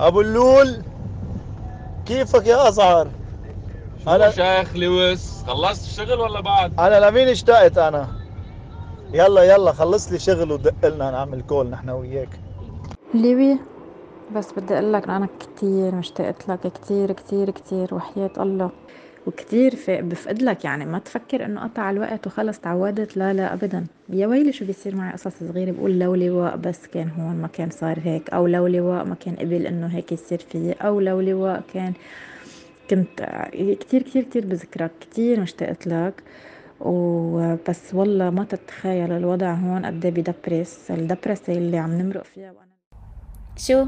أبو 0.00 0.20
اللول 0.20 0.82
كيفك 2.06 2.46
يا 2.46 2.68
أزهر؟ 2.68 3.08
شو 4.04 4.10
أنا- 4.18 4.30
شيخ 4.34 4.76
لويس؟ 4.76 5.42
خلصت 5.46 5.84
الشغل 5.86 6.20
ولا 6.20 6.40
بعد؟ 6.40 6.80
أنا 6.80 7.10
لمين 7.10 7.28
اشتقت 7.28 7.78
أنا؟ 7.78 8.08
يلا 9.12 9.42
يلا 9.42 9.72
خلص 9.72 10.12
لي 10.12 10.18
شغل 10.18 10.52
ودق 10.52 10.86
لنا 10.86 11.10
نعمل 11.10 11.42
كول 11.42 11.66
نحن 11.66 11.90
وياك. 11.90 12.28
ليوي 13.14 13.58
بس 14.36 14.52
بدي 14.56 14.74
أقول 14.74 14.92
لك 14.92 15.08
أنا 15.08 15.28
كثير 15.40 15.94
مشتاقت 15.94 16.48
لك 16.48 16.60
كثير 16.72 17.12
كثير 17.12 17.50
كثير 17.50 17.94
وحياة 17.94 18.30
الله. 18.38 18.70
وكثير 19.30 19.74
بفقد 19.88 20.42
لك 20.42 20.64
يعني 20.64 20.86
ما 20.86 20.98
تفكر 20.98 21.44
إنه 21.44 21.60
قطع 21.60 21.90
الوقت 21.90 22.26
وخلص 22.26 22.58
تعودت. 22.58 23.16
لا 23.16 23.32
لا 23.32 23.54
ابدا. 23.54 23.86
يا 24.08 24.26
ويلي 24.26 24.52
شو 24.52 24.64
بيصير 24.64 24.96
معي 24.96 25.12
قصص 25.12 25.38
صغيرة؟ 25.38 25.70
بقول 25.70 25.98
لو 25.98 26.14
لواء 26.14 26.56
بس 26.56 26.86
كان 26.86 27.10
هون 27.10 27.36
ما 27.36 27.48
كان 27.48 27.70
صار 27.70 27.98
هيك 28.04 28.30
أو 28.30 28.46
لو 28.46 28.66
لواء 28.66 29.04
ما 29.04 29.14
كان 29.14 29.36
قبل 29.36 29.66
إنه 29.66 29.86
هيك 29.86 30.12
يصير 30.12 30.38
فيي 30.38 30.72
أو 30.72 31.00
لو 31.00 31.20
لواء 31.20 31.62
كان 31.74 31.92
كنت 32.90 33.48
كتير 33.80 34.02
كتير 34.02 34.22
كتير 34.22 34.46
بذكرك 34.46 34.90
كتير 35.00 35.40
مشتاقت 35.40 35.86
لك. 35.86 36.22
وبس 36.80 37.94
والله 37.94 38.30
ما 38.30 38.44
تتخيل 38.44 39.12
الوضع 39.12 39.54
هون 39.54 39.86
قد 39.86 40.04
إيه 40.04 40.12
بدبرس. 40.12 40.90
الدبرسة 40.90 41.52
اللي 41.52 41.78
عم 41.78 41.98
نمرق 41.98 42.24
فيها 42.24 42.50
وأنا 42.50 42.70
شو؟ 43.56 43.86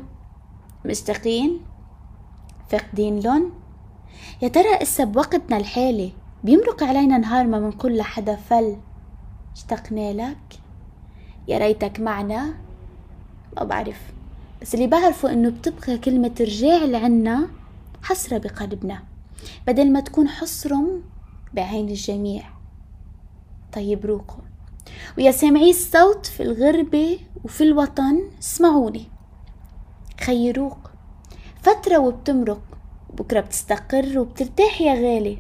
مشتاقين؟ 0.84 1.61
فاقدين 2.69 3.20
لون؟ 3.20 3.61
يا 4.42 4.48
ترى 4.48 4.82
إسا 4.82 5.04
بوقتنا 5.04 5.56
الحالي؟ 5.56 6.12
بيمرق 6.44 6.82
علينا 6.82 7.18
نهار 7.18 7.46
ما 7.46 7.58
منقول 7.58 7.96
لحدا 7.96 8.36
فل. 8.36 8.76
اشتقنا 9.56 10.12
لك 10.12 10.60
يا 11.48 11.58
ريتك 11.58 12.00
معنا. 12.00 12.54
ما 13.56 13.64
بعرف. 13.64 14.00
بس 14.62 14.74
اللي 14.74 14.86
بعرفه 14.86 15.32
إنه 15.32 15.48
بتبقى 15.48 15.98
كلمة 15.98 16.34
رجاع 16.40 16.84
لعنا 16.84 17.48
حسرة 18.02 18.38
بقلبنا. 18.38 19.02
بدل 19.66 19.92
ما 19.92 20.00
تكون 20.00 20.28
حصرم 20.28 21.02
بعين 21.54 21.88
الجميع. 21.88 22.42
طيب 23.72 24.06
روقوا. 24.06 24.42
ويا 25.19 25.30
سامعي 25.30 25.70
الصوت 25.70 26.27
في 26.27 26.42
الغربة 26.42 27.19
وفي 27.44 27.64
الوطن 27.64 28.22
اسمعوني. 28.41 29.04
خيروق. 30.20 30.91
فترة 31.62 31.98
وبتمرق. 31.98 32.72
بكرة 33.18 33.41
بتستقر 33.41 34.18
وبترتاح 34.18 34.80
يا 34.80 34.94
غالي. 34.94 35.38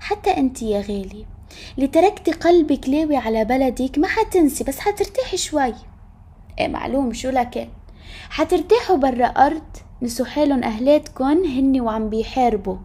حتى 0.00 0.30
أنت 0.30 0.62
يا 0.62 0.80
غالي. 0.80 1.26
اللي 1.76 1.86
تركتي 1.88 2.30
قلبك 2.30 2.88
لاوي 2.88 3.16
على 3.16 3.44
بلدك 3.44 3.98
ما 3.98 4.08
حتنسي 4.08 4.64
بس 4.64 4.78
حترتاحي 4.78 5.36
شوي. 5.36 5.74
إيه 6.58 6.68
معلوم 6.68 7.12
شو 7.12 7.30
لكن؟ 7.30 7.68
حترتاحوا 8.30 8.96
برا 8.96 9.26
أرض 9.26 9.62
نسوا 10.02 10.26
حالن 10.26 10.64
أهلاتكن 10.64 11.44
هني 11.44 11.80
وعم 11.80 12.08
بيحاربوا. 12.08 12.76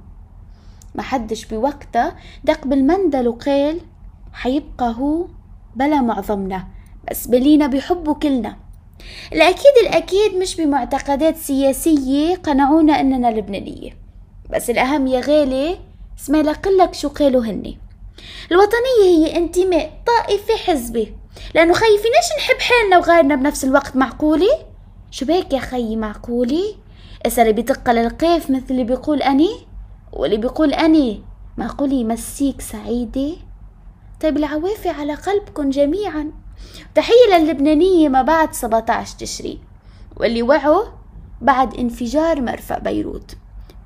ما 0.96 1.04
حدش 1.04 1.46
بوقتها 1.46 2.16
دق 2.44 2.68
بالمندل 2.68 3.28
وقال 3.28 3.80
حيبقى 4.34 4.96
هو 4.98 5.26
بلا 5.76 6.02
معظمنا 6.02 6.68
بس 7.12 7.28
بلينا 7.28 7.68
بيحبوا 7.68 8.14
كلنا. 8.14 8.58
الأكيد 9.34 9.74
الأكيد 9.84 10.36
مش 10.42 10.56
بمعتقدات 10.62 11.38
سياسية 11.38 12.36
قنعونا 12.36 13.00
إننا 13.00 13.28
لبنانية. 13.28 13.92
بس 14.50 14.70
الأهم 14.70 15.08
يا 15.08 15.20
غالي 15.20 15.80
اسمع 16.20 16.42
لقلك 16.42 16.94
شو 16.94 17.10
قالوا 17.10 17.46
هني. 17.46 17.78
الوطنية 18.52 19.04
هي 19.04 19.38
انتماء 19.38 20.02
طائفي 20.08 20.58
حزبي. 20.66 21.14
لأنه 21.56 21.74
خيي 21.74 21.98
فيناش 21.98 22.28
نحب 22.38 22.60
حالنا 22.60 22.98
وغيرنا 22.98 23.36
بنفس 23.36 23.64
الوقت 23.64 23.96
معقولي 23.96 24.52
شو 25.12 25.26
بيك 25.26 25.54
يا 25.54 25.60
خيي 25.60 25.96
معقولي 25.96 26.76
إسا 27.26 27.42
اللي 27.42 27.54
للقيف 27.88 28.50
مثل 28.50 28.66
اللي 28.70 28.84
بيقول 28.84 29.22
أني؟ 29.22 29.50
واللي 30.14 30.38
بيقول 30.38 30.74
أني 30.74 31.24
معقولي 31.58 31.96
يمسيك 31.96 32.62
سعيدة؟ 32.62 33.32
طيب 34.22 34.38
العوافي 34.38 34.90
على 34.90 35.14
قلبكم 35.14 35.70
جميعا. 35.70 36.32
تحية 36.96 37.38
للبنانية 37.38 38.10
ما 38.10 38.22
بعد 38.22 38.54
17 38.54 39.18
تشرين. 39.18 39.60
واللي 40.18 40.44
وعوا 40.44 40.84
بعد 41.42 41.78
انفجار 41.78 42.42
مرفأ 42.42 42.80
بيروت. 42.80 43.36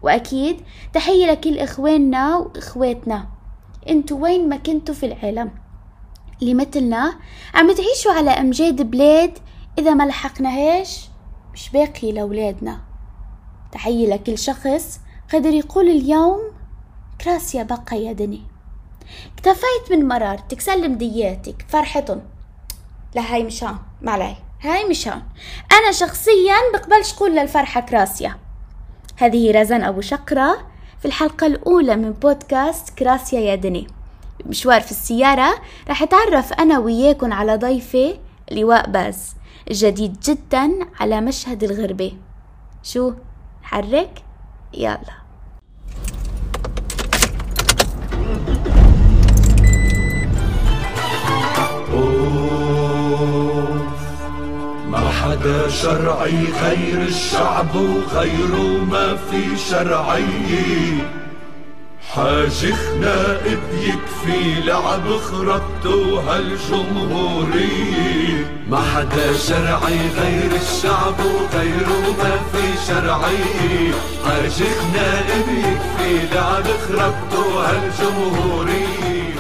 وأكيد 0.03 0.62
تحية 0.94 1.31
لكل 1.31 1.59
إخواننا 1.59 2.38
وإخواتنا. 2.38 3.28
أنتوا 3.90 4.19
وين 4.19 4.50
ما 4.50 4.58
كنتوا 4.58 4.96
في 4.96 5.06
العالم. 5.06 5.52
اللي 6.41 6.53
مثلنا 6.53 7.14
عم 7.53 7.72
تعيشوا 7.72 8.12
على 8.12 8.31
أمجاد 8.31 8.81
بلاد 8.81 9.38
إذا 9.80 9.94
ما 9.94 10.03
لحقناهاش 10.03 11.09
مش 11.53 11.69
باقي 11.69 12.12
لأولادنا. 12.12 12.81
تحية 13.72 14.13
لكل 14.13 14.38
شخص 14.38 15.00
قدر 15.34 15.50
يقول 15.50 15.90
اليوم 15.90 16.40
كراسيا 17.22 17.63
بقى 17.63 18.03
يا 18.03 18.13
دني 18.13 18.42
اكتفيت 19.34 19.92
من 19.92 20.08
مرارتك 20.08 20.62
سلم 20.62 20.96
دياتك 20.96 21.66
فرحتن. 21.69 22.22
لا 23.16 23.34
هاي 23.34 23.44
مشان 23.44 23.75
معلي 24.02 24.36
هاي 24.62 24.90
مشان. 24.90 25.22
أنا 25.72 25.92
شخصيا 25.92 26.56
بقبلش 26.74 27.13
قول 27.13 27.36
للفرحة 27.36 27.81
كراسيا 27.81 28.43
هذه 29.23 29.61
رزان 29.61 29.84
أبو 29.84 30.01
شقرة 30.01 30.57
في 31.00 31.06
الحلقة 31.06 31.47
الأولى 31.47 31.95
من 31.95 32.11
بودكاست 32.11 32.89
كراسيا 32.89 33.39
يا 33.39 33.56
دني 33.56 33.88
مشوار 34.45 34.81
في 34.81 34.91
السيارة 34.91 35.53
رح 35.89 36.01
أتعرف 36.03 36.53
أنا 36.53 36.79
وياكم 36.79 37.33
على 37.33 37.56
ضيفي 37.56 38.19
لواء 38.51 38.89
باز 38.89 39.35
جديد 39.72 40.19
جدا 40.19 40.72
على 41.00 41.22
مشهد 41.22 41.63
الغربة. 41.63 42.13
شو؟ 42.83 43.13
حرك؟ 43.63 44.23
يلا. 44.73 45.23
حدا 55.44 55.70
شرعي 55.70 56.46
غير 56.64 57.02
الشعب 57.08 57.76
وغيره 57.76 58.84
ما 58.92 59.16
في 59.16 59.58
شرعية 59.58 61.08
حاجخنا 62.14 63.38
بيكفي 63.44 64.62
لعب 64.66 65.08
خربته 65.08 66.22
هالجمهورية 66.28 67.72
ما 68.70 68.81
حدا 68.81 69.34
شرعي 69.34 70.00
غير 70.20 70.52
الشعب 70.62 71.20
وغيره 71.20 72.02
ما 72.18 72.38
في 72.52 72.66
شرعية 72.88 73.94
حاجخنا 74.25 75.08
بيكفي 75.48 76.12
لعب 76.36 76.64
خربته 76.88 77.44
هالجمهورية 77.66 79.34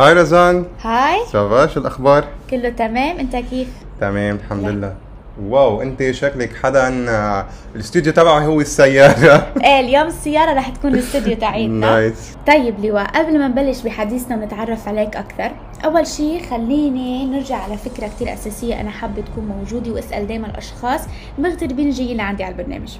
hi 0.00 0.12
رزان 0.12 0.64
hi 0.82 1.18
شو 1.32 1.80
الاخبار 1.80 2.24
كله 2.50 2.68
تمام 2.68 3.18
انت 3.18 3.36
كيف 3.36 3.68
تمام 4.00 4.36
الحمد 4.36 4.64
لله. 4.64 4.94
wow 5.42 5.82
انت 5.82 6.10
شكلك 6.10 6.56
حدا 6.56 7.10
آه، 7.10 7.46
الاستوديو 7.74 8.12
تبعه 8.12 8.40
هو 8.40 8.60
السيارة. 8.60 9.46
إيه 9.64 9.80
اليوم 9.80 10.06
السيارة 10.06 10.52
رح 10.52 10.68
تكون 10.68 10.94
الاستوديو 10.94 11.36
تاعيتنا. 11.36 11.90
nice. 11.94 12.36
طيب 12.46 12.84
لواء 12.84 13.06
قبل 13.06 13.38
ما 13.38 13.48
نبلش 13.48 13.82
بحديثنا 13.82 14.36
ونتعرف 14.36 14.88
عليك 14.88 15.16
أكثر 15.16 15.50
أول 15.84 16.06
شيء 16.06 16.42
خليني 16.50 17.26
نرجع 17.26 17.56
على 17.56 17.76
فكرة 17.76 18.06
كتير 18.06 18.32
أساسية 18.32 18.80
أنا 18.80 18.90
حابة 18.90 19.22
تكون 19.22 19.44
موجودة 19.44 19.92
وأسأل 19.92 20.26
دايما 20.26 20.46
الأشخاص 20.46 21.00
المغتربين 21.38 21.86
الجايين 21.86 22.16
لعندي 22.16 22.44
على 22.44 22.52
البرنامج. 22.52 22.96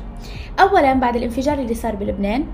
أولا 0.60 0.92
بعد 0.92 1.16
الانفجار 1.16 1.58
اللي 1.58 1.74
صار 1.74 1.94
بلبنان 1.94 2.44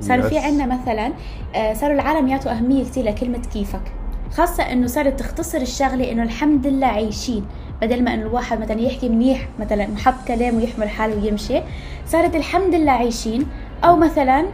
صار 0.00 0.22
في. 0.22 0.38
عنا 0.38 0.66
مثلا 0.66 1.12
آه، 1.54 1.74
صاروا 1.74 1.94
العالم 1.94 2.28
يعطوا 2.28 2.52
أهمية 2.52 2.84
كتير 2.84 3.04
لكلمة 3.04 3.42
كيفك 3.52 3.92
خاصة 4.36 4.62
إنه 4.72 4.86
صارت 4.86 5.20
تختصر 5.20 5.58
الشغلة 5.58 6.12
إنه 6.12 6.22
الحمد 6.22 6.66
لله 6.66 6.86
عايشين. 6.86 7.44
بدل 7.82 8.04
ما 8.04 8.14
إنه 8.14 8.22
الواحد 8.22 8.60
مثلا 8.60 8.80
يحكي 8.80 9.08
منيح 9.08 9.48
مثلا 9.60 9.86
محط 9.86 10.14
كلام 10.28 10.56
ويحمل 10.56 10.88
حاله 10.88 11.22
ويمشي 11.22 11.62
صارت 12.06 12.36
الحمد 12.36 12.74
لله 12.74 12.92
عايشين. 12.92 13.46
أو 13.84 13.96
مثلا 13.96 14.44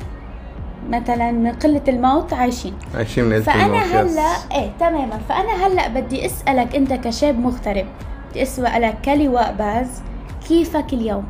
مثلا 0.91 1.33
من 1.33 1.53
قلة 1.53 1.83
الموت 1.89 2.33
عايشين. 2.33 2.75
عايشين 2.95 3.25
من 3.25 3.43
فأنا 3.43 3.65
الموت 3.65 3.83
يس. 3.85 4.19
هلا 4.19 4.31
إيه 4.53 4.71
تماما. 4.81 5.19
فأنا 5.29 5.67
هلأ 5.67 5.89
بدي 5.89 6.27
أسألك 6.27 6.77
أنت 6.77 6.93
كشاب 6.93 7.39
مغترب 7.39 7.87
بدي 8.31 8.43
أسألك 8.43 8.95
كلواء 9.05 9.55
باز 9.59 10.03
كيفك 10.49 10.93
اليوم؟ 10.93 11.25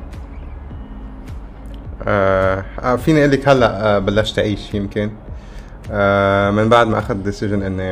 آه 2.08 2.64
آه، 2.82 2.96
فيني 2.96 3.20
أقول 3.20 3.30
لك 3.32 3.48
هلأ 3.48 3.96
آه 3.96 3.98
بلشت 3.98 4.38
أعيش 4.38 4.74
يمكن. 4.74 5.10
آه 5.92 6.50
من 6.50 6.68
بعد 6.68 6.86
ما 6.86 6.98
أخذت 6.98 7.16
decision 7.16 7.62
اني 7.62 7.82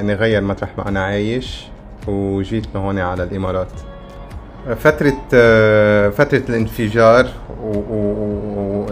إني 0.00 0.14
غير 0.14 0.42
مطرح 0.42 0.70
ما 0.78 0.88
أنا 0.88 1.04
عايش. 1.04 1.66
وجيت 2.06 2.66
لهون 2.74 2.98
على 2.98 3.22
الإمارات. 3.22 3.68
فترة 4.76 5.16
آه 5.34 6.08
فترة 6.08 6.42
الانفجار 6.48 7.26
و 7.62 8.86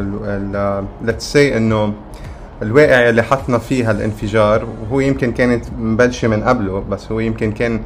let's 1.02 1.32
say 1.32 1.56
إنه 1.56 1.93
الواقع 2.62 3.08
اللي 3.08 3.23
حطنا 3.23 3.58
فيه 3.58 3.91
هالانفجار 3.91 4.67
وهو 4.82 5.00
يمكن 5.00 5.32
كانت 5.32 5.64
مبلشة 5.79 6.29
من 6.29 6.43
قبله 6.43 6.85
بس 6.91 7.12
هو 7.12 7.20
يمكن 7.20 7.53
كان 7.53 7.81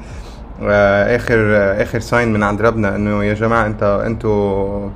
آه 0.63 1.17
آخر 1.17 1.57
آه 1.57 1.83
آخر 1.83 2.01
sign 2.01 2.33
من 2.33 2.43
عند 2.43 2.63
ربنا 2.63 2.97
إنه 2.97 3.25
يا 3.25 3.35
جماعة 3.35 3.67
أنت 3.67 4.03
أنتوا 4.07 4.89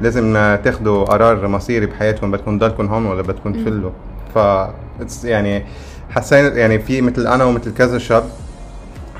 لازم 0.00 0.32
تاخدوا 0.64 1.04
قرار 1.04 1.48
مصيري 1.48 1.86
بحياتكم 1.86 2.30
بدكم 2.30 2.58
تضلكم 2.58 2.86
هون 2.86 3.06
ولا 3.06 3.22
بدكم 3.22 3.52
تفلوا. 3.52 3.90
ف 4.34 4.38
يعني 5.24 5.64
حسينا 6.10 6.48
يعني 6.48 6.78
في 6.78 7.00
مثل 7.00 7.26
أنا 7.26 7.44
ومثل 7.44 7.74
كذا 7.74 7.98
شاب 7.98 8.24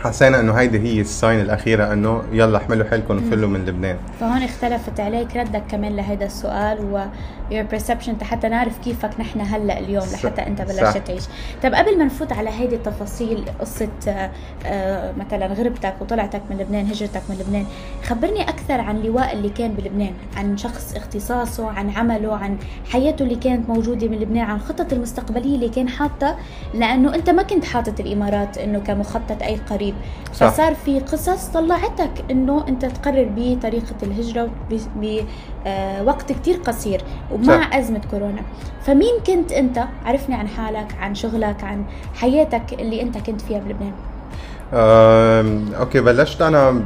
حسينا 0.03 0.41
إنه 0.41 0.53
هيدي 0.53 0.79
هي 0.79 1.01
ال 1.01 1.09
sign 1.09 1.41
الأخيرة 1.41 1.93
إنه 1.93 2.23
يلا 2.33 2.59
احملوا 2.59 2.91
حيلكم 2.91 3.17
وفلوا 3.17 3.49
من 3.49 3.67
لبنان 3.67 3.97
فهون 4.21 4.43
اختلفت 4.43 5.01
عليك 5.01 5.37
ردك 5.37 5.63
كمان 5.71 5.97
لهذا 5.97 6.25
السؤال 6.27 6.79
و 6.93 7.05
your 7.51 7.75
perception 7.75 8.25
حتى 8.25 8.49
نعرف 8.49 8.79
كيفك 8.79 9.11
نحن 9.21 9.41
هلأ 9.41 9.79
اليوم. 9.79 10.05
لحتى 10.13 10.47
أنت 10.47 10.63
بلشت 10.63 10.85
صح. 10.85 10.99
تعيش 10.99 11.23
طب 11.63 11.75
قبل 11.75 11.99
ما 11.99 12.05
نفوت 12.05 12.33
على 12.33 12.51
هيدي 12.51 12.75
التفاصيل 12.75 13.45
قصة 13.61 13.89
آه، 14.09 14.31
آه، 14.67 15.13
مثلا 15.13 15.47
غربتك 15.47 15.95
وطلعتك 16.01 16.43
من 16.51 16.59
لبنان 16.59 16.87
هجرتك 16.87 17.23
من 17.29 17.37
لبنان 17.41 17.67
خبرني 18.05 18.49
أكثر 18.49 18.81
عن 18.81 19.03
لواء 19.03 19.33
اللي 19.33 19.49
كان 19.49 19.73
بلبنان 19.73 20.13
عن 20.37 20.57
شخص 20.57 20.95
اختصاصه 20.97 21.71
عن 21.71 21.91
عمله 21.91 22.37
عن 22.37 22.57
حياته 22.91 23.23
اللي 23.23 23.37
كانت 23.37 23.69
موجودة 23.69 24.09
من 24.09 24.19
لبنان 24.19 24.45
عن 24.45 24.59
خطط 24.59 24.93
المستقبلية 24.93 25.55
اللي 25.55 25.69
كان 25.69 25.89
حاطة 25.89 26.37
لأنه 26.75 27.15
أنت 27.15 27.31
ما 27.31 27.43
كنت 27.43 27.65
حاطط 27.65 28.01
الإمارات 28.01 28.59
أنه 28.59 28.79
كمخطط 28.79 29.43
أي 29.43 29.57
قريب 29.57 29.90
صح. 30.33 30.49
فصار 30.49 30.75
في 30.75 31.01
قصص 31.01 31.47
طلعتك 31.47 32.11
أنه 32.31 32.65
أنت 32.69 32.85
تقرر 32.85 33.31
بطريقة 33.37 33.95
الهجرة 34.03 34.51
بوقت 34.97 36.33
كتير 36.33 36.57
قصير 36.57 37.03
ومع 37.33 37.61
صح. 37.61 37.77
أزمة 37.77 38.01
كورونا. 38.11 38.43
فمين 38.83 39.15
كنت 39.27 39.53
أنت؟ 39.53 39.85
عرفني 40.05 40.35
عن 40.35 40.49
حالك 40.49 40.95
عن 41.01 41.15
شغلك 41.15 41.65
عن 41.65 41.85
حياتك 42.15 42.73
اللي 42.73 43.03
أنت 43.03 43.19
كنت 43.19 43.41
فيها 43.41 43.59
بلبنان. 43.59 43.93
أوكي 45.75 46.01
بلشت 46.01 46.43
أنا 46.43 46.83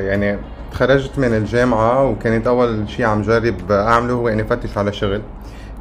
يعني 0.00 0.38
تخرجت 0.72 1.18
من 1.18 1.36
الجامعة 1.36 2.06
وكانت 2.06 2.46
أول 2.46 2.90
شيء 2.90 3.06
عم 3.06 3.22
جرب 3.22 3.72
أعمله 3.72 4.14
هو 4.14 4.28
إني 4.28 4.42
أفتش 4.42 4.78
على 4.78 4.92
شغل. 4.92 5.22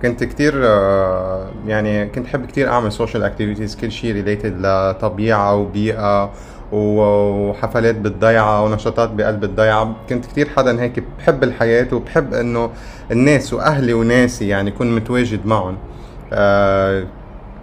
كنت 0.01 0.24
كتير 0.24 0.54
آه، 0.63 1.50
يعني 1.68 2.06
كنت 2.07 2.28
حب 2.28 2.46
كتير 2.46 2.69
أعمل 2.69 2.92
social 2.92 3.24
activities 3.24 3.75
كل 3.75 3.92
شيء 3.92 4.13
related 4.13 4.54
لطبيعة 4.66 5.56
وبيئة 5.56 6.31
و- 6.72 7.50
وحفلات 7.50 7.96
بالضيعة 7.96 8.63
ونشاطات 8.63 9.10
بقلب 9.10 9.44
الضيعة. 9.44 9.96
كنت 10.10 10.25
كتير 10.25 10.50
حدا 10.57 10.81
هيك 10.81 11.04
بحب 11.19 11.44
الحياة 11.44 11.88
وبحب 11.94 12.34
إنه 12.34 12.69
الناس 13.12 13.54
وأهلي 13.54 13.94
وناسي 13.94 14.48
يعني 14.48 14.72
كون 14.72 14.96
متواجد 14.96 15.46
معهم. 15.46 15.78
آه، 16.34 17.04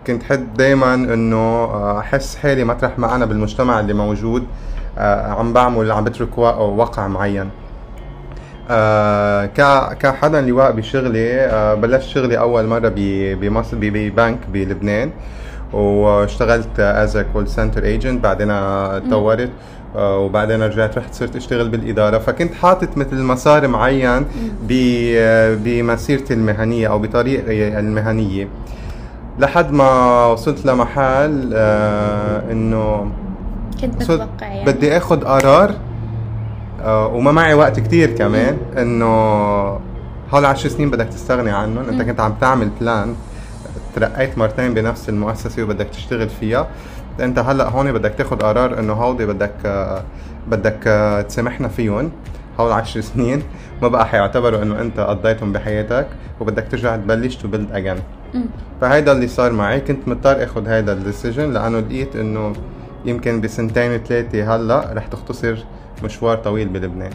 كنت 0.06 0.22
حدا 0.22 0.54
دايما 0.54 0.94
إنه 0.94 1.64
أحس 1.98 2.36
حالي 2.36 2.64
مطرح 2.64 2.98
ما 2.98 3.14
أنا 3.14 3.24
بالمجتمع 3.26 3.80
اللي 3.80 3.94
موجود. 3.94 4.46
آه، 4.98 5.30
عم 5.32 5.52
بعمل 5.52 5.92
عم 5.92 6.04
بترك 6.04 6.38
وقع 6.38 7.06
معين. 7.08 7.50
آه، 8.70 9.46
ك- 9.46 9.96
كحدا 9.98 10.40
لواء 10.40 10.72
بشغلي 10.72 11.40
آه، 11.40 11.74
بلشت 11.74 12.08
شغلي 12.08 12.38
أول 12.38 12.66
مرة 12.66 12.88
ب- 12.96 13.40
بمصر 13.40 13.76
ببنك 13.80 14.38
بلبنان 14.52 15.10
واشتغلت 15.72 16.80
as 16.80 17.18
call 17.32 17.48
center 17.48 17.84
agent 17.84 18.22
بعدين 18.24 18.48
تطورت 19.10 19.50
آه، 19.96 20.18
وبعدين 20.18 20.62
رجعت 20.62 20.98
رحت 20.98 21.14
صرت 21.14 21.36
أشتغل 21.36 21.68
بالإدارة. 21.68 22.18
فكنت 22.18 22.54
حاطط 22.54 22.96
مثل 22.96 23.16
مسار 23.22 23.68
معين 23.68 24.24
ب- 24.68 25.56
بمسيرتي 25.64 26.34
المهنية 26.34 26.88
أو 26.88 26.98
بطريقي 26.98 27.78
المهنية. 27.78 28.48
لحد 29.38 29.72
ما 29.72 30.26
وصلت 30.26 30.66
لمحل 30.66 31.50
آه 31.54 32.42
إنه 32.52 33.10
كنت 33.80 34.02
متوقع 34.02 34.46
يعني. 34.46 34.72
بدي 34.72 34.96
آخذ 34.96 35.24
قرار 35.24 35.68
آه 35.70 35.74
وما 36.84 37.32
معي 37.32 37.54
وقت 37.54 37.80
كتير 37.80 38.10
كمان 38.10 38.56
إنه 38.78 39.06
هول 40.30 40.44
عشر 40.44 40.68
سنين 40.68 40.90
بدك 40.90 41.06
تستغني 41.06 41.50
عنهم. 41.50 41.88
أنت 41.88 42.02
كنت 42.02 42.20
عم 42.20 42.34
تعمل 42.40 42.70
بلان 42.80 43.14
ترقيت 43.94 44.38
مرتين 44.38 44.74
بنفس 44.74 45.08
المؤسسة 45.08 45.62
وبدك 45.62 45.86
تشتغل 45.86 46.28
فيها. 46.28 46.68
أنت 47.20 47.38
هلأ 47.38 47.68
هون 47.68 47.92
بدك 47.92 48.14
تاخذ 48.18 48.36
قرار 48.36 48.78
إنه 48.78 48.92
هودي 48.92 49.26
بدك 49.26 49.52
آه 49.64 50.02
بدك 50.48 50.86
آه 50.86 51.22
تسامحنا 51.22 51.68
فيهم 51.68 52.10
هول 52.60 52.72
عشر 52.72 53.00
سنين. 53.00 53.42
ما 53.82 53.88
بقى 53.88 54.06
حيعتبروا 54.06 54.62
إنه 54.62 54.80
أنت 54.80 55.00
قضيتهم 55.00 55.52
بحياتك 55.52 56.06
وبدك 56.40 56.68
ترجع 56.70 56.96
تبلش 56.96 57.36
to 57.36 57.48
build 57.48 57.72
again. 57.72 57.96
فهيدا 58.80 59.12
اللي 59.12 59.28
صار 59.28 59.52
معي. 59.52 59.80
كنت 59.80 60.08
مضطر 60.08 60.44
آخذ 60.44 60.68
هيدا 60.68 60.92
ال 60.92 60.99
decision 60.99 61.52
لأنه 61.52 61.78
لقيت 61.78 62.16
إنه 62.16 62.52
يمكن 63.04 63.40
بسنتين 63.40 63.98
ثلاثة 63.98 64.56
هلأ 64.56 64.92
رح 64.92 65.06
تختصر 65.06 65.56
مشوار 66.04 66.36
طويل 66.36 66.68
بلبنان. 66.68 67.10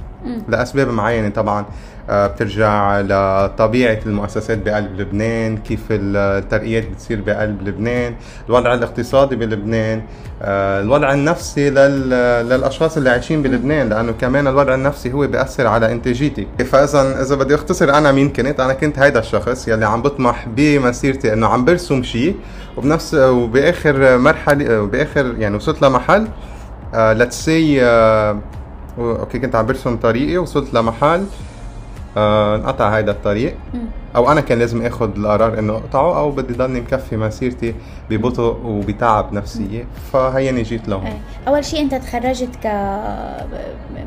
لأسباب 0.50 0.88
معينة 0.88 1.30
طبعا 1.30 1.66
آه، 2.10 2.28
بترجع 2.28 3.01
لطبيعة 3.01 4.00
المؤسسات 4.06 4.57
بقلب 4.57 5.01
لبنان 5.01 5.57
كيف 5.57 5.80
الترقيات 5.92 6.89
بتصير 6.89 7.22
بقلب 7.22 7.68
لبنان 7.68 8.16
الوضع 8.50 8.74
الاقتصادي 8.74 9.36
بلبنان 9.36 10.01
آه، 10.42 10.81
الوضع 10.81 11.13
النفسي 11.13 11.69
لل... 11.69 12.10
للأشخاص 12.50 12.98
اللي 12.98 13.10
عايشين 13.10 13.42
بلبنان 13.42 13.89
لأنه 13.89 14.12
كمان 14.12 14.48
الوضع 14.48 14.74
النفسي 14.75 15.13
هو 15.13 15.28
بيأثر 15.28 15.68
على 15.68 15.92
إنتاجيتي 15.92 16.48
فاذا 16.72 17.22
اذا 17.22 17.36
بدي 17.36 17.56
أختصر 17.56 17.89
أنا 17.89 18.12
مين 18.12 18.30
كنت 18.30 18.60
أنا 18.60 18.74
كنت 18.74 19.00
هيدا 19.00 19.19
الشخص 19.19 19.68
يلي 19.68 19.86
عم 19.86 20.01
بطمح 20.01 20.48
بمسيرتي 20.56 21.33
إنه 21.33 21.48
عم 21.48 21.66
برسم 21.66 22.04
شيء 22.04 22.36
وبنفس 22.78 23.13
وبآخر 23.13 24.18
مرحلة 24.18 24.81
وبآخر 24.81 25.36
يعني 25.38 25.56
وصلت 25.56 25.81
لمحل 25.81 26.28
let's 26.94 27.45
see 27.45 27.81
okay 28.97 29.39
كنت 29.39 29.55
عم 29.55 29.65
برسم 29.65 29.97
طريقي 29.97 30.38
وصلت 30.38 30.73
لمحل 30.73 31.25
آه 32.17 32.55
انقطع 32.55 32.89
هيدا 32.89 33.11
الطريق. 33.11 33.55
أو 34.15 34.31
أنا 34.31 34.41
كان 34.41 34.59
لازم 34.59 34.85
اخذ 34.85 35.17
القرار 35.17 35.59
إنه 35.59 35.73
أقطعه 35.73 36.17
أو 36.17 36.31
بدي 36.31 36.53
ضلني 36.53 36.81
مكفي 36.81 37.17
مسيرتي 37.17 37.75
ببطء 38.09 38.57
وبتعب 38.65 39.33
نفسية. 39.33 39.83
فهيني 40.13 40.63
جيت 40.63 40.88
لهون 40.88 41.05
إيه. 41.05 41.21
أول 41.47 41.65
شيء 41.65 41.81
أنت 41.81 41.95
تخرجت 41.95 42.55
ك 42.63 42.67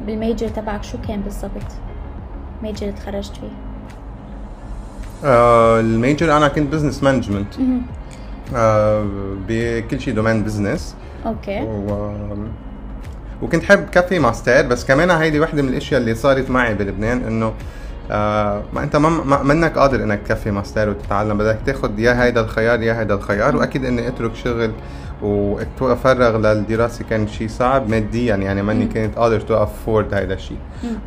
بال 0.07 0.19
major 0.19 0.49
تبعك 0.49 0.85
شو 0.85 0.99
كان 1.09 1.21
بالضبط؟ 1.21 1.71
major 2.63 2.87
اللي 2.87 2.93
تخرجت 2.93 3.33
فيه. 3.37 3.53
آه 5.25 5.81
ال 5.81 5.90
major 5.90 6.37
أنا 6.37 6.49
كنت 6.49 6.73
business 6.73 7.03
management. 7.03 7.55
آه 8.55 9.07
بكل 9.49 10.01
شيء 10.01 10.15
domaine 10.15 10.43
business 10.43 10.97
okay. 11.27 11.61
و... 11.61 12.15
وكنت 13.43 13.65
حب 13.65 13.87
كفي 13.93 14.19
ماستر 14.19 14.63
بس 14.63 14.85
كمان 14.85 15.11
هيدي 15.11 15.41
وحدة 15.41 15.63
من 15.63 15.69
الأشياء 15.69 16.01
اللي 16.01 16.15
صارت 16.15 16.51
معي 16.51 16.75
بلبنان 16.75 17.25
إنه 17.25 17.55
آه 18.11 18.63
ما 18.73 18.83
أنت 18.83 18.97
ما 18.97 19.43
منك 19.43 19.79
قادر 19.79 20.03
إنك 20.03 20.21
تكفي 20.27 20.51
ماستر 20.51 20.89
وتتعلم 20.91 21.39
بدك 21.39 21.59
تاخد 21.67 21.99
يا 21.99 22.23
هيدا 22.23 22.41
الخيار 22.41 22.83
يا 22.83 23.01
هيدا 23.01 23.15
الخيار 23.15 23.57
وأكيد 23.57 23.85
إني 23.85 24.09
أترك 24.09 24.35
شغل 24.35 24.73
واتفرغ 25.25 26.37
للدراسة 26.37 27.05
كان 27.11 27.29
شيء 27.29 27.49
صعب 27.49 27.89
ماديا 27.89 28.37
يعني 28.37 28.63
ماني 28.63 28.87
كنت 28.87 29.15
قادر 29.19 29.41
to 29.41 29.55
afford 29.63 30.15
هيدا 30.15 30.35
الشيء 30.35 30.57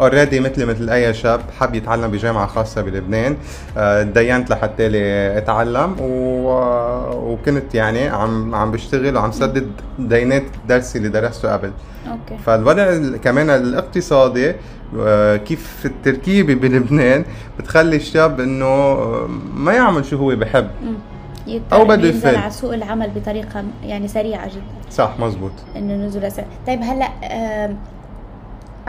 already 0.01 0.39
مثلي 0.39 0.65
مثل 0.65 0.89
أي 0.89 1.13
شاب 1.13 1.39
حب 1.59 1.75
يتعلم 1.75 2.11
بجامعة 2.11 2.47
خاصة 2.47 2.81
بلبنان. 2.81 3.37
آه، 3.77 4.03
تدينت 4.03 4.49
لحتى 4.49 4.89
لي 4.89 5.37
أتعلم 5.37 5.95
و... 5.99 6.49
وكنت 7.33 7.75
يعني 7.75 8.07
عم 8.07 8.55
عم 8.55 8.71
بشتغل 8.71 9.15
وعم 9.17 9.31
سدد 9.31 9.67
دينات 9.99 10.43
درسي 10.69 10.97
اللي 10.97 11.09
درسته 11.09 11.53
قبل. 11.53 11.71
okay. 12.07 12.43
فالوضع 12.45 12.83
ال- 12.83 13.17
كمان 13.21 13.49
الاقتصادي 13.49 14.53
آه، 14.99 15.35
كيف 15.37 15.85
التركيبة 15.85 16.53
بلبنان 16.53 17.25
بتخلي 17.59 17.95
الشاب 17.95 18.39
إنه 18.39 18.65
آه، 18.65 19.29
ما 19.55 19.73
يعمل 19.73 20.05
شو 20.05 20.17
هو 20.17 20.35
بحب. 20.35 20.67
مم. 20.83 20.93
إنه 21.47 21.83
بده 21.83 22.07
يفل. 22.07 22.35
على 22.35 22.51
سوق 22.51 22.73
العمل 22.73 23.09
بطريقة 23.15 23.63
يعني 23.83 24.07
سريعة 24.07 24.47
جدا 24.47 24.89
صح 24.91 25.11
مزبوط 25.19 25.51
إنه 25.75 25.93
نزول 26.05 26.23
أسرع. 26.25 26.45
طيب 26.67 26.79
هلأ 26.83 27.07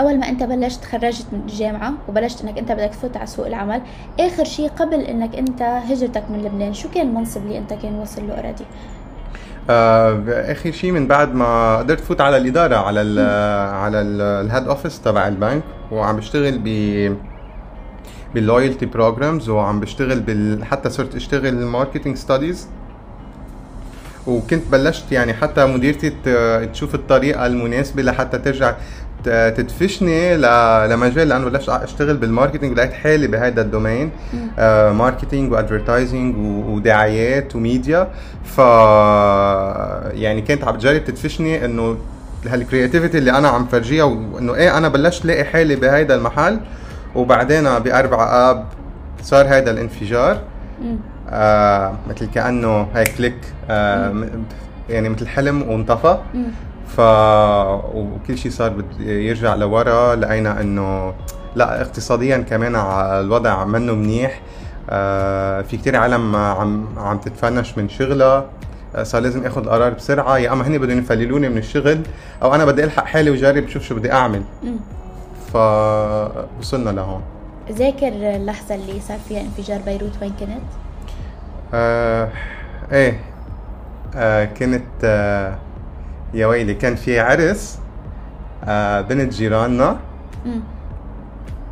أول 0.01 0.19
ما 0.19 0.29
أنت 0.29 0.43
بلشت 0.43 0.83
تخرجت 0.83 1.27
من 1.33 1.41
الجامعة 1.41 1.93
وبلشت 2.09 2.43
إنك 2.45 2.59
أنت 2.59 2.73
بدك 2.73 2.91
تفوت 2.91 3.17
على 3.17 3.27
سوق 3.27 3.47
العمل 3.47 3.81
آخر 4.21 4.45
شيء 4.45 4.69
قبل 4.69 5.01
إنك 5.01 5.37
أنت 5.37 5.63
هجرتك 5.63 6.23
من 6.31 6.43
لبنان 6.43 6.75
شو 6.75 6.89
كان 6.91 7.07
المنصب 7.09 7.43
اللي 7.43 7.59
أنت 7.59 7.73
كان 7.73 7.95
واصل 7.95 8.29
له 8.29 8.35
already 8.35 8.65
آه، 9.71 10.23
آخر 10.53 10.71
شيء 10.71 10.93
من 10.93 11.07
بعد 11.07 11.35
ما 11.35 11.77
قدرت 11.79 12.01
فوت 12.01 12.21
على 12.21 12.37
الإدارة 12.37 12.77
على 12.77 13.03
ال 13.03 13.19
على 13.75 14.01
ال 14.01 14.14
head 14.14 14.69
office 14.69 15.01
تبع 15.01 15.29
البنك 15.29 15.63
وعم 15.93 16.17
بشتغل 16.17 16.59
ب 16.65 16.69
بال 18.35 18.46
loyalty 18.46 18.87
programs 18.87 19.49
وعم 19.49 19.81
بشتغل 19.81 20.21
بال 20.21 20.65
حتى 20.65 20.91
صرت 20.91 21.15
اشتغل 21.15 21.55
marketing 21.55 22.17
studies 22.17 22.69
وكنت 24.27 24.63
بلشت 24.73 25.13
يعني 25.13 25.35
حتى 25.35 25.67
مديرتي 25.67 26.13
تشوف 26.73 26.95
الطريقة 26.95 27.47
المناسبة 27.47 28.03
لحتى 28.03 28.39
ترجع 28.39 28.75
تدفشني 29.25 30.37
لمجال 30.37 31.29
لأنه 31.29 31.45
بلشت 31.45 31.69
أشتغل 31.69 32.17
بال 32.17 32.28
marketing 32.28 32.77
لقيت 32.79 32.93
حالي 32.93 33.27
بهذا 33.27 33.61
ال 33.61 33.67
domaine 33.67 34.11
آه 34.59 34.93
marketing 34.93 35.53
و 35.53 35.60
advertising 35.60 36.37
ودعايات 36.69 37.57
وميديا. 37.57 38.09
ف 38.45 38.59
يعني 40.19 40.41
كانت 40.41 40.65
عم 40.65 40.77
تجرب 40.77 41.05
تدفشني 41.05 41.65
إنه 41.65 41.97
هال 42.47 42.59
creativity 42.59 43.19
اللي 43.19 43.31
أنا 43.31 43.49
عم 43.49 43.67
فرجيها 43.67 44.05
وإنه 44.05 44.55
إيه 44.55 44.79
أنا 44.79 44.89
بلشت 44.89 45.25
لاقي 45.25 45.45
حالي 45.45 45.77
بهيدا 45.77 46.15
المحل. 46.15 46.61
وبعدين 47.15 47.79
بأربعة 47.79 48.51
آب 48.51 48.65
صار 49.23 49.47
هذا 49.47 49.71
الانفجار. 49.71 50.41
آه 51.31 51.93
مثل 52.09 52.27
كأنه 52.27 52.89
هيك 52.95 53.17
click 53.17 53.39
آه 53.71 54.15
يعني 54.89 55.09
مثل 55.09 55.29
حلم 55.29 55.63
وانطفى. 55.63 56.19
ف 56.97 57.01
وكل 57.95 58.39
شيء 58.39 58.53
صار 58.53 58.73
يرجع 59.01 59.55
لورا 59.55 60.15
لقينا 60.15 60.61
إنه 60.61 61.15
لا 61.57 61.81
اقتصاديا 61.81 62.39
كمان 62.39 62.77
الوضع 63.25 63.65
منه 63.65 63.93
منيح. 63.93 64.41
آه 64.91 65.63
في 65.63 65.77
كتير 65.77 65.97
عالم 65.97 66.37
عم 66.37 66.87
عم 66.99 67.19
تتفنش 67.19 67.79
من 67.79 67.89
شغلها. 67.89 68.45
آه، 68.97 69.03
صار 69.03 69.23
لازم 69.23 69.45
آخذ 69.45 69.63
القرار 69.63 69.93
بسرعة. 69.93 70.39
يا 70.39 70.53
أما 70.53 70.67
هني 70.67 70.79
بدهم 70.79 70.99
يفللوني 70.99 71.49
من 71.49 71.59
الشغل 71.59 72.01
أو 72.43 72.55
أنا 72.55 72.65
بدي 72.65 72.85
ألحق 72.85 73.05
حالي 73.05 73.31
وجرب 73.31 73.69
شوف 73.69 73.83
شو 73.83 73.95
بدي 73.95 74.13
أعمل. 74.13 74.43
فوصلنا 75.53 76.91
لهون. 76.91 77.23
ذاكر 77.73 78.09
اللحظة 78.09 78.75
اللي 78.75 79.01
صار 79.01 79.19
فيها 79.29 79.41
انفجار 79.41 79.81
بيروت 79.87 80.13
وين 80.23 80.33
كنت؟ 80.41 80.51
آه 81.75 82.29
إيه. 82.93 83.21
آه 84.17 84.45
كنت 84.45 84.83
آه 85.05 85.59
يا 86.35 86.47
ويلي 86.47 86.75
كان 86.75 86.95
في 86.97 87.21
عرس 87.21 87.79
آه 88.65 89.01
بنت 89.01 89.33
جيراننا. 89.35 89.97
مم. 90.47 90.61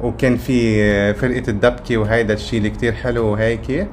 وكان 0.03 0.37
في 0.37 1.15
فرقة 1.15 1.51
الدبكة 1.51 1.97
وهيدا 1.97 2.35
الشيء 2.35 2.59
اللي 2.59 2.71
كتير 2.71 2.93
حلو 2.93 3.27
وهيك 3.27 3.71
إيه. 3.71 3.89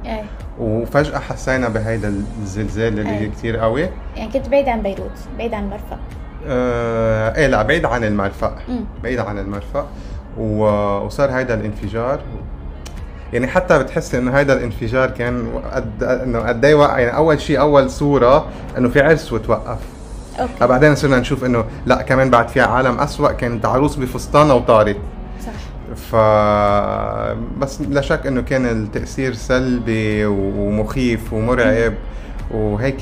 وفجأة 0.60 1.20
حسينا 1.20 1.70
بهيدا 1.70 2.08
الزلزال 2.42 3.00
اللي 3.00 3.20
أي. 3.20 3.28
كتير 3.30 3.58
قوي. 3.58 3.90
يعني 4.16 4.32
كنت 4.32 4.50
بعيد 4.50 4.70
عن 4.70 4.82
بيروت 4.82 5.12
بعيد 5.38 5.54
عن 5.54 5.64
المرفأ 5.64 6.00
آه 6.48 7.36
إيه 7.36 7.48
لا 7.48 7.62
بعيد 7.62 7.86
عن 7.86 8.04
المرفأ. 8.04 8.56
بعيد 9.04 9.20
عن 9.20 9.40
المرفأ 9.40 9.88
وصار 10.38 11.32
هيدا 11.32 11.54
الانفجار. 11.54 12.20
يعني 13.34 13.48
حتى 13.48 13.80
بتحس 13.80 14.16
إنه 14.16 14.32
هيدا 14.32 14.54
الانفجار 14.54 15.10
كان 15.10 15.48
قد 15.74 16.04
إنه 16.04 16.40
قد 16.40 16.66
إيه 16.66 16.76
وقع. 16.76 17.00
يعني 17.00 17.16
أول 17.18 17.42
شيء 17.42 17.60
أول 17.60 17.90
صورة 17.90 18.46
إنه 18.78 18.90
في 18.90 19.02
عرس 19.02 19.34
وتوقف. 19.34 19.80
أوكي. 20.40 20.68
بعدين 20.68 20.96
صرنا 20.96 21.20
نشوف 21.20 21.46
إنه 21.46 21.66
لا 21.86 22.02
كمان 22.02 22.30
بعد 22.30 22.48
في 22.48 22.62
عالم 22.62 23.00
أسوأ 23.00 23.32
كانت 23.32 23.66
عروس 23.66 23.96
بفستانها 23.96 24.54
وطارت 24.54 24.98
صح. 25.46 25.52
ف 25.96 26.16
بس 27.60 27.82
لا 27.82 28.02
شك 28.02 28.28
إنه 28.28 28.42
كان 28.42 28.66
التأثير 28.66 29.34
سلبي 29.34 30.26
ومخيف 30.26 31.34
ومرعب 31.34 31.94
وهيك 32.52 33.00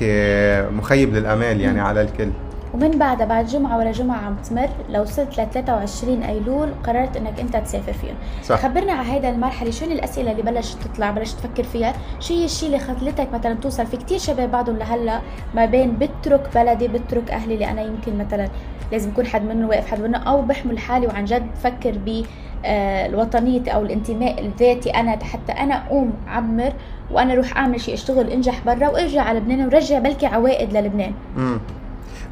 مخيب 0.74 1.14
للأمال 1.16 1.62
يعني 1.62 1.82
على 1.82 2.02
الكل. 2.02 2.30
ومن 2.74 2.92
بعدها 2.92 3.26
بعد 3.26 3.46
جمعة 3.46 3.78
ورا 3.78 3.92
جمعة 3.92 4.18
عم 4.18 4.36
تمر 4.36 4.70
لو 4.90 5.02
وصلت 5.02 5.40
ل 5.40 5.50
23 5.54 6.24
أيلول 6.24 6.70
قررت 6.84 7.18
إنك 7.18 7.40
أنت 7.40 7.58
تسافر 7.58 7.94
فيهم. 7.94 8.16
صح. 8.44 8.60
خبرنا 8.60 8.94
على 8.94 9.12
هيدا 9.12 9.30
المرحلة 9.30 9.72
شو 9.72 9.86
الأسئلة 9.86 10.32
اللي 10.32 10.42
بلشت 10.44 10.78
تطلع 10.84 11.12
بلشت 11.12 11.38
تفكر 11.38 11.64
فيها؟ 11.64 11.94
شو 12.20 12.34
هي 12.34 12.46
الشيء 12.46 12.68
اللي 12.68 12.80
خلتك 12.80 13.28
مثلا 13.34 13.54
توصل 13.54 13.86
في 13.86 13.98
كتير 13.98 14.18
شباب 14.18 14.52
بعضهم 14.52 14.78
لهلأ 14.78 15.20
ما 15.56 15.66
بين 15.66 15.98
بترك 15.98 16.50
بلدي 16.56 16.88
بترك 16.88 17.32
أهلي 17.32 17.54
اللي 17.54 17.72
أنا 17.72 17.82
يمكن 17.82 18.18
مثلا 18.18 18.48
لازم 18.92 19.10
يكون 19.10 19.26
حد 19.26 19.44
منه 19.44 19.68
واقف 19.68 19.92
حد 19.92 20.02
منه 20.02 20.18
أو 20.18 20.42
بحمل 20.42 20.80
حالي 20.80 21.08
وعن 21.08 21.26
جد 21.26 21.48
بفكر 21.54 21.92
ب 22.06 22.24
آه، 22.66 23.06
الوطنية 23.06 23.72
أو 23.72 23.82
الانتماء 23.82 24.46
الذاتي 24.46 24.90
أنا 24.90 25.12
حتى 25.24 25.52
أنا 25.52 25.86
أقوم 25.88 26.14
عمر 26.28 26.74
وأنا 27.12 27.34
أروح 27.34 27.58
أعمل 27.58 27.82
شيء 27.82 27.94
أشتغل 27.94 28.30
أنجح 28.30 28.66
برا 28.66 28.88
وأرجع 28.90 29.22
على 29.22 29.40
لبنان 29.40 29.66
ورجع 29.66 30.00
بلكي 30.00 30.26
عوائد 30.26 30.78
للبنان. 30.78 31.14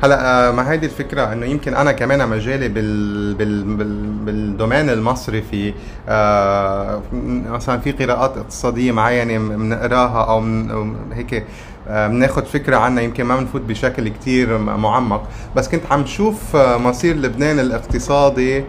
هلا 0.04 0.48
آه، 0.48 0.52
مع 0.52 0.64
هيدي 0.64 0.86
الفكرة 0.86 1.34
إنه 1.34 1.46
يمكن 1.46 1.74
أنا 1.74 1.92
كمان 1.92 2.30
مجالي 2.30 2.68
بال 2.68 3.34
بال 3.34 3.64
بال 3.64 4.10
بالدومين 4.26 4.90
المصرفي 4.90 5.74
آه 6.10 7.02
مثلا 7.50 7.80
في 7.80 7.92
قراءات 7.92 8.38
اقتصادية 8.38 8.92
معينة 8.92 9.38
بنقراها 9.38 10.24
أو 10.30 10.40
من 10.40 10.96
هيك 11.14 11.44
آه، 11.88 12.08
بناخد 12.08 12.46
فكرة 12.46 12.78
عنها 12.78 13.04
يمكن 13.04 13.24
ما 13.24 13.38
بنفوت 13.38 13.62
بشكل 13.62 14.08
كتير 14.08 14.58
معمق. 14.58 15.24
بس 15.56 15.70
كنت 15.70 15.82
عم 15.92 16.06
شوف 16.06 16.56
آه، 16.56 16.78
مصير 16.78 17.16
لبنان 17.16 17.60
الاقتصادي 17.60 18.64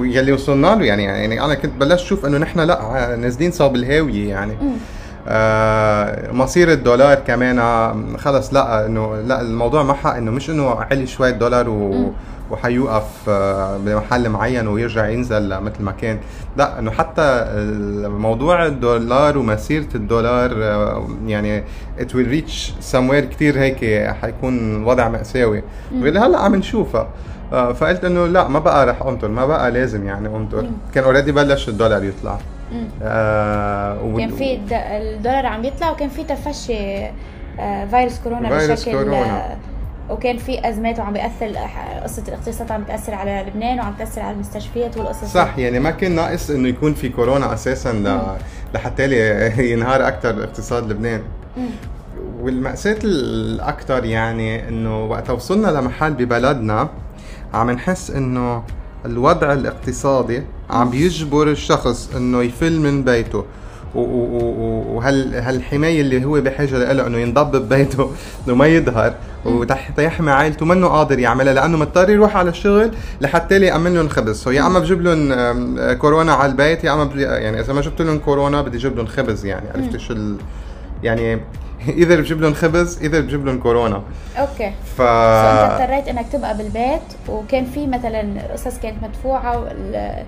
يلي 0.00 0.32
وصلنا 0.32 0.66
له 0.66 0.84
يعني 0.84 1.04
يعني 1.04 1.44
أنا 1.44 1.54
كنت 1.54 1.72
بلشت 1.80 2.04
أشوف 2.04 2.26
إنه 2.26 2.38
نحن 2.38 2.60
لا 2.60 3.16
نازلين 3.16 3.50
صوب 3.50 3.74
الهاوية 3.74 4.28
يعني. 4.28 4.52
آه 4.52 4.99
مصير 6.32 6.72
الدولار 6.72 7.14
كمان 7.14 7.58
آه، 7.58 7.96
خلص 8.18 8.54
لا 8.54 8.86
إنه 8.86 9.16
لا 9.16 9.40
الموضوع 9.40 9.82
معها 9.82 10.18
إنه 10.18 10.30
مش 10.30 10.50
إنه 10.50 10.70
علي 10.70 11.06
شوي 11.06 11.28
الدولار 11.28 11.68
و. 11.68 12.12
وحيوقف 12.50 13.04
آه، 13.28 13.76
بمحل 13.78 14.28
معين 14.28 14.68
ويرجع 14.68 15.08
ينزل 15.08 15.60
مثل 15.60 15.82
ما 15.82 15.92
كان 15.92 16.18
لا 16.56 16.78
إنه 16.78 16.90
حتى 16.90 17.44
موضوع 18.08 18.66
الدولار 18.66 19.38
ومسيرة 19.38 19.86
الدولار 19.94 20.50
آه، 20.54 21.08
يعني 21.26 21.62
it 21.98 22.08
will 22.08 22.28
reach 22.34 22.72
somewhere 22.92 23.24
كتير 23.30 23.58
هيك 23.58 24.10
حيكون 24.22 24.84
وضع 24.84 25.08
مأساوي 25.08 25.62
واللي 25.92 26.18
هلا 26.20 26.38
عم 26.38 26.54
نشوفها 26.54 27.08
آه، 27.52 27.72
فقلت 27.72 28.04
إنه 28.04 28.26
لا 28.26 28.48
ما 28.48 28.58
بقى 28.58 28.86
رح 28.86 29.02
أنطر 29.02 29.28
ما 29.28 29.46
بقى 29.46 29.70
لازم 29.70 30.06
يعني 30.06 30.28
أنطر. 30.28 30.66
كان 30.94 31.04
اوريدي 31.04 31.32
بلش 31.32 31.68
الدولار 31.68 32.04
يطلع. 32.04 32.38
آه 33.02 34.16
كان 34.18 34.30
في 34.30 34.54
الد- 34.54 34.72
الدولار 34.72 35.46
عم 35.46 35.64
يطلع 35.64 35.90
وكان 35.90 36.08
في 36.08 36.24
تفشي 36.24 37.04
آه، 37.60 37.86
فيروس 37.86 38.18
كورونا 38.18 38.48
فيروس 38.58 38.80
بشكل 38.80 38.92
كورونا. 38.92 39.52
آه، 39.52 39.56
وكان 40.10 40.36
في 40.36 40.68
أزمات 40.68 40.98
وعم 40.98 41.12
بيأثر 41.12 41.52
قصة 42.02 42.22
الاقتصاد 42.28 42.72
عم 42.72 42.82
تأثر 42.84 43.14
على 43.14 43.44
لبنان 43.48 43.78
وعم 43.80 43.94
تأثر 43.98 44.20
على 44.20 44.34
المستشفيات 44.34 44.96
والقصص 44.96 45.24
صح 45.24 45.58
يعني 45.58 45.80
ما 45.80 45.90
كان 45.90 46.14
ناقص 46.14 46.50
إنه 46.50 46.68
يكون 46.68 46.94
في 46.94 47.08
كورونا 47.08 47.54
أساسا 47.54 47.92
ل... 47.92 48.20
لحتى 48.74 49.04
ينهار 49.72 50.08
أكثر 50.08 50.44
اقتصاد 50.44 50.90
لبنان 50.90 51.22
مم. 51.56 51.68
والمأساة 52.40 52.98
الأكثر 53.04 54.04
يعني 54.04 54.68
إنه 54.68 55.04
وقت 55.04 55.30
وصلنا 55.30 55.68
لمحل 55.68 56.12
ببلدنا 56.12 56.88
عم 57.54 57.70
نحس 57.70 58.10
إنه 58.10 58.62
الوضع 59.06 59.52
الاقتصادي 59.52 60.42
عم 60.70 60.90
بيجبر 60.90 61.48
الشخص 61.50 62.10
إنه 62.16 62.42
يفل 62.42 62.80
من 62.80 63.04
بيته. 63.04 63.44
و- 63.94 64.00
و- 64.00 64.04
و- 64.04 64.96
وهال 64.96 65.34
هالحماية 65.34 66.00
اللي 66.00 66.24
هو 66.24 66.40
بحاجة 66.40 66.92
لها 66.92 67.06
إنه 67.06 67.18
ينضب 67.18 67.56
ببيته 67.56 68.10
إنه 68.46 68.54
ما 68.54 68.66
يظهر 68.66 69.14
وحتى 69.44 70.04
يحمي 70.04 70.30
عائلته. 70.30 70.66
منه 70.66 70.86
قادر 70.88 71.18
يعملها 71.18 71.54
لأنه 71.54 71.78
مضطر 71.78 72.10
يروح 72.10 72.36
على 72.36 72.50
الشغل 72.50 72.90
لحتى 73.20 73.58
لي 73.58 73.66
يأمن 73.66 73.94
لهم 73.94 74.08
خبز. 74.08 74.48
يا 74.48 74.66
أما 74.66 74.78
بجيب 74.78 75.00
لهم 75.02 75.94
كورونا 75.98 76.32
على 76.32 76.52
البيت 76.52 76.84
يا 76.84 77.04
بجي 77.04 77.22
يعني 77.22 77.60
إذا 77.60 77.72
ما 77.72 77.80
جبت 77.80 78.02
لهم 78.02 78.18
كورونا 78.18 78.62
بدي 78.62 78.76
أجيب 78.78 78.96
لهم 78.96 79.06
خبز 79.06 79.44
يعني. 79.44 79.66
عرفت 79.74 79.96
شو 79.96 80.12
ال... 80.12 80.36
يعني 81.02 81.40
اذا 82.02 82.16
بجيب 82.16 82.40
لهم 82.40 82.54
خبز 82.54 82.98
إذا 83.02 83.20
بجيب 83.20 83.46
لهم 83.46 83.58
كورونا. 83.60 84.02
أوكي. 84.38 84.72
ف 84.96 85.02
فانت 85.02 85.80
اضطريت 85.80 86.08
إنك 86.08 86.26
تبقى 86.32 86.56
بالبيت 86.56 87.02
وكان 87.28 87.64
في 87.64 87.86
مثلا 87.86 88.52
قصص 88.52 88.78
كانت 88.78 89.02
مدفوعة 89.02 89.58
وال- 89.58 90.24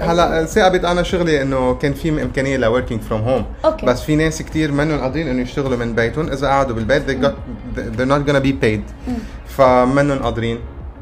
هلا 0.00 0.44
ثابت 0.44 0.84
أنا 0.84 1.02
شغلي 1.02 1.42
إنه 1.42 1.74
كان 1.74 1.92
في 1.94 2.22
إمكانية 2.22 2.56
ل 2.56 2.61
working 2.61 3.00
from 3.00 3.20
home 3.20 3.44
okay. 3.64 3.86
بس 3.86 4.02
في 4.02 4.16
ناس 4.16 4.42
كتير 4.42 4.72
منهم 4.72 5.00
قادرين 5.00 5.28
إنه 5.28 5.42
يشتغلوا 5.42 5.76
من 5.76 5.94
بيتهم. 5.94 6.28
إذا 6.28 6.48
قعدوا 6.48 6.74
بالبيت 6.76 7.02
they 7.10 7.24
got 7.24 7.32
they're 7.78 8.10
not 8.10 8.30
gonna 8.30 8.44
be 8.46 8.64
paid. 8.64 9.10
فمنهم 9.48 10.18
قادرين. 10.18 10.58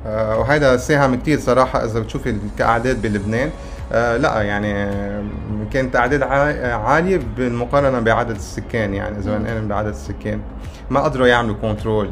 آه، 0.06 0.38
وهيدا 0.38 0.76
ساهم 0.76 1.14
كتير 1.14 1.40
صراحة 1.40 1.84
إذا 1.84 2.00
بتشوفي 2.00 2.36
كاعداد 2.58 3.02
بلبنان. 3.02 3.50
لا 3.92 4.42
يعني 4.42 4.74
آه، 4.74 5.22
كانت 5.72 5.96
أعداد 5.96 6.22
عا- 6.22 6.72
عالية 6.74 7.20
بالمقارنة 7.36 8.00
بعدد 8.00 8.30
السكان 8.36 8.94
يعني 8.94 9.18
اذا 9.18 9.38
بنقارن 9.38 9.68
بعدد 9.68 9.88
السكان. 9.88 10.40
ما 10.90 11.00
قدروا 11.00 11.26
يعملوا 11.26 11.56
control 11.62 12.10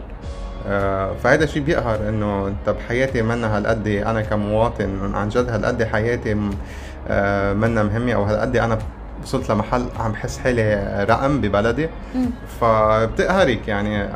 آه، 0.67 1.14
فهذا 1.25 1.47
شيء 1.47 1.62
بيقهر 1.62 2.09
إنه 2.09 2.47
أنت 2.49 2.71
بحياتي 2.76 3.23
منا 3.23 3.57
هالقد 3.59 3.87
أنا 3.87 4.21
كمواطن 4.23 5.14
عن 5.14 5.29
جد 5.29 5.49
هالقد 5.49 5.83
حياتي 5.83 6.37
آه، 7.09 7.52
منا 7.52 7.83
مهمة 7.83 8.12
أو 8.12 8.23
هالقد 8.25 8.57
أنا 8.57 8.79
وصلت 9.23 9.50
لمحل 9.50 9.87
عم 10.00 10.12
بحس 10.12 10.38
حالي 10.38 11.07
رقم 11.11 11.41
ببلدي. 11.41 11.88
فبتقهرك 12.61 13.69
يعني 13.69 14.09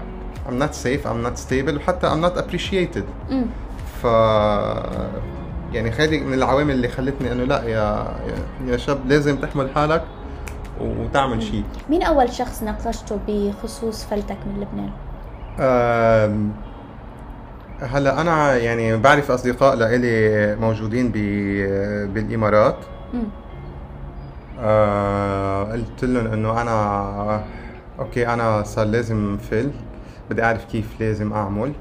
I'm 0.49 0.63
not 0.63 0.75
safe 0.85 1.05
I'm 1.07 1.27
not 1.27 1.39
stable 1.49 1.77
وحتى 1.77 2.09
I'm 2.11 2.23
not 2.29 2.39
appreciated. 2.39 3.05
ف 4.03 4.07
يعني 5.73 5.91
هذه 5.91 6.21
من 6.21 6.35
العوامل 6.35 6.75
اللي 6.75 6.89
خلتني 6.89 7.33
أنه 7.33 7.45
لا 7.45 7.63
يا 7.65 8.15
يا- 8.67 8.77
شاب 8.77 8.99
لازم 9.09 9.37
تحمل 9.37 9.71
حالك 9.75 10.05
وتعمل 10.81 11.43
شيء 11.43 11.65
مين 11.91 12.03
أول 12.03 12.33
شخص 12.33 12.63
ناقشته 12.63 13.19
بخصوص 13.29 14.05
فلتك 14.05 14.37
من 14.47 14.61
لبنان؟ 14.61 14.91
هلا 17.81 18.21
أنا 18.21 18.57
يعني 18.57 18.97
بعرف 18.97 19.31
أصدقاء 19.31 19.75
لإلي 19.77 20.57
موجودين 20.61 21.11
بالإمارات. 22.15 22.77
آه، 24.61 25.73
قلت 25.73 26.05
لهم 26.05 26.27
إنه 26.27 26.63
أنا 26.63 27.45
okay 27.99 28.29
أنا 28.29 28.63
صار 28.63 28.87
لازم 28.87 29.37
فل 29.51 29.71
بدي 30.31 30.43
أعرف 30.45 30.65
كيف 30.65 31.01
لازم 31.01 31.33
أعمل. 31.33 31.73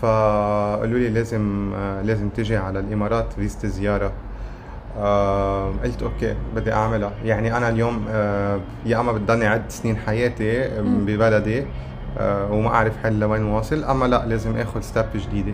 فقالوا 0.00 0.98
لي 0.98 1.08
لازم 1.08 1.72
آه، 1.74 2.02
لازم 2.02 2.28
تجي 2.28 2.56
على 2.56 2.78
الإمارات 2.78 3.32
visit 3.32 3.66
زيارة. 3.66 4.12
آه 4.98 5.72
قلت 5.84 6.02
okay 6.02 6.34
بدي 6.56 6.72
أعملها. 6.72 7.12
يعني 7.24 7.56
أنا 7.56 7.68
اليوم 7.68 8.04
آه 8.10 8.60
يا 8.86 9.00
أما 9.00 9.12
بتضلني 9.12 9.46
عد 9.46 9.62
سنين 9.68 9.96
حياتي 9.96 10.68
ببلدي 10.80 11.64
آه 12.18 12.52
وما 12.52 12.68
أعرف 12.68 12.96
حل 13.02 13.18
لوين 13.20 13.44
واصل 13.44 13.84
أما 13.84 14.04
لا 14.04 14.26
لازم 14.26 14.56
آخذ 14.56 14.80
step 14.80 15.04
جديدة. 15.14 15.52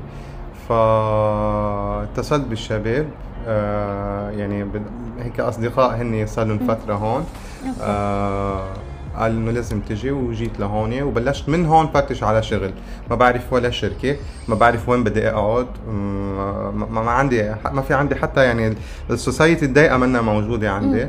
فاتصلت 0.68 2.44
بالشباب 2.46 3.06
آه 3.46 4.30
يعني 4.30 4.66
هيك 5.20 5.40
أصدقاء 5.40 5.96
هن 6.02 6.26
صار 6.26 6.46
لهم 6.46 6.58
فترة 6.58 6.94
هون. 6.94 7.26
آه 7.82 8.64
قال 9.18 9.30
إنه 9.32 9.50
لازم 9.50 9.80
تجي 9.80 10.10
وجيت 10.10 10.60
لهون 10.60 11.02
وبلشت 11.02 11.48
من 11.48 11.66
هون 11.66 11.86
فتش 11.86 12.22
على 12.22 12.42
شغل. 12.42 12.70
ما 13.10 13.16
بعرف 13.16 13.52
ولا 13.52 13.70
شركة 13.70 14.16
ما 14.48 14.54
بعرف 14.54 14.88
وين 14.88 15.04
بدي 15.04 15.30
أقعد 15.30 15.66
ما, 15.88 16.70
ما, 16.90 17.10
عندي 17.10 17.54
ما 17.72 17.82
في 17.82 17.94
عندي 17.94 18.14
حتى 18.14 18.44
يعني 18.44 18.76
السوسايتي 19.10 19.64
الضيقة 19.64 19.96
منها 19.96 20.20
موجودة 20.20 20.70
عندي. 20.70 21.06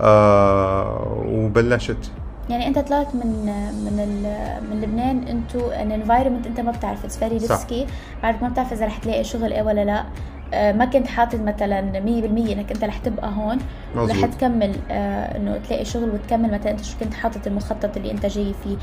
آه 0.00 1.24
وبلشت. 1.26 2.10
يعني 2.48 2.66
أنت 2.66 2.78
طلعت 2.78 3.14
من 3.14 3.46
من 3.84 4.22
من 4.70 4.80
لبنان 4.80 5.28
انتو 5.28 5.70
an 5.70 5.92
environment 5.92 6.46
أنت 6.46 6.60
ما 6.60 6.70
بتعرف 6.70 7.04
it's 7.04 7.18
very. 7.18 7.36
risky 7.36 7.86
بعرف 8.22 8.42
ما 8.42 8.48
بتعرف 8.48 8.72
إذا 8.72 8.86
رح 8.86 8.98
تلاقي 8.98 9.24
شغل 9.24 9.52
إيه 9.52 9.62
ولا 9.62 9.84
لأ. 9.84 10.04
ما 10.52 10.84
كنت 10.84 11.06
حاطط 11.06 11.40
مثلا 11.40 11.80
100% 11.92 12.04
إنك 12.52 12.72
أنت 12.72 12.84
رح 12.84 12.98
تبقى 12.98 13.30
هون. 13.36 13.58
ورح 13.96 14.26
تكمل 14.26 14.74
آه 14.90 15.36
إنه 15.36 15.58
تلاقي 15.68 15.84
شغل 15.84 16.10
وتكمل 16.10 16.50
مثلا 16.54 16.70
أنت 16.70 16.84
شو 16.84 16.98
كنت 17.00 17.14
حاطط 17.14 17.46
المخطط 17.46 17.96
اللي 17.96 18.10
أنت 18.10 18.26
جاي 18.26 18.54
فيه 18.64 18.76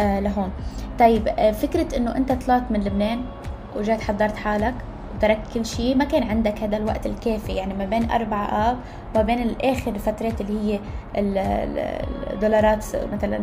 آه 0.00 0.20
لهون. 0.20 0.50
طيب 0.98 1.28
آه 1.28 1.50
فكرة 1.52 1.96
إنه 1.96 2.16
أنت 2.16 2.32
طلعت 2.32 2.70
من 2.70 2.80
لبنان 2.84 3.20
وجيت 3.76 4.00
حضرت 4.00 4.36
حالك. 4.36 4.74
وتركت 5.16 5.40
كل 5.54 5.66
شيء 5.66 5.96
ما 5.96 6.04
كان 6.04 6.22
عندك 6.22 6.62
هذا 6.62 6.76
الوقت 6.76 7.06
الكافي. 7.06 7.52
يعني 7.52 7.74
ما 7.74 7.84
بين 7.84 8.10
أربعة 8.10 8.70
آب 8.70 8.76
وما 9.14 9.22
بين 9.22 9.42
الآخر 9.42 9.90
الفترات 9.90 10.40
اللي 10.40 10.72
هي 10.72 10.80
ال- 11.16 11.38
ال- 11.38 12.06
الدولارات 12.32 12.84
مثلا 13.12 13.40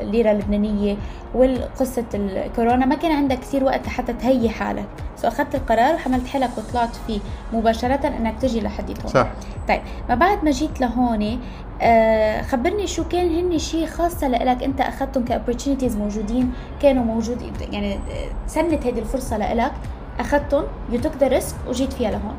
الليرة 0.00 0.30
اللبنانية 0.30 0.96
والقصة 1.34 2.04
الكورونا. 2.14 2.86
ما 2.86 2.94
كان 2.94 3.12
عندك 3.12 3.38
كثير 3.38 3.64
وقت 3.64 3.86
حتى 3.86 4.12
تهيئ 4.12 4.48
حالك. 4.48 4.86
so 5.16 5.28
أخذت 5.28 5.54
القرار 5.54 5.94
وحملت 5.94 6.26
حالك 6.28 6.50
وطلعت 6.58 6.96
فيه 7.06 7.20
مباشرة 7.52 8.06
أنك 8.06 8.34
تجي 8.40 8.60
لحد 8.60 8.90
هون 8.90 9.08
صح. 9.12 9.26
طيب 9.68 9.80
ما 10.08 10.14
بعد 10.14 10.44
ما 10.44 10.50
جيت 10.50 10.80
لهون 10.80 11.40
آه 11.82 12.42
خبرني 12.42 12.86
شو 12.86 13.04
كان 13.08 13.38
هن 13.38 13.58
شيء 13.58 13.86
خاصة 13.86 14.28
لإلك 14.28 14.62
أنت 14.62 14.80
أخذتهم 14.80 15.24
ك 15.24 15.29
opportunities 15.29 15.96
موجودين 15.96 16.52
كانوا 16.82 17.04
موجودين 17.04 17.52
يعني 17.72 17.98
سنت 18.46 18.86
هذه 18.86 18.98
الفرصة 18.98 19.38
لإلك. 19.38 19.72
أخذتهم. 20.20 20.64
you 20.90 21.00
took 21.00 21.12
the 21.20 21.28
risk 21.28 21.56
وجيت 21.68 21.92
فيها 21.92 22.10
لهون. 22.10 22.34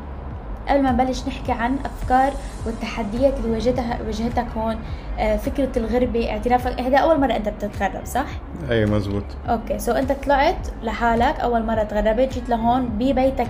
قبل 0.68 0.84
ما 0.84 0.92
نبلش 0.92 1.28
نحكي 1.28 1.52
عن 1.52 1.76
أفكار 1.86 2.34
والتحديات 2.66 3.38
اللي 3.38 3.52
واجهتها 3.52 4.00
واجهتك 4.06 4.46
هون 4.58 4.78
آه 5.20 5.38
فكرة 5.38 5.70
الغربة 5.78 6.30
اعترافك. 6.30 6.82
هذا 6.82 6.98
أول 6.98 7.20
مرة 7.20 7.36
أنت 7.36 7.50
بتتغرب 7.50 8.06
صح؟ 8.06 8.26
أي 8.72 8.86
مزبوط. 8.86 9.24
okay. 9.50 9.80
so 9.80 9.92
أنت 9.92 10.12
طلعت 10.12 10.68
لحالك 10.84 11.40
أول 11.40 11.66
مرة 11.66 11.84
تغربت 11.84 12.34
جيت 12.34 12.50
لهون 12.50 12.86
ببيتك 12.86 13.48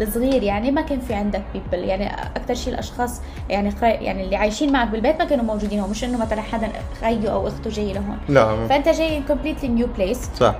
الصغير. 0.00 0.42
يعني 0.42 0.70
ما 0.70 0.80
كان 0.80 1.00
في 1.00 1.14
عندك 1.14 1.42
people 1.52 1.84
يعني 1.84 2.14
أكثر 2.36 2.54
شيء 2.54 2.72
الأشخاص 2.72 3.20
يعني 3.50 3.72
يعني 3.82 4.24
اللي 4.24 4.36
عايشين 4.36 4.72
معك 4.72 4.88
بالبيت 4.88 5.18
ما 5.18 5.24
كانوا 5.24 5.44
موجودين 5.44 5.80
هون. 5.80 5.90
مش 5.90 6.04
إنه 6.04 6.18
مثلا 6.18 6.40
حدا 6.40 6.68
خيه 7.00 7.32
أو 7.32 7.48
أخته 7.48 7.70
جاي 7.70 7.92
لهون. 7.92 8.18
لا. 8.28 8.66
فأنت 8.66 8.88
جاي 8.88 9.22
completely 9.22 9.68
new 9.68 9.86
place 9.86 10.30
صح. 10.34 10.54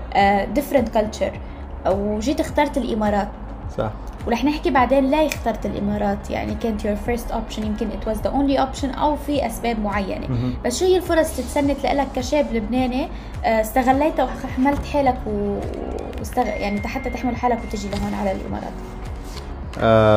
different 0.55 0.89
culture 0.89 1.33
وجيت 1.89 2.41
اخترت 2.41 2.79
الإمارات. 2.79 3.29
صح. 3.79 3.91
ورح 4.27 4.45
نحكي 4.45 4.71
بعدين 4.71 5.11
ليه 5.11 5.27
اخترت 5.27 5.67
الإمارات 5.67 6.31
يعني 6.31 6.55
كانت 6.55 6.83
your 6.83 7.09
first 7.09 7.33
option 7.33 7.59
يمكن 7.59 7.89
it 7.91 8.09
was 8.09 8.17
the 8.17 8.31
only 8.31 8.59
option 8.59 8.99
أو 8.99 9.17
في 9.17 9.47
أسباب 9.47 9.81
معينة. 9.81 10.27
مهم. 10.29 10.55
بس 10.65 10.81
شو 10.81 10.85
هي 10.85 10.97
الفرص 10.97 11.31
اللي 11.31 11.43
تسنت 11.43 11.87
لك 11.87 12.07
كشاب 12.17 12.47
لبناني؟ 12.53 13.09
آه، 13.45 13.61
استغليتها 13.61 14.25
وحملت 14.25 14.87
حالك 14.87 15.17
و... 15.27 15.59
واستغ... 16.19 16.47
يعني 16.47 16.89
حتى 16.89 17.11
تحمل 17.11 17.37
حالك 17.37 17.59
وتجي 17.69 17.89
لهون 17.89 18.15
على 18.15 18.33
الإمارات. 18.33 18.73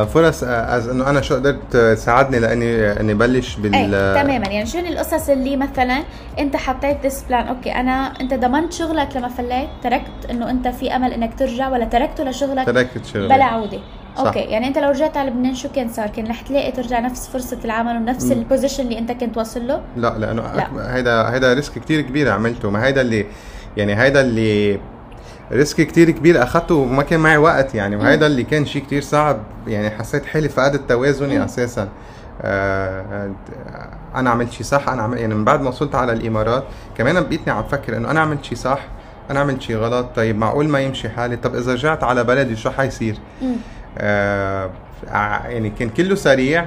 فرص 0.04 0.44
آه 0.44 0.76
as 0.76 0.88
إنه 0.88 1.10
أنا 1.10 1.20
شو 1.20 1.34
قدرت 1.34 1.74
آه، 1.74 1.94
تساعدني 1.94 2.38
لإني 2.38 3.00
إني 3.00 3.14
بلش 3.14 3.56
بال 3.56 3.74
اي 3.74 3.86
تماما. 4.22 4.46
يعني 4.48 4.66
شو 4.66 4.78
القصص 4.78 5.28
اللي 5.28 5.56
مثلا 5.56 6.02
أنت 6.38 6.56
حطيت 6.56 7.06
this 7.06 7.24
plan 7.28 7.46
okay 7.46 7.72
أنا 7.74 8.12
أنت 8.20 8.34
ضمنت 8.34 8.72
شغلك 8.72 9.16
لما 9.16 9.28
فليت 9.28 9.68
تركت 9.82 10.30
إنه 10.30 10.50
أنت 10.50 10.68
في 10.68 10.96
أمل 10.96 11.12
إنك 11.12 11.38
ترجع 11.38 11.68
ولا 11.68 11.84
تركته 11.84 12.24
لشغلك؟ 12.24 12.66
تركت 12.66 13.06
شغلي. 13.06 13.28
بلا 13.28 13.44
عودة. 13.44 13.78
صح. 14.16 14.26
okay 14.26 14.38
يعني 14.38 14.68
أنت 14.68 14.78
لو 14.78 14.90
رجعت 14.90 15.16
على 15.16 15.30
لبنان 15.30 15.54
شو 15.54 15.68
كان 15.68 15.88
صار؟ 15.88 16.06
كان 16.06 16.26
رح 16.26 16.40
تلاقي 16.40 16.72
ترجع 16.72 17.00
نفس 17.00 17.28
فرصة 17.28 17.58
العمل 17.64 17.96
ونفس. 17.96 18.32
ال 18.32 18.38
position 18.38 18.82
اللي 18.82 18.98
أنت 18.98 19.12
كنت 19.12 19.36
واصل 19.36 19.66
له؟ 19.66 19.80
لا 19.96 20.18
لأنه 20.18 20.42
لا. 20.54 20.96
هيدا 20.96 21.30
هيدا 21.34 21.54
risk 21.54 21.78
كتير 21.78 22.00
كبير 22.00 22.30
عملته. 22.30 22.70
ما 22.70 22.84
هيدا 22.86 23.00
اللي 23.00 23.26
يعني 23.76 24.02
هيدا 24.02 24.20
اللي 24.20 24.80
risk 25.52 25.80
كتير 25.86 26.10
كبير 26.10 26.42
اخذته 26.42 26.74
وما 26.74 27.02
كان 27.02 27.20
معي 27.20 27.36
وقت 27.36 27.74
يعني 27.74 27.96
وهيدا 27.96 28.26
اللي 28.26 28.42
كان 28.42 28.66
شيء 28.66 28.82
كتير 28.82 29.02
صعب 29.02 29.38
يعني 29.66 29.90
حسيت 29.90 30.26
حالي 30.26 30.48
فقدت 30.48 30.88
توازني. 30.88 31.44
أساسا 31.44 31.88
آه 32.42 33.30
أنا 34.14 34.30
عملت 34.30 34.52
شيء 34.52 34.62
صح 34.66 34.88
أنا 34.88 35.02
عمل 35.02 35.18
يعني 35.18 35.34
من 35.34 35.44
بعد 35.44 35.60
ما 35.62 35.68
وصلت 35.68 35.94
على 35.94 36.12
الإمارات 36.12 36.64
كمان 36.98 37.20
بقيتني 37.20 37.52
عم 37.52 37.62
فكر 37.62 37.96
إنه 37.96 38.10
أنا 38.10 38.20
عملت 38.20 38.44
شيء 38.44 38.58
صح 38.58 38.80
أنا 39.30 39.40
عملت 39.40 39.62
شيء 39.62 39.76
غلط 39.76 40.06
طيب 40.16 40.38
معقول 40.38 40.68
ما 40.68 40.80
يمشي 40.80 41.08
حالي 41.08 41.36
طب 41.36 41.54
إذا 41.54 41.72
رجعت 41.72 42.04
على 42.04 42.24
بلدي 42.24 42.56
شو 42.56 42.70
حيصير. 42.70 43.16
آه 43.98 44.70
يعني 45.48 45.70
كان 45.70 45.88
كله 45.88 46.14
سريع 46.14 46.64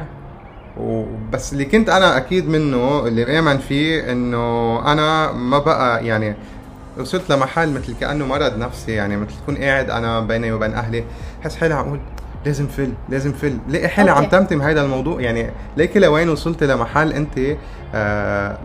وبس 0.80 1.54
اللي 1.54 1.66
كنت 1.66 1.90
أنا 1.90 2.18
أكيد 2.18 2.50
منه 2.50 3.08
اللي 3.08 3.26
بأمن 3.26 3.58
فيه 3.58 4.12
إنه 4.12 4.80
أنا 4.92 5.32
ما 5.32 5.60
بقى 5.60 6.06
يعني 6.06 6.36
وصلت 7.00 7.30
لمحل 7.32 7.70
مثل 7.74 7.94
كأنه 8.02 8.26
مرض 8.26 8.58
نفسي 8.58 8.92
يعني 8.92 9.18
مثل 9.18 9.32
تكون 9.44 9.58
قاعد 9.58 9.90
أنا 9.90 10.20
بيني 10.20 10.52
وبين 10.52 10.74
أهلي 10.74 11.04
حس 11.44 11.56
حالي 11.56 11.74
عم 11.74 11.88
أقول 11.88 12.00
لازم 12.46 12.68
فل 12.68 12.94
لازم 13.10 13.32
فل 13.34 13.58
لاقي 13.70 13.88
حالي 13.88 14.12
عم. 14.12 14.26
تمتم 14.26 14.62
هذا 14.62 14.82
الموضوع 14.82 15.22
يعني 15.22 15.50
ليكي 15.78 16.00
لوين 16.00 16.30
وصلت 16.30 16.64
لمحل 16.64 17.14
انت 17.14 17.40
آه 17.96 18.58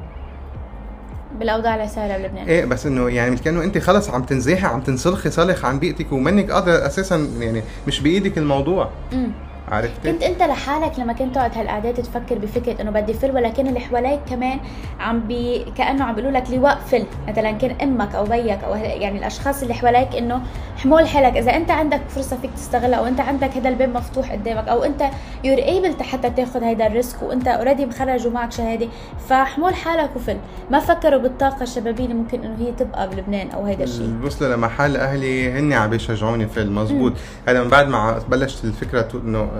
بالأوضاع 1.39 1.75
اللي 1.75 1.89
صايرة 1.89 2.19
بلبنان 2.19 2.47
إيه 2.47 2.65
بس 2.65 2.87
إنه 2.87 3.09
يعني 3.09 3.31
مثل 3.31 3.43
كأنه 3.45 3.63
انت 3.65 3.79
خلص 3.79 4.11
عم 4.11 4.23
تنزاحي 4.23 4.67
عم 4.67 4.81
تنسلخي 4.81 5.31
صلخ 5.31 5.65
عن 5.65 5.79
بيئتك 5.79 6.13
ومنك 6.13 6.51
قادره 6.51 6.87
أساسا 6.87 7.29
يعني 7.41 7.63
مش 7.87 8.01
بإيدك 8.01 8.39
الموضوع 8.39 8.89
مم. 9.13 9.33
عرفتي؟ 9.73 10.13
كنت 10.13 10.23
انت 10.23 10.43
لحالك 10.43 10.99
لما 10.99 11.13
كنت 11.13 11.35
تقعد 11.35 11.59
هالقعدات 11.59 12.01
تفكر 12.01 12.39
بفكرة 12.39 12.83
إنه 12.83 12.91
بدي 12.91 13.15
فل 13.15 13.31
ولكن 13.31 13.67
اللي 13.67 13.81
حواليك 13.81 14.21
كمان 14.31 14.59
عم 15.01 15.21
بي 15.21 15.65
كأنه 15.77 16.05
عم 16.05 16.15
بيقولوا 16.15 16.39
لك 16.41 16.51
لواء 16.51 16.77
فل. 16.77 17.05
مثلا 17.29 17.51
كان 17.51 17.71
أمك 17.83 18.15
أو 18.15 18.25
بيك 18.25 18.65
أو 18.65 18.75
يعني 18.75 19.19
الأشخاص 19.19 19.63
اللي 19.63 19.75
حواليك 19.75 20.17
إنه 20.17 20.43
حمول 20.77 21.09
حالك. 21.09 21.37
إذا 21.37 21.57
أنت 21.57 21.71
عندك 21.71 22.01
فرصة 22.09 22.37
فيك 22.37 22.51
تستغلها 22.57 22.99
أو 22.99 23.07
أنت 23.07 23.21
عندك 23.21 23.57
هذا 23.57 23.69
الباب 23.69 23.97
مفتوح 23.97 24.33
قدامك 24.33 24.69
أو 24.69 24.85
أنت 24.85 25.05
you're 25.45 25.59
able 25.59 26.03
حتى 26.03 26.31
تاخذ 26.31 26.63
هذا 26.63 26.87
ال 26.87 26.94
risk 26.94 27.23
وأنت 27.23 27.49
already 27.49 27.87
مخرج 27.87 28.27
ومعك 28.27 28.53
شهادة 28.53 28.89
فحمول 29.29 29.75
حالك 29.75 30.17
وفل. 30.17 30.37
ما 30.71 30.79
فكروا 30.79 31.19
بالطاقة 31.21 31.63
الشبابية 31.63 32.05
اللي 32.05 32.15
ممكن 32.15 32.45
إنه 32.45 32.57
هي 32.59 32.73
تبقى 32.73 33.11
بلبنان 33.11 33.51
أو 33.51 33.65
هذا 33.65 33.85
الشيء. 33.85 34.15
وصلوا 34.25 34.57
لمحل 34.57 34.97
أهلي 34.97 35.53
هن 35.53 35.73
عم 35.73 35.91
بيشجعوني 35.91 36.47
في 36.47 36.63
المزبوط 36.63 37.13
هذا 37.49 37.63
من 37.63 37.69
بعد 37.69 37.89
ما 37.89 38.23
بلشت 38.29 38.65
الفكرة 38.65 39.09
إنه 39.15 39.51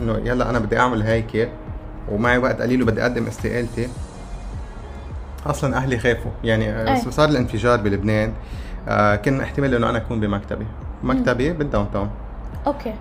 إنه 0.00 0.18
يلا 0.24 0.50
أنا 0.50 0.58
بدي 0.58 0.78
أعمل 0.78 1.02
هيك 1.02 1.48
ومعي 2.12 2.38
وقت 2.38 2.62
قليل 2.62 2.82
وبدي 2.82 3.02
أقدم 3.02 3.26
استقالتي. 3.26 3.88
أصلا 5.46 5.76
أهلي 5.76 5.98
خافوا. 5.98 6.30
يعني 6.44 6.70
آه، 6.70 6.94
أي. 6.94 7.10
صار 7.10 7.28
الانفجار 7.28 7.80
بلبنان. 7.80 8.32
آه، 8.88 9.16
كان 9.16 9.40
احتمال 9.40 9.74
إنه 9.74 9.90
أنا 9.90 9.98
أكون 9.98 10.20
بمكتبي. 10.20 10.66
مكتبي 11.02 11.52
بال 11.52 11.86
downtown 11.92 12.10
okay. 12.66 12.94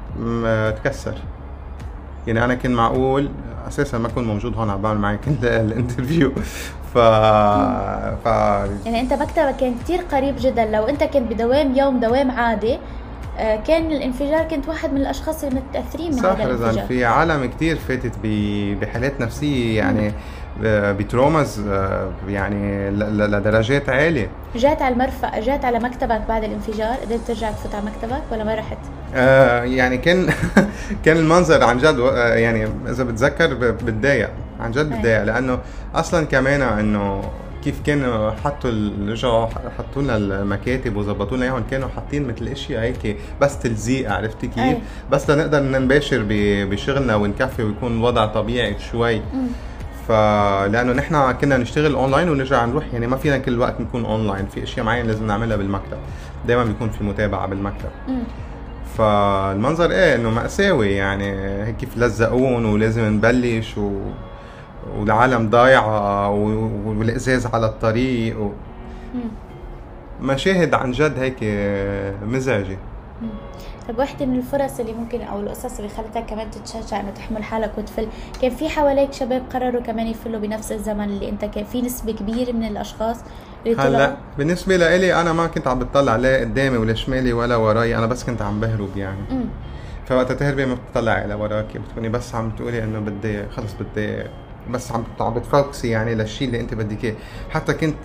آه، 0.45 0.69
تكسر. 0.71 1.13
يعني 2.27 2.45
أنا 2.45 2.53
كان 2.55 2.73
معقول 2.73 3.29
أساسا 3.67 3.97
ما 3.97 4.07
أكون 4.07 4.23
موجود 4.27 4.55
هون 4.57 4.69
عم 4.69 4.81
بعمل 4.81 4.99
معك 4.99 5.27
ال- 5.27 5.45
ال 5.71 5.77
interview. 5.77 6.31
ف 6.93 6.97
ف 8.23 8.25
يعني 8.85 9.01
أنت 9.01 9.13
مكتبك 9.13 9.55
كان 9.55 9.75
كتير 9.83 9.99
قريب 10.11 10.35
جدا. 10.39 10.65
لو 10.65 10.83
أنت 10.83 11.03
كنت 11.03 11.33
بدوام 11.33 11.75
يوم 11.77 11.99
دوام 11.99 12.31
عادي 12.31 12.73
آه، 12.73 12.79
كان 13.37 13.91
الانفجار 13.91 14.43
كنت 14.43 14.67
واحد 14.67 14.93
من 14.93 15.01
الأشخاص 15.01 15.43
المتاثرين 15.43 16.11
من 16.11 16.17
صح 16.17 16.29
هذا 16.29 16.43
الانفجار 16.43 16.85
في 16.87 17.05
عالم 17.05 17.45
كتير 17.45 17.75
فاتت 17.77 18.11
بحالات 18.81 19.21
نفسية 19.21 19.77
يعني 19.77 20.11
ب- 20.61 20.97
ب 20.97 21.05
traumas 21.05 21.59
آه، 21.67 22.09
يعني 22.27 22.89
لدرجات 22.89 23.89
عالية 23.89 24.29
جات 24.55 24.81
على 24.81 24.93
المرفأ 24.93 25.39
جات 25.39 25.65
على 25.65 25.79
مكتبك 25.79 26.21
بعد 26.29 26.43
الانفجار 26.43 26.95
قدرت 26.95 27.19
ترجع 27.27 27.51
تفوت 27.51 27.75
على 27.75 27.85
مكتبك 27.85 28.21
ولا 28.31 28.43
ما 28.43 28.55
رحت؟ 28.55 28.77
آه، 29.15 29.63
يعني 29.63 29.97
كان 29.97 30.29
كان 31.05 31.17
المنظر 31.17 31.63
عن 31.63 31.77
جد 31.77 31.99
آه، 31.99 32.33
يعني 32.35 32.67
إذا 32.89 33.03
بتذكر 33.03 33.53
بتضايق 33.71 34.29
عن 34.59 34.71
جد. 34.71 34.89
بتضايق 34.89 35.23
لأنه 35.23 35.59
أصلا 35.95 36.25
كمان 36.25 36.61
إنه 36.61 37.21
كيف 37.65 37.81
كانوا 37.85 38.31
حطوا 38.31 38.71
رجعوا 39.07 39.47
حطوا 39.77 40.01
لنا 40.01 40.17
المكاتب 40.17 40.95
وظبطوا 40.95 41.37
لنا 41.37 41.45
إياهم. 41.45 41.63
كانوا 41.71 41.87
حاطين 41.87 42.27
مثل 42.27 42.47
اشياء 42.47 42.81
هيك 42.81 43.17
بس 43.41 43.59
تلزيق 43.59 44.11
عرفتي 44.11 44.47
كيف؟ 44.47 44.59
أي. 44.59 44.77
بس 45.11 45.29
لنقدر 45.29 45.63
نباشر 45.63 46.25
بشغلنا 46.69 47.15
ونكفي 47.15 47.63
ويكون 47.63 47.91
الوضع 47.91 48.25
طبيعي 48.25 48.75
شوي. 48.91 49.21
فلانه 50.07 50.93
نحن 50.93 51.31
كنا 51.31 51.57
نشتغل 51.57 51.95
اونلاين 51.95 52.29
ونرجع 52.29 52.65
نروح. 52.65 52.83
يعني 52.93 53.07
ما 53.07 53.17
فينا 53.17 53.37
كل 53.37 53.59
وقت 53.59 53.81
نكون 53.81 54.05
اونلاين 54.05 54.45
في 54.45 54.63
أشياء 54.63 54.85
معينة 54.85 55.07
لازم 55.07 55.27
نعملها 55.27 55.57
بالمكتب. 55.57 55.97
دائما 56.47 56.63
بيكون 56.63 56.89
في 56.89 57.03
متابعة 57.03 57.47
بالمكتب. 57.47 57.89
مم. 58.07 58.23
فالمنظر 58.97 59.91
إيه 59.91 60.15
إنه 60.15 60.29
مأساوي. 60.29 60.91
يعني 60.91 61.31
هيك 61.65 61.77
كيف 61.77 61.97
لزقوهن 61.97 62.65
ولازم 62.65 63.05
نبلش 63.05 63.77
و... 63.77 63.91
والعالم 64.97 65.49
ضايعة 65.49 66.29
و... 66.29 66.69
والإزاز 66.85 67.45
على 67.45 67.65
الطريق 67.65 68.39
و... 68.39 68.49
مشاهد 70.21 70.73
عن 70.73 70.91
جد 70.91 71.19
هيك 71.19 71.37
مزعجة. 72.23 72.77
طب 73.87 73.97
واحدة 73.99 74.25
من 74.25 74.37
الفرص 74.37 74.79
اللي 74.79 74.93
ممكن 74.93 75.21
أو 75.21 75.39
القصص 75.39 75.77
اللي 75.77 75.89
خلتك 75.89 76.25
كمان 76.25 76.51
تتشجع 76.51 76.99
إنه 76.99 77.09
تحمل 77.09 77.43
حالك 77.43 77.71
وتفل، 77.77 78.07
كان 78.41 78.51
في 78.51 78.69
حواليك 78.69 79.13
شباب 79.13 79.43
قرروا 79.53 79.81
كمان 79.81 80.07
يفلوا 80.07 80.39
بنفس 80.39 80.71
الزمن 80.71 81.03
اللي 81.03 81.29
أنت 81.29 81.45
كان 81.45 81.63
في 81.63 81.81
نسبة 81.81 82.11
كبيرة 82.11 82.51
من 82.51 82.67
الأشخاص 82.67 83.17
اللي 83.65 83.77
هلأ 83.77 84.17
بالنسبة 84.37 84.77
لإلي 84.77 85.21
أنا 85.21 85.33
ما 85.33 85.47
كنت 85.47 85.67
عم 85.67 85.79
بتطلع 85.79 86.15
لا 86.15 86.39
قدامي 86.39 86.77
ولا 86.77 86.93
شمالي 86.93 87.33
ولا 87.33 87.55
وراي 87.55 87.97
أنا 87.97 88.05
بس 88.05 88.23
كنت 88.23 88.41
عم 88.41 88.59
بهرب 88.59 88.97
يعني. 88.97 89.21
مم. 89.31 89.45
فوقت 90.05 90.31
تهربي 90.31 90.65
ما 90.65 90.75
بتطلعي 90.75 91.27
لوراكي 91.27 91.79
بتكوني 91.79 92.09
بس 92.09 92.35
عم 92.35 92.51
تقولي 92.51 92.83
إنه 92.83 92.99
بدي 92.99 93.49
خلص 93.49 93.73
بدي 93.73 94.23
بس 94.71 94.91
عم 94.91 95.03
عم 95.19 95.33
بت 95.33 95.47
focus 95.47 95.82
ي 95.82 95.89
يعني 95.89 96.15
للشيء 96.15 96.47
اللي 96.47 96.59
انت 96.59 96.73
بدك 96.73 97.03
إياه. 97.05 97.15
حتى 97.49 97.73
كنت 97.73 97.97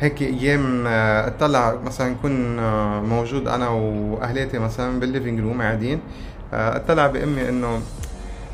هيك 0.00 0.22
أيام 0.22 0.84
آه، 0.86 1.26
اطلع 1.28 1.74
مثلا 1.84 2.08
نكون 2.10 2.58
آه، 2.58 3.00
موجود 3.00 3.48
أنا 3.48 3.68
وأهلي 3.68 4.58
مثلا 4.58 5.00
بال 5.00 5.10
living 5.10 5.40
room 5.40 5.62
قاعدين. 5.62 6.00
آه، 6.54 6.76
اطلع 6.76 7.06
بأمي 7.06 7.48
إنه 7.48 7.80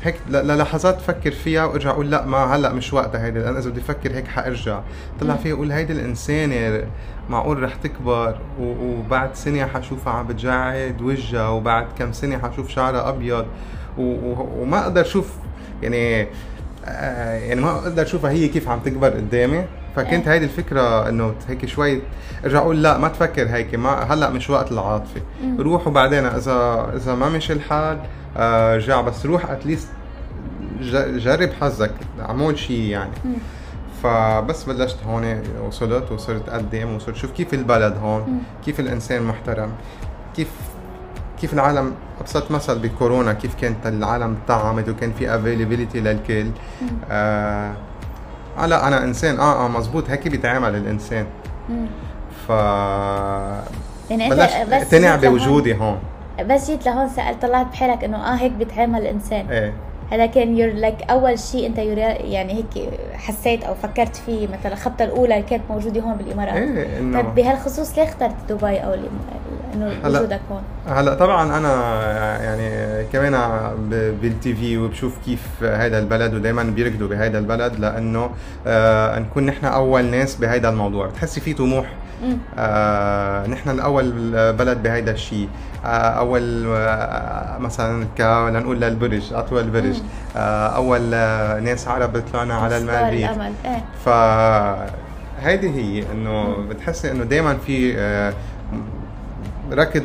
هيك 0.03 0.15
للحظات 0.29 1.01
فكر 1.01 1.31
فيها 1.31 1.65
وأرجع 1.65 1.89
أقول 1.89 2.11
لا 2.11 2.25
ما 2.25 2.37
هلأ 2.37 2.73
مش 2.73 2.93
وقتها 2.93 3.25
هيدي 3.25 3.39
لأن 3.39 3.55
إذا 3.57 3.69
بدي 3.69 3.79
أفكر 3.81 4.11
هيك 4.11 4.27
حأرجع. 4.27 4.79
طلع 5.21 5.35
فيها 5.35 5.53
أقول 5.53 5.71
هيدي 5.71 5.93
الإنسانة 5.93 6.87
معقول 7.29 7.63
رح 7.63 7.75
تكبر 7.75 8.37
و- 8.59 8.73
وبعد 8.85 9.35
سنة 9.35 9.65
حشوفها 9.65 10.13
عم 10.13 10.27
بتجعد 10.27 11.01
وجهها 11.01 11.49
وبعد 11.49 11.87
كم 11.99 12.11
سنة 12.13 12.37
حشوف 12.37 12.69
شعرها 12.69 13.09
أبيض. 13.09 13.45
وما 13.97 14.79
أقدر 14.79 15.01
أشوف 15.01 15.33
يعني 15.83 16.21
آه، 16.21 16.27
يعني 16.87 17.61
ما 17.61 17.71
أقدر 17.71 18.01
أشوفها 18.03 18.31
هي 18.31 18.47
كيف 18.47 18.69
عم 18.69 18.79
تكبر 18.79 19.09
قدامي. 19.09 19.65
فكنت 19.95 20.27
هيدي 20.27 20.45
الفكرة 20.45 21.09
إنه 21.09 21.33
هيك 21.49 21.65
شوي 21.65 22.01
أرجع 22.45 22.59
أقول 22.59 22.83
لا 22.83 22.97
ما 22.97 23.07
تفكر 23.07 23.47
هيك. 23.49 23.75
ما 23.75 23.89
هلأ 23.89 24.29
مش 24.29 24.49
وقت 24.49 24.71
العاطفه 24.71 25.21
روح 25.59 25.87
وبعدين 25.87 26.25
إذا 26.25 26.91
إذا 26.95 27.15
ما 27.15 27.29
مشي 27.29 27.53
الحال 27.53 27.99
آه، 28.37 28.75
رجع 28.75 29.01
بس 29.01 29.25
روح 29.25 29.51
at 29.51 29.61
least 29.61 29.87
جرب 31.17 31.49
حظك. 31.61 31.91
أعمل 32.21 32.59
شيء 32.59 32.81
يعني. 32.81 33.11
فبس 34.03 34.63
بلشت 34.63 34.97
هون 35.07 35.41
وصلت 35.67 36.11
وصرت 36.11 36.49
أقدم 36.49 36.95
وصرت 36.95 37.15
شوف 37.15 37.31
كيف 37.31 37.53
البلد 37.53 37.97
هون 38.03 38.43
كيف 38.65 38.79
الإنسان 38.79 39.23
محترم 39.23 39.71
كيف 40.35 40.47
كيف 41.41 41.53
العالم 41.53 41.93
أبسط 42.21 42.51
مثل 42.51 42.79
بكورونا؟ 42.79 43.33
كيف 43.33 43.55
كانت 43.55 43.87
العالم 43.87 44.37
طعمت 44.47 44.89
وكان 44.89 45.11
في 45.11 45.35
availability 45.35 45.99
للكل؟ 45.99 46.51
آه 47.11 47.73
آه 48.59 48.65
لا 48.65 48.87
أنا 48.87 49.03
إنسان. 49.03 49.39
آه 49.39 49.65
آه 49.65 49.67
مزبوط 49.67 50.09
هيك 50.09 50.27
بيتعامل 50.27 50.75
الإنسان. 50.75 51.25
مم. 51.69 51.85
ف 52.47 52.49
يعني 54.09 54.29
بس 54.29 54.39
اقتنع 54.39 55.15
بوجودي 55.15 55.75
هون. 55.75 55.99
بس 56.49 56.71
جيت 56.71 56.85
لهون 56.85 57.09
سألت 57.09 57.41
تطلعت 57.41 57.65
بحالك 57.65 58.03
إنه 58.03 58.17
آه 58.17 58.35
هيك 58.35 58.51
بيتعامل 58.51 59.01
الإنسان. 59.01 59.49
إيه. 59.49 59.73
هذا 60.11 60.25
كان 60.25 60.57
your 60.57 60.71
like 60.71 60.95
أول 61.09 61.39
شيء 61.39 61.67
أنت 61.67 61.77
يعني 61.77 62.53
هيك 62.53 62.89
حسيت 63.13 63.63
أو 63.63 63.75
فكرت 63.75 64.15
فيه 64.15 64.47
مثلا 64.47 64.73
الخطة 64.73 65.03
الأولى 65.03 65.35
اللي 65.35 65.47
كانت 65.49 65.63
موجودة 65.69 66.01
هون 66.01 66.17
بالإمارات 66.17 66.53
إيه 66.55 66.99
إنه 66.99 67.21
طيب 67.21 67.35
بهالخصوص 67.35 67.97
ليه 67.97 68.03
اخترت 68.03 68.35
دبي 68.49 68.77
أو 68.77 68.93
إنه 69.73 69.93
وجودك 70.05 70.39
هون 70.51 70.61
هلا 70.87 71.13
طبعا 71.13 71.57
أنا 71.57 71.73
يعني 72.43 73.03
كمان 73.13 73.33
بال 74.21 74.53
TV 74.55 74.77
وبشوف 74.77 75.17
كيف 75.25 75.63
هذا 75.63 75.99
البلد 75.99 76.33
ودائما 76.33 76.63
بيركضوا 76.63 77.07
بهذا 77.07 77.39
البلد 77.39 77.79
لأنه 77.79 78.29
آه 78.67 79.19
نكون 79.19 79.45
نحن 79.45 79.65
أول 79.65 80.05
ناس 80.05 80.35
بهذا 80.35 80.69
الموضوع 80.69 81.07
بتحسي 81.07 81.41
في 81.41 81.53
طموح. 81.53 81.85
آه 82.57 83.47
نحن 83.47 83.69
الأول 83.69 84.11
بلد 84.53 84.83
بهيدا 84.83 85.11
الشيء. 85.11 85.49
آه 85.85 85.87
أول 85.87 86.65
آه 86.67 87.57
مثلا 87.57 88.05
ك 88.17 88.21
لنقول 88.21 88.81
للبرج 88.81 89.33
أطول 89.33 89.69
برج 89.69 89.97
آه 90.35 90.67
أول 90.67 91.13
آه 91.13 91.59
ناس 91.59 91.87
عرب 91.87 92.23
طلعنا 92.33 92.53
على 92.53 92.77
المريخ 92.77 93.31
إيه. 93.65 93.83
ف 94.05 94.09
هيدي 95.41 95.69
هي 95.69 96.03
إنه 96.11 96.55
بتحسي 96.69 97.11
إنه 97.11 97.23
دائما 97.23 97.57
في 97.57 97.93
آه، 97.97 98.33
ركض 99.71 100.03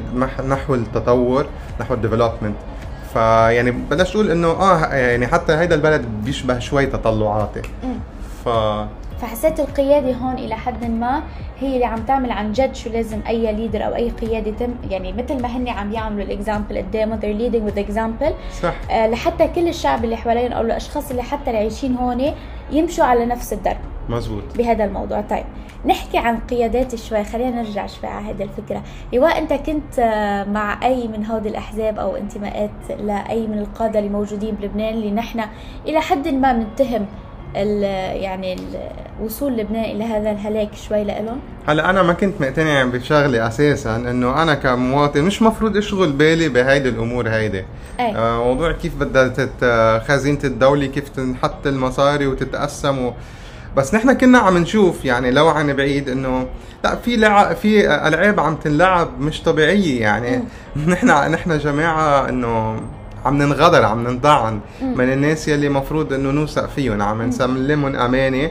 نحو 0.49 0.75
التطور 0.75 1.47
نحو 1.81 1.95
الديفلوبمنت 1.95 2.57
فيعني 3.13 3.71
بلشت 3.71 4.15
أقول 4.15 4.31
إنه 4.31 4.49
آه 4.49 4.95
يعني 4.95 5.27
حتى 5.27 5.53
هيدا 5.53 5.75
البلد 5.75 6.05
بيشبه 6.25 6.59
شوي 6.59 6.87
تطلعاتي. 6.87 7.63
ف 8.45 8.49
فحسيت 9.21 9.61
القيادة 9.61 10.13
هون 10.13 10.35
إلى 10.35 10.55
حد 10.55 10.85
ما 10.85 11.23
هي 11.61 11.75
اللي 11.75 11.85
عم 11.85 11.99
تعمل 11.99 12.31
عن 12.31 12.53
جد 12.53 12.75
شو 12.75 12.91
لازم 12.91 13.21
أي 13.29 13.53
leader 13.53 13.87
أو 13.87 13.95
أي 13.95 14.11
قيادة 14.11 14.51
تم 14.51 14.75
يعني 14.91 15.13
مثل 15.13 15.43
ما 15.43 15.49
هن 15.49 15.69
عم 15.69 15.93
يعملوا 15.93 16.25
ال 16.25 16.32
example 16.32 16.79
قدامهم 16.79 17.21
they're 17.21 17.41
leading 17.41 17.71
with 17.71 17.91
example. 17.91 18.33
صح. 18.63 18.75
آه 18.91 19.07
لحتى 19.07 19.49
كل 19.49 19.69
الشعب 19.69 20.05
اللي 20.05 20.17
حواليهم 20.17 20.53
أو 20.53 20.63
الأشخاص 20.63 21.11
اللي 21.11 21.23
حتى 21.23 21.47
اللي 21.47 21.59
عايشين 21.59 21.97
هون 21.97 22.33
يمشوا 22.71 23.05
على 23.05 23.27
نفس 23.27 23.53
الدرب 23.53 23.77
مزبوط. 24.09 24.43
بهذا 24.59 24.85
الموضوع. 24.85 25.21
طيب 25.21 25.45
نحكي 25.87 26.19
عن 26.19 26.39
قيادات 26.39 26.95
شوي 26.95 27.25
خلينا 27.25 27.63
نرجع 27.63 27.87
شوي 27.87 28.11
على 28.11 28.31
هذه 28.31 28.43
الفكرة. 28.43 28.83
لو 29.13 29.39
أنت 29.39 29.53
كنت 29.53 29.99
آه، 29.99 30.45
مع 30.45 30.81
أي 30.83 31.09
من 31.09 31.27
هودي 31.27 31.49
الأحزاب 31.49 31.99
أو 31.99 32.17
انتماءات 32.17 32.71
لأي 33.01 33.47
من 33.47 33.59
القادة 33.59 33.99
اللي 33.99 34.11
موجودين 34.11 34.55
بلبنان 34.55 34.95
اللي 34.95 35.11
نحن 35.11 35.41
إلى 35.87 36.01
حد 36.01 36.29
ما 36.29 36.53
بنتهم 36.53 37.07
يعني 37.57 38.57
وصول 39.23 39.57
لبنان 39.57 39.85
إلى 39.85 40.05
هذا 40.05 40.31
الهلاك 40.31 40.75
شوي 40.75 41.05
لإلهم؟ 41.05 41.41
هلا 41.67 41.91
أنا 41.91 42.03
ما 42.03 42.13
كنت 42.13 42.41
مقتنع 42.41 42.85
بشغله 42.85 43.49
أساسا 43.49 43.97
إنه 43.97 44.43
أنا 44.43 44.55
كمواطن 44.55 45.23
مش 45.23 45.43
مفروض 45.43 45.77
أشغل 45.77 46.13
بالي 46.13 46.49
بهيدي 46.49 46.89
الأمور 46.89 47.29
هيدي. 47.29 47.65
أي. 48.01 48.17
آه، 48.17 48.45
موضوع 48.45 48.73
كيف 48.73 48.97
بدها 48.97 49.33
آه، 49.63 49.99
خزينة 49.99 50.39
الدولة 50.45 50.87
كيف 50.87 51.09
تنحط 51.09 51.67
المصاري 51.67 52.27
وتتقسم 52.27 53.05
و... 53.07 53.13
بس 53.77 53.95
نحن 53.95 54.13
كنا 54.13 54.39
عم 54.39 54.59
نشوف 54.59 55.05
يعني 55.05 55.31
لو 55.31 55.49
عن 55.49 55.73
بعيد 55.73 56.09
إنه 56.09 56.47
لا 56.85 56.97
في 56.97 57.17
لع... 57.17 57.55
في 57.55 57.95
ألعاب 58.09 58.41
عم 58.41 58.57
تنلعب 58.57 59.21
مش 59.21 59.43
طبيعية 59.43 60.01
يعني. 60.01 60.43
نحن 60.89 61.07
نحن 61.33 61.59
جماعة 61.59 62.29
إنه 62.29 62.81
عم 63.27 63.43
ننغدر 63.43 63.85
عم 63.85 64.09
ننطعن 64.09 64.61
من 64.83 65.13
الناس 65.13 65.49
يلي 65.49 65.69
مفروض 65.69 66.13
إنه 66.13 66.31
نوثق 66.31 66.67
فيهم. 66.69 67.03
عم 67.03 67.23
نسلمهم 67.23 67.97
امانه 67.97 68.51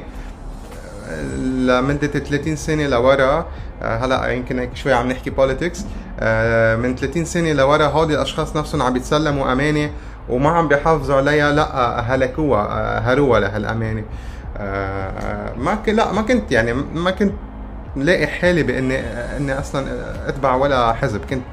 لمدة 1.38 2.08
30 2.08 2.56
سنة 2.56 2.88
لورا 2.88 3.46
آه، 3.82 3.98
هلأ 3.98 4.28
يمكن 4.32 4.60
هيك 4.60 4.76
شوي 4.76 4.94
عم 4.94 5.08
نحكي 5.10 5.30
بوليتكس 5.30 5.82
من 6.82 6.96
30 6.96 7.26
سنة 7.26 7.54
لورا 7.54 7.86
هودي 7.88 8.16
الأشخاص 8.16 8.56
نفسهم 8.58 8.82
عم 8.82 8.94
بيتسلموا 8.94 9.52
أمانة 9.52 9.90
وما 10.30 10.50
عم 10.50 10.68
بيحافظوا 10.68 11.16
عليها. 11.16 11.52
لأ 11.52 11.74
آه، 11.74 12.00
هلكوها 12.00 12.62
آه، 12.62 13.00
هروها 13.00 13.40
لهالأمانة 13.40 14.04
آه، 14.58 14.62
آه، 14.62 15.54
ما. 15.58 15.78
لأ 15.88 16.12
ما 16.12 16.22
كنت 16.22 16.52
يعني 16.52 16.74
ما 16.74 17.12
كنت 17.12 17.34
لاقي 17.96 18.28
حالي 18.28 18.64
بإني 18.64 19.00
إني 19.38 19.60
أصلا 19.60 19.86
أتبع 20.30 20.56
ولا 20.56 20.94
حزب. 20.94 21.22
كنت 21.30 21.44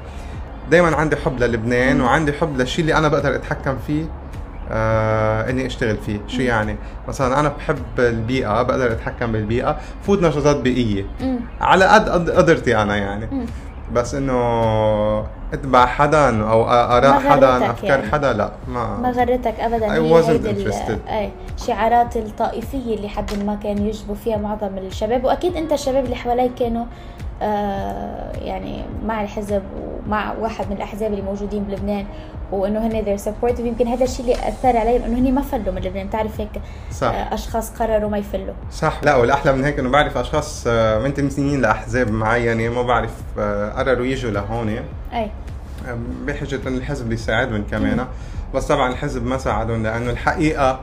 دائما 0.71 0.95
عندي 0.95 1.15
حب 1.15 1.39
للبنان 1.39 2.01
وعندي 2.01 2.33
حب 2.33 2.57
للشيء 2.57 2.81
اللي 2.81 2.97
أنا 2.97 3.07
بقدر 3.07 3.35
أتحكم 3.35 3.77
فيه 3.87 4.05
آه 4.71 5.49
إني 5.49 5.65
أشتغل 5.65 5.97
فيه. 5.97 6.19
شو 6.27 6.41
يعني؟ 6.41 6.75
مثلا 7.07 7.39
أنا 7.39 7.49
بحب 7.57 7.77
البيئة 7.99 8.61
بقدر 8.63 8.91
أتحكم 8.91 9.31
بالبيئة. 9.31 9.77
فوت 10.03 10.21
نشاطات 10.21 10.55
بيئيه 10.55 11.05
مم. 11.21 11.39
على 11.61 11.85
قد 11.85 12.09
قد- 12.09 12.29
قدرتي 12.29 12.77
أنا 12.81 12.95
يعني. 12.97 13.25
مم. 13.31 13.45
بس 13.93 14.15
إنه 14.15 14.33
أتبع 15.53 15.85
حدا 15.85 16.49
أو 16.49 16.63
أراء 16.69 17.19
حدا 17.19 17.71
أفكار 17.71 17.89
يعني. 17.99 18.11
حدا 18.11 18.33
لا 18.33 18.51
ما, 18.67 18.97
ما 18.97 19.09
غرتك 19.11 19.59
ابدا؟ 19.59 19.87
I 19.87 20.13
wasn't 20.23 20.47
interested. 20.47 21.09
أي 21.11 21.31
شعارات 21.67 22.17
الطائفية 22.17 22.95
اللي 22.95 23.09
حد 23.09 23.43
ما 23.45 23.55
كان 23.63 23.77
يجبوا 23.87 24.15
فيها 24.15 24.37
معظم 24.37 24.77
الشباب. 24.77 25.23
وأكيد 25.23 25.55
أنت 25.55 25.73
الشباب 25.73 26.05
اللي 26.05 26.15
حواليك 26.15 26.51
كانوا 26.59 26.85
يعني 28.41 28.83
مع 29.05 29.21
الحزب 29.21 29.61
ومع 30.05 30.33
واحد 30.39 30.69
من 30.69 30.75
الأحزاب 30.75 31.11
اللي 31.11 31.21
موجودين 31.21 31.63
بلبنان 31.63 32.05
وإنه 32.51 32.87
هن 32.87 33.01
ذير 33.01 33.17
سبورتيف 33.17 33.65
يمكن 33.65 33.87
هذا 33.87 34.03
الشيء 34.03 34.25
اللي 34.25 34.47
اثر 34.47 34.77
عليهم 34.77 35.03
إنه 35.03 35.19
هن 35.19 35.33
ما 35.33 35.41
فلوا 35.41 35.73
من 35.73 35.81
لبنان. 35.81 36.07
بتعرف 36.07 36.39
هيك؟ 36.41 36.49
صح. 36.91 37.07
آه 37.07 37.33
أشخاص 37.33 37.71
قرروا 37.71 38.09
ما 38.09 38.17
يفلوا. 38.17 38.53
صح. 38.71 38.99
لا 39.03 39.15
والأحلى 39.15 39.53
من 39.53 39.63
هيك 39.63 39.79
إنه 39.79 39.89
بعرف 39.89 40.17
أشخاص 40.17 40.63
آه، 40.67 40.99
منتمين 40.99 41.61
لأحزاب 41.61 42.11
معينة 42.11 42.69
ما 42.69 42.81
بعرف 42.81 43.11
آه، 43.39 43.69
قرروا 43.69 44.05
يجوا 44.05 44.31
لهون. 44.31 44.69
أي. 44.69 45.29
آه، 45.87 45.97
بحجة 46.25 46.67
انه 46.67 46.77
الحزب 46.77 47.09
بيساعدهم 47.09 47.63
كمان. 47.71 48.05
بس 48.55 48.67
طبعا 48.67 48.91
الحزب 48.91 49.25
ما 49.25 49.37
ساعدهم 49.37 49.83
لأنه 49.83 50.11
الحقيقة 50.11 50.79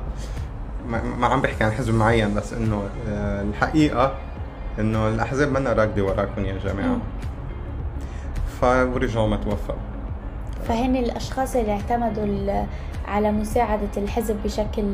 ما 1.18 1.26
عم 1.26 1.40
بحكي 1.40 1.64
عن 1.64 1.72
حزب 1.72 1.94
معين 1.94 2.34
بس 2.34 2.52
إنه 2.52 2.82
آه، 3.08 3.42
الحقيقة 3.42 4.14
إنه 4.80 5.08
الأحزاب 5.08 5.48
منا 5.52 5.72
راكدة 5.72 6.02
وراكم 6.04 6.44
يا 6.44 6.58
جماعة. 6.64 6.98
فرجعوا 8.60 9.28
ما 9.28 9.36
توفقوا 9.36 9.80
فهن 10.68 10.96
الأشخاص 10.96 11.56
اللي 11.56 11.72
اعتمدوا 11.72 12.64
على 13.08 13.32
مساعدة 13.32 13.88
الحزب 13.96 14.36
بشكل 14.44 14.84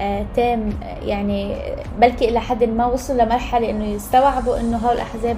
آه، 0.00 0.26
تام 0.36 0.70
يعني 1.02 1.56
بلكي 2.00 2.28
إلى 2.28 2.40
حد 2.40 2.64
ما 2.64 2.86
وصلوا 2.86 3.22
لمرحلة 3.24 3.70
إنه 3.70 3.84
يستوعبوا 3.84 4.60
إنه 4.60 4.76
هول 4.76 4.94
الأحزاب 4.94 5.36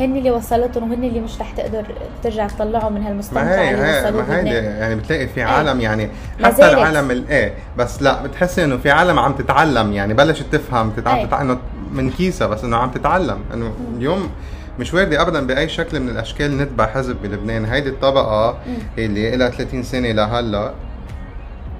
هن 0.00 0.16
اللي 0.16 0.30
وصلتهم 0.30 0.90
وهن 0.90 1.04
اللي 1.04 1.20
مش 1.20 1.40
رح 1.40 1.50
تقدر 1.50 1.84
ترجع 2.22 2.46
تطلعهم 2.46 2.92
من 2.92 3.02
هالمستنقع 3.02 3.44
هي 3.44 3.74
اللي 3.74 3.82
هي 3.86 4.10
ما 4.12 4.36
هيدي 4.38 4.48
يعني 4.50 4.94
بتلاقي 4.94 5.26
في 5.28 5.36
إيه. 5.40 5.44
عالم 5.44 5.80
يعني 5.80 6.08
ما 6.40 6.46
حتى 6.46 6.56
زالت. 6.56 6.72
العالم 6.78 7.10
الايه 7.10 7.54
بس 7.78 8.02
لا 8.02 8.22
بتحسي 8.22 8.64
إنه 8.64 8.76
في 8.76 8.90
عالم 8.90 9.18
عم 9.18 9.32
تتعلم 9.32 9.92
يعني 9.92 10.14
بلشت 10.14 10.46
تفهم 10.52 10.90
تت- 10.90 11.06
عم 11.06 11.16
إيه. 11.16 11.26
تتع... 11.26 11.40
إنه 11.40 11.58
من 11.92 12.10
كيسها 12.10 12.46
بس 12.46 12.64
إنه 12.64 12.76
عم 12.76 12.90
تتعلم 12.90 13.38
إنه 13.54 13.74
اليوم 13.96 14.30
مش 14.78 14.94
واردة 14.94 15.22
ابدا 15.22 15.46
بأي 15.46 15.68
شكل 15.68 16.00
من 16.00 16.08
الأشكال 16.08 16.58
نتبع 16.58 16.86
حزب 16.86 17.16
بلبنان 17.22 17.64
هيدي 17.64 17.88
الطبقة 17.88 18.58
اللي 18.98 19.36
لها 19.36 19.48
30 19.50 19.82
سنة 19.82 20.12
لهلا 20.12 20.72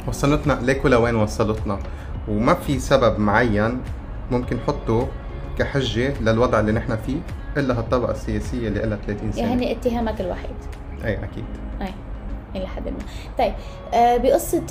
وصلتنا 0.06 0.58
ليك 0.62 0.84
ولوين 0.84 1.14
وصلتنا 1.16 1.78
وما 2.28 2.54
في 2.54 2.78
سبب 2.78 3.18
معين 3.20 3.80
ممكن 4.30 4.56
نحطه 4.56 5.08
كحجة 5.58 6.12
للوضع 6.20 6.60
اللي 6.60 6.72
نحن 6.72 6.96
فيه 7.06 7.16
إلا 7.56 7.78
هالطبقة 7.78 8.10
السياسية 8.10 8.68
اللي 8.68 8.80
لها 8.80 8.98
30 9.06 9.32
سنة. 9.32 9.42
يعني 9.48 9.72
اتهامك 9.72 10.20
الوحيد. 10.20 10.56
أي 11.04 11.14
أكيد. 11.14 11.44
أي 11.82 11.88
إلى 12.56 12.66
حد 12.66 12.88
ما. 12.88 12.98
طيب 13.38 13.52
آه، 13.94 14.16
بقصة 14.16 14.62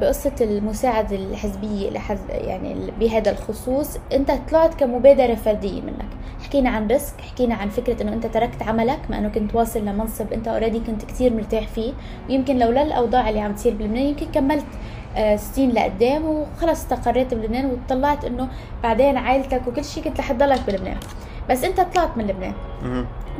بقصة 0.00 0.32
المساعدة 0.40 1.16
الحزبية 1.16 1.90
لحز 1.90 2.18
يعني 2.30 2.90
بهذا 3.00 3.30
الخصوص 3.30 3.98
أنت 4.12 4.32
طلعت 4.50 4.74
كمبادرة 4.74 5.34
فردية 5.34 5.82
منك. 5.82 6.06
حكينا 6.44 6.70
عن 6.70 6.86
risk 6.86 7.20
حكينا 7.20 7.54
عن 7.54 7.68
فكرة 7.68 8.02
إنه 8.02 8.12
أنت 8.12 8.26
تركت 8.26 8.62
عملك 8.62 8.98
مع 9.10 9.18
إنه 9.18 9.28
كنت 9.28 9.54
واصل 9.54 9.80
لمنصب 9.80 10.32
أنت 10.32 10.48
already 10.48 10.80
كنت 10.80 11.04
كتير 11.04 11.34
مرتاح 11.34 11.68
فيه. 11.68 11.92
ويمكن 12.28 12.58
لولا 12.58 12.82
الاوضاع 12.82 13.28
اللي 13.28 13.40
عم 13.40 13.54
تصير 13.54 13.74
بلبنان 13.74 14.06
يمكن 14.06 14.26
كملت 14.26 14.64
آه، 15.16 15.36
سنين 15.36 15.70
لقدام 15.70 16.24
وخلص 16.24 16.80
استقريت 16.80 17.34
بلبنان 17.34 17.66
وطلعت 17.70 18.24
إنه 18.24 18.48
بعدين 18.82 19.16
عائلتك 19.16 19.62
وكل 19.66 19.84
شيء 19.84 20.04
كنت 20.04 20.18
رح 20.20 20.32
تضلك 20.32 20.60
بلبنان. 20.66 20.96
بس 21.50 21.64
انت 21.64 21.80
طلعت 21.80 22.16
من 22.16 22.26
لبنان. 22.26 22.54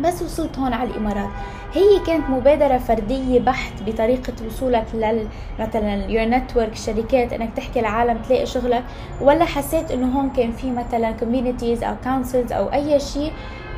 بس 0.00 0.22
وصلت 0.22 0.58
هون 0.58 0.72
على 0.72 0.90
الإمارات. 0.90 1.28
هي 1.74 1.98
كانت 2.06 2.30
مبادرة 2.30 2.78
فردية 2.78 3.40
بحت 3.40 3.72
بطريقة 3.86 4.32
وصولك 4.46 4.86
لل 4.94 5.26
مثلا 5.60 6.06
your 6.06 6.24
network 6.24 6.74
شركات 6.74 7.32
إنك 7.32 7.50
تحكي 7.56 7.80
العالم 7.80 8.18
تلاقي 8.18 8.46
شغلك. 8.46 8.84
ولا 9.20 9.44
حسيت 9.44 9.90
إنه 9.90 10.18
هون 10.18 10.30
كان 10.30 10.52
في 10.52 10.70
مثلا 10.70 11.12
communities 11.12 11.84
أو 11.84 11.94
councils 12.04 12.52
أو 12.52 12.72
أي 12.72 13.00
شيء 13.00 13.32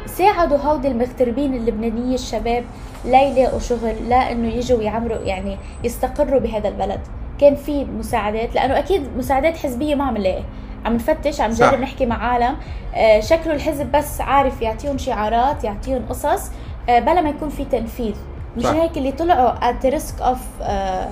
ساعدوا 0.07 0.59
هودي 0.59 0.89
المغتربين 0.89 1.55
اللبنانيه 1.55 2.15
الشباب 2.15 2.65
لا 3.05 3.23
يلاقوا 3.23 3.59
شغل 3.59 4.09
لا 4.09 4.33
إنه 4.33 4.49
يجوا 4.49 4.83
يعمروا 4.83 5.19
يعني 5.19 5.57
يستقروا 5.85 6.41
بهذا 6.41 6.69
البلد. 6.69 7.01
كان 7.41 7.55
في 7.55 7.85
مساعدات 7.85 8.55
لأنه 8.55 8.79
أكيد 8.79 9.03
مساعدات 9.17 9.57
حزبية 9.57 9.95
ما 9.95 10.05
عم 10.05 10.17
نلاقي. 10.17 10.43
عم 10.85 10.95
نفتش 10.95 11.41
عم. 11.41 11.51
نجرب 11.51 11.81
نحكي 11.81 12.07
مع 12.07 12.17
عالم 12.33 12.57
آه، 12.95 13.21
شكله 13.21 13.55
الحزب 13.55 13.93
بس 13.93 14.21
عارف 14.21 14.63
يعطيهم 14.63 14.99
شعارات 14.99 15.65
يعطيهم 15.65 16.07
قصص 16.09 16.51
آه، 16.89 16.99
بلا 16.99 17.21
ما 17.21 17.29
يكون 17.29 17.49
في 17.49 17.65
تنفيذ 17.65 18.15
مش. 18.57 18.67
هيك 18.67 18.99
اللي 18.99 19.13
طلعوا 19.13 19.55
at 19.73 19.75
the 19.85 19.91
risk 19.95 20.23
of 20.23 20.37
آه، 20.63 21.09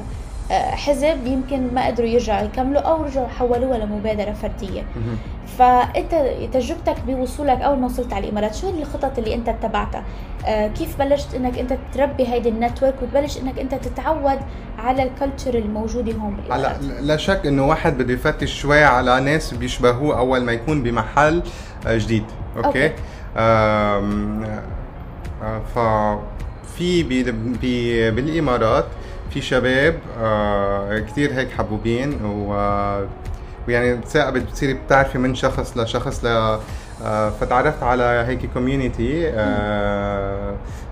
حزب 0.51 1.27
يمكن 1.27 1.75
ما 1.75 1.87
قدروا 1.87 2.09
يرجعوا 2.09 2.45
يكملوا 2.45 2.81
أو 2.81 3.03
رجعوا 3.03 3.29
حولوها 3.29 3.79
لمبادرة 3.79 4.33
فردية. 4.33 4.83
فأنت 5.59 6.15
تجربتك 6.53 6.97
بوصولك 7.07 7.61
اول 7.61 7.79
ما 7.79 7.87
وصلت 7.87 8.13
على 8.13 8.25
الامارات 8.25 8.55
شو 8.55 8.71
الخطط 8.71 9.19
اللي 9.19 9.35
أنت 9.35 9.49
اتبعتها 9.49 10.05
آه، 10.47 10.69
كيف 10.69 10.99
بلشت 10.99 11.35
إنك 11.35 11.59
أنت 11.59 11.79
تربي 11.95 12.29
هيدي 12.29 12.49
النتورك 12.49 12.95
وتبلش 13.03 13.39
إنك 13.39 13.59
أنت 13.59 13.75
تتعود 13.75 14.39
على 14.79 15.03
ال 15.03 15.09
culture 15.09 15.55
الموجودة 15.55 16.13
هون 16.13 16.37
بالامارات 16.37 16.83
لا 17.01 17.17
شك 17.17 17.47
إنه 17.47 17.67
واحد 17.67 17.99
بده 17.99 18.13
يفتش 18.15 18.61
شوي 18.61 18.85
على 18.85 19.21
ناس 19.21 19.55
بيشبهوه 19.55 20.19
أول 20.19 20.45
ما 20.45 20.53
يكون 20.53 20.83
بمحل 20.83 21.43
آه، 21.87 21.97
جديد. 21.99 22.25
okay, 22.57 22.67
okay. 22.87 22.93
آه، 23.37 24.03
ففي 25.75 27.03
بال- 27.03 27.33
بي- 27.33 28.11
بالامارات 28.11 28.85
في 29.37 29.43
شباب 29.43 29.99
آه، 30.19 30.99
كثير 30.99 31.33
هيك 31.33 31.49
حبوبين 31.51 32.25
و 32.25 32.49
ويعني 33.69 34.01
ثاقبت 34.07 34.43
بتصيري 34.43 34.75
بتعرفي 34.75 35.19
من 35.19 35.35
شخص 35.35 35.79
لشخص 35.79 36.25
ل 36.25 36.27
آه، 37.05 37.31
فتعرفت 37.31 37.83
على 37.83 38.25
هيك 38.29 38.47
community 38.55 39.23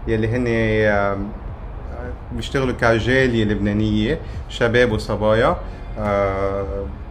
يلي 0.09 0.29
هن 0.29 0.45
آه، 0.49 1.17
بيشتغلوا 2.33 2.75
كجالية 2.81 3.45
لبنانية 3.45 4.19
شباب 4.49 4.93
وصبايا. 4.93 5.47
آه 5.47 5.57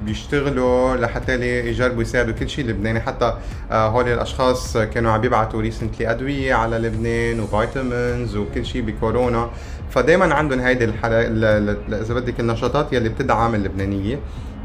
بيشتغلوا 0.02 0.96
لحتى 0.96 1.38
لي 1.38 1.70
يجربوا 1.70 2.02
يساعدوا 2.02 2.34
كل 2.34 2.50
شيء 2.50 2.66
لبناني. 2.66 3.00
حتى 3.00 3.34
آه 3.72 3.88
هول 3.88 4.08
الأشخاص 4.08 4.78
كانوا 4.78 5.12
عم 5.12 5.22
بيبعتوا 5.22 5.62
ريسنتلي 5.62 6.12
أدوية 6.12 6.54
على 6.54 6.78
لبنان 6.78 7.40
وفيتامينز 7.40 8.36
وكل 8.36 8.66
شيء 8.66 8.82
بكورونا. 8.82 9.50
فدائما 9.90 10.34
عندهم 10.34 10.60
هيدي 10.60 10.86
إذا 11.90 12.14
بدك 12.14 12.40
النشاطات 12.40 12.94
يلي 12.94 13.10
بتدعم 13.10 13.56
اللبنانية. 13.56 14.20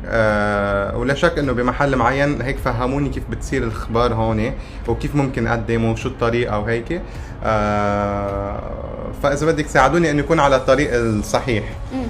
آه 0.07 0.97
ولا 0.97 1.15
شك 1.15 1.39
إنه 1.39 1.53
بمحل 1.53 1.97
معين 1.97 2.43
هيك 2.43 2.57
فهموني 2.57 3.09
كيف 3.09 3.23
بتصير 3.31 3.63
الاخبار 3.63 4.15
هون 4.15 4.53
وكيف 4.89 5.17
ممكن 5.17 5.47
أقدم 5.47 5.85
وشو 5.85 6.09
الطريقة 6.09 6.59
وهيك 6.59 7.03
آه 7.45 8.61
فإذا 9.23 9.47
بدك 9.47 9.67
ساعدوني 9.67 10.11
إنه 10.11 10.21
يكون 10.21 10.41
على 10.41 10.57
الطريق 10.57 10.91
الصحيح. 10.95 11.65
مم. 11.93 12.07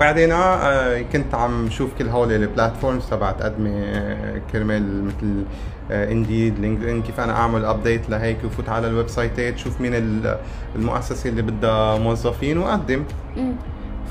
آه 0.00 0.04
وبعدين 0.04 0.32
آه 0.32 1.02
كنت 1.12 1.34
عم 1.34 1.70
شوف 1.70 1.90
كل 1.98 2.08
هول 2.08 2.32
ال 2.32 2.39
platforms 2.39 3.06
تبعت 3.10 3.40
تقدمي 3.40 3.70
آه، 3.84 4.40
كرمال 4.52 5.04
مثل 5.04 5.44
Indeed 5.90 6.58
LinkedIn 6.58 7.02
كيف 7.02 7.20
أنا 7.20 7.32
أعمل 7.32 7.64
update 7.64 8.10
لهيك 8.10 8.36
وفوت 8.44 8.68
على 8.68 8.86
ال 8.86 9.08
website 9.08 9.52
ات 9.52 9.58
شوف 9.58 9.80
مين 9.80 9.94
ال- 9.94 10.38
المؤسسة 10.76 11.30
اللي 11.30 11.42
بدها 11.42 11.98
موظفين 11.98 12.58
وأقدم. 12.58 13.04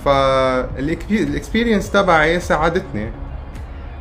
فال 0.06 0.37
experience 0.37 1.92
تبعي 1.92 2.40
ساعدتني. 2.40 3.12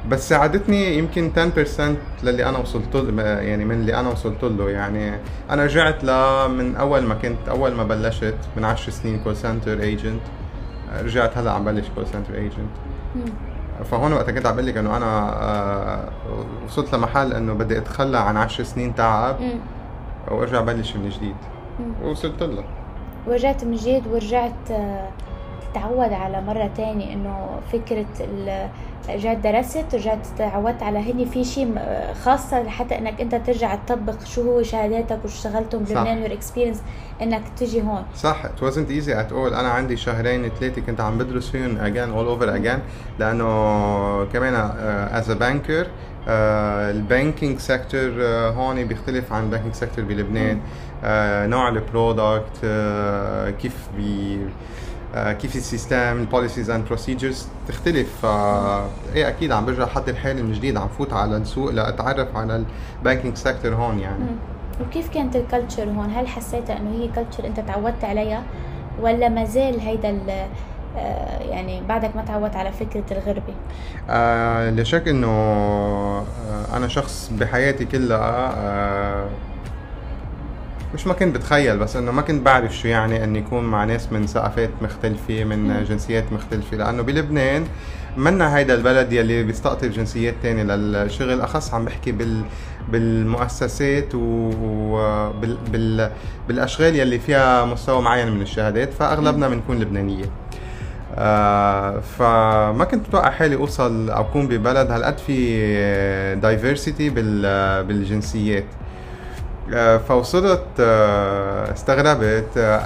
بس 0.08 0.28
ساعدتني 0.28 0.98
يمكن 0.98 1.30
10% 1.36 1.80
للي 2.24 2.44
أنا 2.48 2.58
وصلت 2.58 2.94
له 2.96 3.22
يعني 3.22 3.64
من 3.64 3.74
اللي 3.74 3.94
أنا 3.94 4.08
وصلت 4.08 4.42
له. 4.44 4.70
يعني 4.70 5.12
أنا 5.50 5.64
رجعت 5.64 6.04
من 6.50 6.76
أول 6.76 7.02
ما 7.02 7.14
كنت 7.14 7.48
أول 7.48 7.72
ما 7.74 7.84
بلشت 7.84 8.34
من 8.56 8.64
10 8.64 8.90
سنين 8.92 9.18
call 9.24 9.36
center 9.36 9.80
agent 9.80 10.20
رجعت 11.02 11.38
هلا 11.38 11.50
عم 11.52 11.64
بلش 11.64 11.86
call 11.94 12.06
center 12.06 12.34
agent. 12.34 12.70
فهون 13.84 14.12
وقتها 14.12 14.32
كنت 14.32 14.46
عم 14.46 14.54
بقول 14.54 14.66
لك 14.66 14.76
إنه 14.76 14.96
أنا 14.96 15.32
آه، 15.42 16.08
وصلت 16.66 16.94
لمحل 16.94 17.32
إنه 17.32 17.52
بدي 17.52 17.78
أتخلى 17.78 18.18
عن 18.18 18.36
10 18.36 18.64
سنين 18.64 18.94
تعب. 18.94 19.36
وأرجع 20.30 20.60
بلش 20.60 20.96
من 20.96 21.08
جديد 21.08 21.36
مم. 21.80 21.92
ووصلت 22.06 22.42
له 22.42 22.64
ورجعت 23.26 23.64
من 23.64 23.74
جديد 23.76 24.06
ورجعت 24.06 24.70
آه، 24.70 25.08
تتعود 25.72 26.12
على 26.12 26.40
مرة 26.40 26.70
تانية 26.76 27.12
إنه 27.14 27.60
فكرة 27.72 28.06
ال- 28.20 28.68
رجعت 29.08 29.36
درست 29.36 29.94
رجعت 29.94 30.26
تعودت 30.38 30.82
على 30.82 30.98
هني 30.98 31.26
في 31.26 31.44
شيء 31.44 31.74
آه، 31.78 32.12
خاصة 32.12 32.62
لحتى 32.62 32.98
إنك 32.98 33.20
أنت 33.20 33.34
ترجع 33.34 33.74
تطبق 33.74 34.24
شو 34.24 34.42
هو 34.42 34.62
شهاداتك 34.62 35.18
وشو 35.24 35.34
اشتغلتهم 35.34 35.84
صح. 35.84 35.92
بلبنان 35.92 36.18
your 36.18 36.32
experience 36.32 36.80
إنك 37.22 37.42
تجي 37.56 37.82
هون. 37.82 38.02
صح 38.16 38.42
it 38.44 38.62
wasn't 38.64 38.90
easy 38.90 39.10
at 39.10 39.32
all. 39.32 39.52
أنا 39.52 39.68
عندي 39.68 39.96
شهرين 39.96 40.48
ثلاثة 40.60 40.82
كنت 40.82 41.00
عم 41.00 41.18
بدرس 41.18 41.50
فيهم 41.50 41.78
again 41.78 42.10
all 42.18 42.40
over 42.40 42.48
again 42.48 42.80
لأنه 43.18 44.24
كمان 44.24 44.70
a 45.10 45.34
banker 45.40 45.86
uh, 45.86 46.28
ال 46.28 46.44
banking 46.45 47.58
sector 47.58 48.10
هون 48.56 48.84
بيختلف 48.84 49.32
عن 49.32 49.44
ال 49.44 49.48
banking 49.48 49.74
sector 49.74 50.04
بلبنان. 50.04 50.60
uh, 51.02 51.06
نوع 51.50 51.68
ال 51.68 51.79
product 51.79 52.56
uh, 52.56 53.62
كيف 53.62 53.76
بي 53.96 54.38
كيف 55.14 55.56
ال 55.56 55.62
system 55.62 55.96
ال 55.96 56.04
policies 56.04 56.70
and 56.70 56.84
procedures 56.84 57.46
تختلف. 57.68 58.08
ف 58.22 58.26
إيه 59.14 59.28
أكيد 59.28 59.52
عم 59.52 59.66
برجع 59.66 59.84
احضر 59.84 60.14
حالي 60.14 60.42
من 60.42 60.52
جديد 60.52 60.76
عم 60.76 60.88
فوت 60.88 61.12
على 61.12 61.36
السوق 61.36 61.70
لأتعرف 61.70 62.36
على 62.36 62.64
ال 62.98 63.03
banking 63.03 63.36
sector 63.36 63.74
هون 63.74 63.98
يعني. 63.98 64.24
وكيف 64.80 65.08
كانت 65.08 65.36
ال 65.36 65.42
culture 65.42 65.84
هون؟ 65.84 66.10
هل 66.10 66.28
حسيتها 66.28 66.76
إنه 66.78 66.90
هي 67.02 67.08
culture 67.08 67.46
أنت 67.46 67.60
تعودت 67.60 68.04
عليها 68.04 68.42
ولا 69.00 69.28
ما 69.28 69.44
زال 69.44 69.80
هيدا 69.80 70.18
آه، 70.96 71.38
يعني 71.42 71.82
بعدك 71.88 72.16
ما 72.16 72.24
تعودت 72.24 72.56
على 72.56 72.72
فكرة 72.72 73.04
الغربة؟ 73.10 73.54
آه 74.10 74.70
لا 74.70 74.84
شك 74.84 75.08
إنه 75.08 75.28
آه 75.28 76.24
أنا 76.76 76.88
شخص 76.88 77.30
بحياتي 77.40 77.84
كلها 77.84 78.54
آه 78.56 79.26
مش 80.94 81.06
ما 81.06 81.14
كنت 81.14 81.36
بتخيل 81.36 81.78
بس 81.78 81.96
إنه 81.96 82.12
ما 82.12 82.22
كنت 82.22 82.42
بعرف 82.46 82.76
شو 82.76 82.88
يعني 82.88 83.24
إني 83.24 83.38
يكون 83.38 83.64
مع 83.64 83.84
ناس 83.84 84.12
من 84.12 84.26
ثقافات 84.26 84.70
مختلفة 84.82 85.44
من 85.44 85.84
جنسيات 85.84 86.32
مختلفة 86.32 86.76
لأنه 86.76 87.02
بلبنان 87.02 87.64
منا 88.16 88.56
هيدا 88.56 88.74
البلد 88.74 89.12
يلي 89.12 89.42
بيستقطب 89.42 89.90
جنسيات 89.90 90.34
تانية 90.42 90.62
للشغل. 90.62 91.40
أخص 91.40 91.74
عم 91.74 91.84
بحكي 91.84 92.12
بال 92.12 92.42
بالمؤسسات 92.88 94.14
وبال 94.14 95.56
بال 95.72 96.10
بالأشغال 96.48 96.96
يلي 96.96 97.18
فيها 97.18 97.64
مستوى 97.64 98.02
معين 98.02 98.32
من 98.32 98.42
الشهادات 98.42 98.92
فأغلبنا 98.92 99.48
بنكون 99.48 99.78
لبنانية. 99.78 100.24
آه 101.14 102.00
فما 102.00 102.84
كنت 102.90 103.08
متوقع 103.08 103.30
حالي 103.30 103.56
أوصل 103.56 104.10
أو 104.10 104.20
أكون 104.20 104.48
ببلد. 104.48 104.90
هالقد 104.90 105.18
في 105.18 106.34
دايفرسيتي 106.42 107.10
بالجنسيات. 107.82 108.64
فوصلت 110.08 110.62
آه، 110.80 111.72
استغربت 111.72 112.48
آه، 112.56 112.80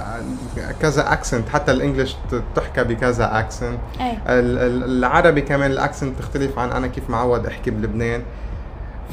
كذا 0.81 1.13
accent 1.13 1.49
حتى 1.49 1.71
ال 1.71 1.77
English 1.77 2.15
تحكى 2.55 2.83
بكذا 2.83 3.39
accent 3.39 3.79
ال- 4.27 4.83
العربي 4.83 5.41
كمان 5.41 5.71
ال 5.71 5.78
accent 5.78 6.19
تختلف 6.19 6.59
عن 6.59 6.71
أنا 6.71 6.87
كيف 6.87 7.09
معود 7.09 7.45
أحكي 7.45 7.71
بلبنان. 7.71 8.21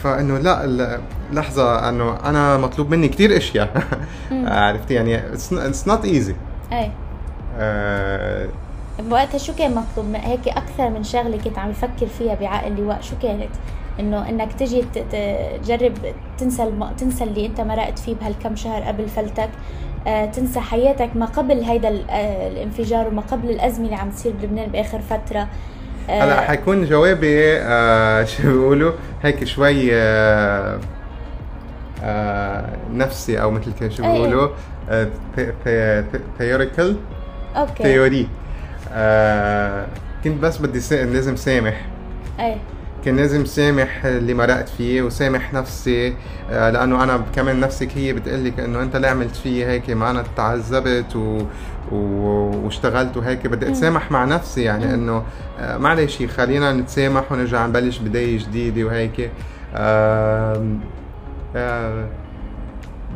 فإنه 0.02 0.38
لا 0.38 0.98
لحظة 1.32 1.88
إنه 1.88 2.16
أنا 2.24 2.56
مطلوب 2.56 2.90
مني 2.90 3.08
كتير 3.08 3.36
أشياء. 3.36 3.82
عرفتي؟ 4.32 4.94
يعني 4.94 5.32
it's 5.32 5.88
not 5.88 6.04
easy 6.04 6.34
إيه 6.72 6.90
بوقتها 9.00 9.38
شو 9.38 9.52
كان 9.54 9.74
مطلوب؟ 9.74 10.14
هيك 10.14 10.48
أكثر 10.48 10.88
من 10.90 11.02
شغلة 11.04 11.36
كنت 11.44 11.58
عم 11.58 11.70
بفكر 11.70 12.06
فيها 12.18 12.34
بعقل 12.34 12.72
اللواء 12.72 13.00
شو 13.00 13.14
كانت؟ 13.22 13.50
إنه 14.00 14.28
إنك 14.28 14.52
تجي 14.52 14.84
تجرب 15.62 15.92
تنسى 16.38 16.62
الم... 16.62 16.90
تنسى 16.98 17.24
اللي 17.24 17.46
أنت 17.46 17.60
مرقت 17.60 17.98
فيه 17.98 18.14
بهالكم 18.14 18.56
شهر 18.56 18.82
قبل 18.82 19.08
فلتك. 19.08 19.48
آه، 20.06 20.26
تنسى 20.26 20.60
حياتك 20.60 21.10
ما 21.16 21.26
قبل 21.26 21.60
هيدا 21.62 21.88
آه، 22.10 22.48
الانفجار 22.48 23.08
وما 23.08 23.22
قبل 23.22 23.50
الأزمة 23.50 23.84
اللي 23.84 23.96
عم 23.96 24.10
تصير 24.10 24.32
بلبنان 24.32 24.70
بآخر 24.70 25.00
فترة. 25.00 25.48
آه، 26.10 26.22
هلا 26.24 26.40
حيكون 26.40 26.84
جوابي 26.84 27.58
آه 27.58 28.24
شو 28.30 28.42
بيقولوا؟ 28.42 28.92
هيك 29.22 29.44
شوي 29.44 29.88
آه 29.94 30.78
آه 32.02 32.64
نفسي 32.92 33.42
أو 33.42 33.50
مثل 33.50 33.72
كده 33.80 33.88
شو 33.88 34.04
أي. 34.04 34.12
بيقولوا 34.12 34.48
ثيوريكال 36.38 36.96
أوكي. 37.56 37.82
ثيوري 37.82 38.28
آه 38.92 39.86
كنت 40.24 40.42
بس 40.42 40.58
بدي. 40.58 41.04
لازم 41.04 41.36
سامح. 41.36 41.80
إيه. 42.40 42.56
كان 43.04 43.16
لازم 43.16 43.44
سامح 43.44 44.04
اللي 44.04 44.34
مرقت 44.34 44.68
فيه 44.68 45.02
وسامح 45.02 45.52
نفسي 45.54 46.14
آه، 46.50 46.70
لأنه 46.70 47.02
أنا 47.04 47.24
كمان 47.34 47.60
نفسك 47.60 47.88
هي 47.94 48.12
بتقلك 48.12 48.60
إنه 48.60 48.82
أنت 48.82 48.96
اللي 48.96 49.06
عملت 49.06 49.36
فيه 49.36 49.66
هيك 49.70 49.90
ما 49.90 50.10
أنا 50.10 50.24
تعذبت 50.36 51.16
و... 51.16 51.42
و... 51.92 51.96
واشتغلت 52.64 53.16
وهيك. 53.16 53.46
بدي 53.46 53.68
أتسامح 53.68 54.10
مع 54.10 54.24
نفسي 54.24 54.62
يعني 54.62 54.94
إنه 54.94 55.22
آه، 55.60 55.76
معلش 55.76 56.22
خلينا 56.22 56.72
نتسامح 56.72 57.32
ونرجع 57.32 57.66
نبلش 57.66 57.98
بداية 57.98 58.38
جديدة 58.38 58.84
وهيك. 58.84 59.30
آه، 59.74 60.54
ب- 61.54 62.06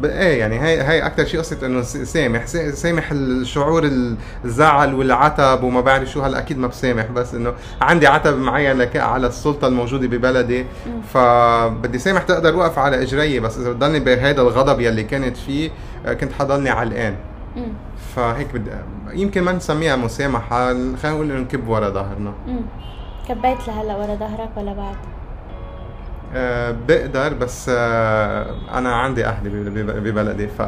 إيه 0.04 0.38
يعني 0.40 0.60
هي 0.60 0.82
هي 0.82 1.06
أكثر 1.06 1.24
شيء 1.24 1.40
قصة 1.40 1.66
إنه 1.66 1.82
سامح. 1.82 2.46
سامح 2.46 3.10
الشعور 3.12 3.84
ال- 3.84 4.16
الزعل 4.44 4.94
والعتب 4.94 5.62
وما 5.62 5.80
بعرف 5.80 6.10
شو 6.10 6.22
هلا 6.22 6.38
أكيد 6.38 6.58
ما 6.58 6.66
بسامح 6.66 7.06
بس 7.06 7.34
إنه 7.34 7.52
عندي 7.80 8.06
عتب 8.06 8.38
معين 8.38 8.76
لك 8.78 8.96
على 8.96 9.26
السلطة 9.26 9.68
الموجودة 9.68 10.06
ببلدي. 10.08 10.66
فبدي 11.14 11.98
سامح 11.98 12.22
تقدر 12.22 12.54
أوقف 12.54 12.78
على 12.78 13.02
اجري 13.02 13.40
بس 13.40 13.58
إذا 13.58 13.72
بضلني 13.72 14.00
بهذا 14.00 14.42
الغضب 14.42 14.80
يلي 14.80 15.02
كانت 15.02 15.36
فيه 15.36 15.70
آه، 16.06 16.12
كنت 16.12 16.32
حضلني 16.32 16.70
علقان 16.70 17.14
فهيك 18.16 18.48
بدي 18.54 18.70
يمكن 19.12 19.42
ما 19.42 19.52
نسميها 19.52 19.96
مسامحة 19.96 20.66
خلينا 20.72 20.96
نقول 21.10 21.30
إنه 21.30 21.40
نكب 21.40 21.68
ورا 21.68 21.88
ظهرنا. 21.88 22.32
كبيت 23.28 23.68
لهلا 23.68 23.96
ورا 23.96 24.14
ظهرك 24.14 24.48
ولا 24.56 24.72
بعد؟ 24.72 24.96
أه 26.34 26.74
بقدر 26.88 27.34
بس 27.34 27.70
أه 27.74 28.46
أنا 28.74 28.94
عندي 28.94 29.26
أهلي 29.26 29.48
بب- 29.50 29.74
بب- 29.78 30.02
ببلدي 30.08 30.48
ف 30.48 30.60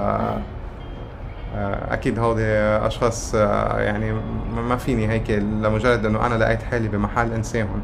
آه، 1.55 1.95
أكيد 1.95 2.19
هودي 2.19 2.45
أشخاص 2.87 3.35
آه، 3.35 3.81
يعني 3.81 4.13
ما 4.57 4.77
فيني 4.77 5.09
هيك 5.09 5.31
لمجرد 5.31 6.07
إنه 6.07 6.27
أنا 6.27 6.35
لقيت 6.35 6.63
حالي 6.63 6.89
بمحل 6.89 7.33
أنساهم. 7.33 7.81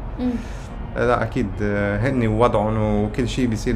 لا 0.95 1.23
أكيد 1.23 1.47
آه، 1.61 1.97
هن 2.09 2.27
ووضعهم 2.27 3.03
وكل 3.03 3.27
شيء 3.27 3.47
بيصير 3.47 3.75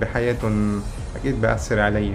بحياتهم 0.00 0.82
أكيد 1.16 1.40
بأثر 1.40 1.80
علي. 1.80 2.14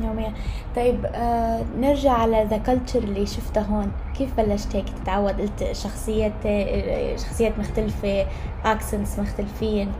يوميا 0.00 0.32
طيب 0.76 1.06
آه 1.06 1.62
نرجع 1.78 2.12
على 2.12 2.46
the 2.50 2.58
culture 2.58 2.98
اللي 2.98 3.26
شفتها 3.26 3.62
هون. 3.62 3.92
كيف 4.18 4.36
بلشت 4.36 4.76
هيك 4.76 4.84
تتعود؟ 4.88 5.40
قلت 5.40 5.72
شخصيات 5.72 6.32
آه، 6.46 7.16
شخصيات 7.16 7.58
مختلفة 7.58 8.26
accents 8.64 9.18
مختلفين. 9.18 9.92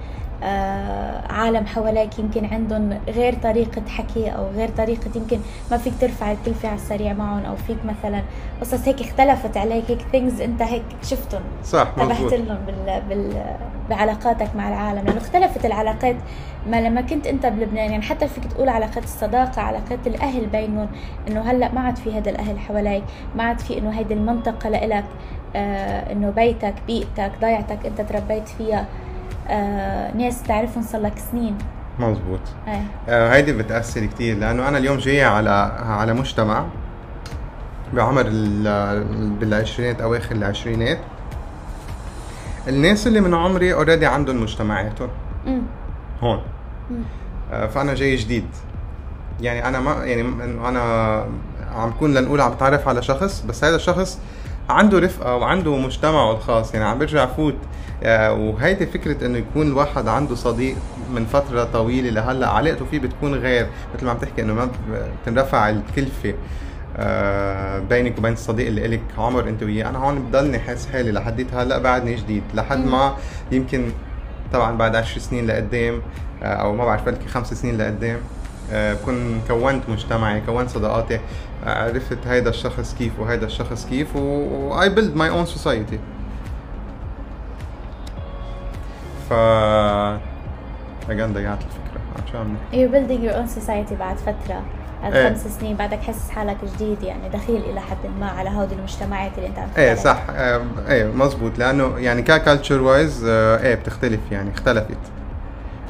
عالم 1.30 1.66
حواليك 1.66 2.18
يمكن 2.18 2.44
عندهم 2.44 2.98
غير 3.08 3.34
طريقة 3.34 3.82
حكي 3.88 4.30
أو 4.30 4.46
غير 4.56 4.68
طريقة 4.68 5.10
يمكن 5.16 5.38
ما 5.70 5.76
فيك 5.76 5.92
ترفع 6.00 6.32
الكلفة 6.32 6.68
على 6.68 6.76
السريع 6.76 7.12
معهم 7.12 7.44
أو 7.44 7.56
فيك 7.56 7.76
مثلا 7.84 8.22
قصص 8.60 8.88
هيك 8.88 9.00
اختلفت 9.00 9.56
عليك 9.56 9.84
هيك 9.90 10.00
ثينجز 10.12 10.40
أنت 10.40 10.62
هيك 10.62 10.82
شفتهم. 11.02 11.42
صح 11.64 11.88
مزبوط. 11.98 12.32
لهم 12.34 12.58
بال... 12.66 13.02
بال... 13.08 13.42
بعلاقاتك 13.90 14.56
مع 14.56 14.68
العالم. 14.68 15.04
لأنه 15.06 15.18
اختلفت 15.18 15.64
العلاقات 15.66 16.16
ما 16.66 16.80
لما 16.80 17.00
كنت 17.00 17.26
أنت 17.26 17.46
بلبنان 17.46 17.90
يعني 17.90 18.02
حتى 18.02 18.28
فيك 18.28 18.44
تقول 18.44 18.68
علاقات 18.68 19.04
الصداقة 19.04 19.62
علاقات 19.62 20.06
الأهل 20.06 20.46
بينهم 20.46 20.88
إنه 21.28 21.40
هلأ 21.40 21.72
ما 21.72 21.80
عاد 21.80 21.96
في 21.96 22.18
هذا 22.18 22.30
الأهل 22.30 22.58
حواليك 22.58 23.04
ما 23.36 23.42
عاد 23.42 23.58
في 23.58 23.78
إنه 23.78 23.90
هيدي 23.90 24.14
المنطقة 24.14 24.68
لإلك 24.68 25.04
آه 25.56 26.12
إنه 26.12 26.30
بيتك 26.30 26.74
بيئتك 26.86 27.32
ضيعتك 27.40 27.86
أنت 27.86 28.00
تربيت 28.00 28.48
فيها. 28.48 28.86
آه 29.48 30.12
ناس 30.16 30.42
تعرفهم 30.42 30.82
صار 30.82 31.00
لك 31.00 31.12
سنين. 31.32 31.58
مزبوط. 31.98 32.40
إيه. 32.68 32.82
آه، 33.08 33.34
هيدي 33.34 33.52
بتأثر 33.52 34.06
كتير 34.06 34.38
لأنه 34.38 34.68
أنا 34.68 34.78
اليوم 34.78 34.96
جاي 34.98 35.24
على 35.24 35.50
على 35.86 36.12
مجتمع 36.14 36.64
بعمر 37.94 38.24
ال- 38.26 39.30
بالعشرينات 39.30 40.00
أواخر 40.00 40.34
العشرينات. 40.34 40.98
الناس 42.68 43.06
اللي 43.06 43.20
من 43.20 43.34
عمري 43.34 43.74
اوريدي 43.74 44.06
عندهم 44.06 44.42
مجتمعاتهم. 44.42 45.08
هون. 46.22 46.40
مم. 46.90 46.96
آه، 47.52 47.66
فأنا 47.66 47.94
جاي 47.94 48.16
جديد. 48.16 48.46
يعني 49.40 49.68
أنا 49.68 49.80
ما 49.80 50.04
يعني 50.04 50.22
أنا 50.68 50.80
عم 51.76 51.90
كون 51.98 52.14
لنقول 52.14 52.40
عم 52.40 52.50
بتعرف 52.52 52.88
على 52.88 53.02
شخص 53.02 53.44
بس 53.48 53.64
هذا 53.64 53.76
الشخص 53.76 54.18
عنده 54.68 54.98
رفقة 54.98 55.36
وعنده 55.36 55.76
مجتمعه 55.76 56.32
الخاص 56.32 56.74
يعني 56.74 56.86
عم 56.86 56.98
برجع 56.98 57.26
فوت. 57.26 57.54
آه، 58.02 58.32
وهيدي 58.32 58.86
فكرة 58.86 59.26
إنه 59.26 59.38
يكون 59.38 59.66
الواحد 59.66 60.08
عنده 60.08 60.34
صديق 60.34 60.76
من 61.14 61.24
فترة 61.24 61.64
طويلة 61.64 62.10
لهلأ 62.10 62.48
علاقته 62.48 62.84
فيه 62.84 62.98
بتكون 62.98 63.34
غير 63.34 63.66
مثل 63.94 64.04
ما 64.04 64.10
عم 64.10 64.18
تحكي 64.18 64.42
إنه 64.42 64.54
ما 64.54 64.68
بتنرفع 65.22 65.70
الكلفة 65.70 66.34
آه، 66.96 67.78
بينك 67.78 68.18
وبين 68.18 68.32
الصديق 68.32 68.66
اللي 68.66 68.86
إلك. 68.86 69.00
عمر 69.18 69.48
أنت 69.48 69.62
وياه. 69.62 69.88
أنا 69.88 69.98
هون 69.98 70.18
بضلني 70.22 70.58
حاسس 70.58 70.86
حالي 70.86 71.12
لحديت 71.12 71.54
هلأ 71.54 71.78
بعدني 71.78 72.14
جديد 72.14 72.42
لحد 72.54 72.84
ما 72.86 73.16
يمكن 73.52 73.90
طبعا 74.52 74.76
بعد 74.76 74.96
عشر 74.96 75.20
سنين 75.20 75.46
لقدام 75.46 76.02
آه، 76.42 76.46
أو 76.46 76.74
ما 76.74 76.84
بعرف 76.84 77.04
بلكي 77.06 77.28
خمس 77.28 77.54
سنين 77.54 77.78
لقدام 77.78 78.18
بكون 78.72 79.40
كونت 79.48 79.88
مجتمعي 79.88 80.40
كونت 80.40 80.70
صداقاتي. 80.70 81.20
عرفت 81.66 82.26
هيدا 82.26 82.50
الشخص 82.50 82.94
كيف 82.94 83.20
وهيدا 83.20 83.46
الشخص 83.46 83.86
كيف 83.86 84.16
و 84.16 84.80
I 84.80 84.88
build 84.88 85.18
my 85.18 85.30
own 85.30 85.58
society. 85.58 85.98
ف 89.30 89.32
again 91.10 91.32
ضيعت 91.32 91.58
الفكرة. 91.58 92.00
عن 92.16 92.22
شو 92.32 92.38
عم 92.38 92.54
نحكي 92.54 92.88
you're 92.88 92.90
building 92.90 93.22
your 93.30 93.36
own 93.36 93.60
society 93.62 93.94
بعد 93.94 94.16
فترة. 94.16 94.62
بعد 95.02 95.14
إيه. 95.14 95.28
خمس 95.28 95.46
سنين 95.60 95.76
بعدك 95.76 95.98
حاسس 96.02 96.30
حالك 96.30 96.56
جديد 96.74 97.02
يعني 97.02 97.28
دخيل 97.28 97.62
إلى 97.70 97.80
حد 97.80 97.96
ما 98.20 98.26
على 98.26 98.50
هودي 98.50 98.74
المجتمعات 98.74 99.30
اللي 99.38 99.48
أنت 99.48 99.58
عم 99.58 99.68
تحكي 99.68 99.80
إيه. 99.80 99.94
صح. 99.94 100.22
آه، 100.30 100.62
إيه 100.88 101.04
مزبوط. 101.06 101.58
لأنه 101.58 101.98
يعني 101.98 102.22
ك 102.22 102.29
culture 102.29 102.80
wise 102.82 103.24
إيه 103.24 103.74
بتختلف 103.74 104.20
يعني 104.32 104.50
اختلفت. 104.50 104.98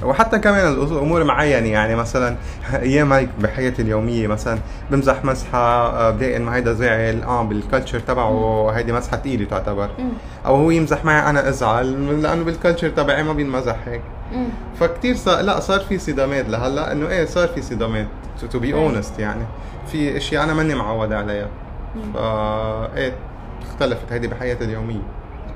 وحتى 0.03 0.38
كمان 0.38 0.72
الأمور 0.72 1.24
معينة 1.24 1.68
يعني 1.68 1.94
مثلا 1.94 2.36
أيام 2.74 3.12
هيك 3.12 3.28
بحياتي 3.40 3.82
اليومية 3.82 4.26
مثلا 4.26 4.59
بمزح 4.90 5.24
مزحة 5.24 5.59
آه، 5.59 6.11
بلاقي 6.11 6.36
إنه 6.36 6.51
هيدا 6.51 6.72
زعل 6.72 7.22
آه 7.22 7.42
بال 7.42 7.55
culture 7.55 8.00
تبعه 8.01 8.70
هيدي 8.70 8.92
مزحة 8.92 9.16
ثقيله 9.16 9.44
تعتبر. 9.44 9.90
أو 10.47 10.57
هو 10.57 10.70
يمزح 10.70 11.05
معي 11.05 11.30
أنا 11.30 11.49
أزعل 11.49 12.22
لأنه 12.22 12.44
بال 12.44 12.54
culture 12.54 12.88
تبعي 12.88 13.22
ما 13.22 13.32
بينمزح 13.32 13.76
هيك. 13.86 14.03
فكتير 14.80 15.14
صار 15.16 15.40
لا 15.40 15.61
صار 15.61 15.80
في 15.80 15.99
صدامات 15.99 16.49
لهلأ 16.49 16.92
إنه 16.92 17.09
إيه 17.09 17.24
صار 17.24 17.49
في 17.49 17.62
صدامات 17.62 18.07
to 18.52 18.59
be. 18.59 18.74
honest 18.74 19.18
يعني 19.18 19.44
في 19.92 20.16
إشياء 20.16 20.44
أنا 20.44 20.55
ماني 20.55 20.74
معود 20.74 21.12
عليها. 21.12 21.49
فا 22.14 22.97
إيه 22.97 23.12
اختلفت 23.62 24.12
هيدي 24.12 24.28
بحياتي 24.28 24.64
اليومية 24.64 25.03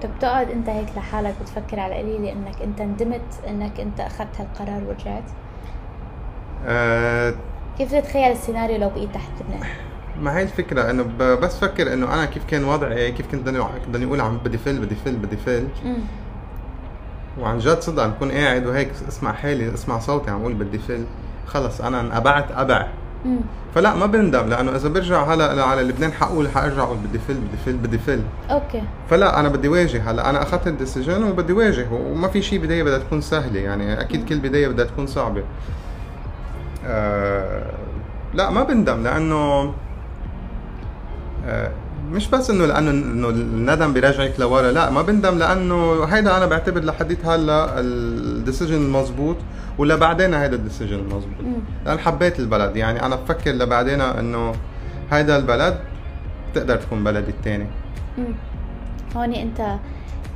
بتقعد 0.07 0.51
انت 0.51 0.69
هيك 0.69 0.89
لحالك 0.97 1.35
بتفكر 1.43 1.81
على 1.81 2.01
القليلة 2.01 2.33
انك 2.33 2.63
انت 2.63 2.83
ندمت 2.83 3.41
انك 3.49 3.81
انت 3.81 4.01
اخذت 4.01 4.41
هالقرار 4.41 4.83
ورجعت؟ 4.85 5.25
آه 6.67 7.35
كيف 7.79 7.93
تتخيل 7.95 8.33
السيناريو 8.33 8.79
لو 8.79 8.89
بقيت 8.89 9.15
تحت 9.15 9.31
لبنان 9.41 9.69
ما 10.21 10.39
هي 10.39 10.43
الفكرة 10.43 10.91
إنه 10.91 11.03
بس 11.35 11.59
فكر 11.59 11.93
إنه 11.93 12.15
أنا 12.15 12.25
كيف 12.25 12.45
كان 12.45 12.65
وضعي 12.65 13.13
كيف 13.13 13.31
كنت 13.31 13.47
ضلني 13.47 13.65
ضلني 13.91 14.05
أقول 14.07 14.21
عم 14.21 14.39
بدي 14.39 14.59
فل 14.59 14.79
بدي 14.79 14.95
فل 14.95 15.17
بدي 15.17 15.37
فل. 15.37 15.69
وعن 17.41 17.59
جد 17.59 17.81
صدق 17.81 18.03
عم 18.03 18.11
بكون 18.11 18.31
قاعد 18.33 18.67
وهيك 18.67 18.91
أسمع 19.09 19.33
حالي 19.33 19.75
أسمع 19.75 19.99
صوتي 19.99 20.31
عم 20.31 20.41
أقول 20.41 20.55
بدي 20.55 20.79
فل. 20.79 21.05
خلص 21.47 21.81
أنا 21.81 22.01
انقبعت 22.01 22.53
أبع. 22.53 22.89
مم. 23.25 23.41
فلا 23.75 23.95
ما 23.95 24.07
بندم 24.07 24.49
لأنه 24.49 24.77
إذا 24.77 24.89
برجع 24.89 25.25
هلا 25.35 25.65
على 25.65 25.83
لبنان 25.83 26.13
حقول 26.13 26.49
حأرجع 26.49 26.83
أقول 26.83 26.97
بدي 26.97 27.19
فل 27.19 27.35
بدي 27.35 27.57
فل 27.67 27.73
بدي 27.77 27.99
فل 27.99 28.23
okay. 28.51 28.83
فلا 29.11 29.41
أنا 29.41 29.49
بدي 29.49 29.69
واجه 29.69 30.11
هلا 30.11 30.31
أنا 30.31 30.43
أخذت 30.43 30.67
ال 30.67 30.73
decision 30.73 31.23
وبدي 31.23 31.53
واجه 31.53 31.87
وما 31.93 32.29
في 32.29 32.43
شيء 32.43 32.59
بداية 32.59 32.83
بدها 32.83 32.99
تكون 32.99 33.21
سهلة 33.21 33.61
يعني 33.61 34.01
أكيد 34.01 34.29
كل 34.29 34.39
بداية 34.39 34.69
بدها 34.69 34.85
تكون 34.85 35.07
صعبة. 35.07 35.43
آه 36.87 37.71
لا 38.35 38.51
ما 38.51 38.63
بندم 38.63 39.03
لأنه 39.03 39.73
آه 41.47 41.71
مش 42.11 42.29
بس 42.29 42.51
إنه 42.51 42.67
لأنه 42.67 42.91
إنه 42.91 43.29
الندم 43.29 43.93
بيرجعك 43.93 44.41
لورا 44.41 44.73
لا 44.73 44.91
ما 44.91 45.03
بندم 45.03 45.39
لأنه 45.39 46.05
هيدا 46.05 46.37
أنا 46.37 46.47
بعتبر 46.47 46.85
لحديت 46.85 47.27
هلأ 47.27 47.81
ال 47.81 47.91
decision 47.91 48.75
المضبوط 48.75 49.37
ولا 49.79 49.97
بعدين 49.97 50.35
هيدا 50.35 50.57
ال 50.57 50.61
decision 50.61 50.99
المضبوط. 50.99 51.45
لأن 51.87 51.99
حبيت 51.99 52.39
البلد 52.41 52.77
يعني 52.77 53.07
أنا 53.07 53.17
بفكر 53.17 53.51
لبعدين 53.51 54.01
إنه 54.01 54.53
هيدا 55.11 55.37
البلد 55.37 55.79
بتقدر 56.53 56.77
تكون 56.77 57.05
بلدي 57.05 57.31
الثاني. 57.31 57.67
هون 59.17 59.33
أنت 59.33 59.77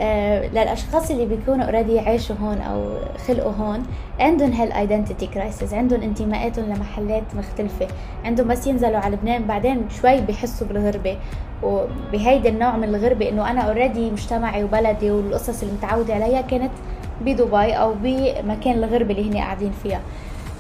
للأشخاص 0.01 1.11
اللي 1.11 1.27
بيكونوا 1.27 1.65
already 1.65 2.01
عاشوا 2.01 2.37
هون 2.43 2.59
أو 2.59 2.85
خلقوا 3.27 3.53
هون 3.53 3.83
عندهم 4.21 4.53
ها 4.53 4.60
ال 4.60 4.67
identity 4.67 5.27
crisis 5.27 5.75
عندهم 5.75 6.03
انتماءاتهم 6.03 6.65
لمحلات 6.65 7.23
مختلفة. 7.39 7.87
عندهم 8.25 8.49
بس 8.49 8.67
ينزلوا 8.67 8.99
على 8.99 9.17
لبنان 9.17 9.45
بعدين 9.47 9.87
شوي 10.01 10.21
بيحسوا 10.21 10.67
بالغربة. 10.67 11.17
وبهيدا 11.63 12.49
النوع 12.49 12.77
من 12.77 12.85
الغربة 12.85 13.29
إنه 13.29 13.51
أنا 13.51 13.61
already 13.61 14.11
مجتمعي 14.11 14.65
وبلدي 14.65 15.11
والقصص 15.11 15.63
اللي 15.63 15.75
متعودة 15.75 16.15
عليها 16.15 16.41
كانت 16.41 16.71
بدبي 17.21 17.73
أو 17.73 17.95
بمكان 18.03 18.75
الغربة 18.85 19.11
اللي 19.15 19.31
هن 19.31 19.37
قاعدين 19.37 19.73
فيها. 19.83 20.01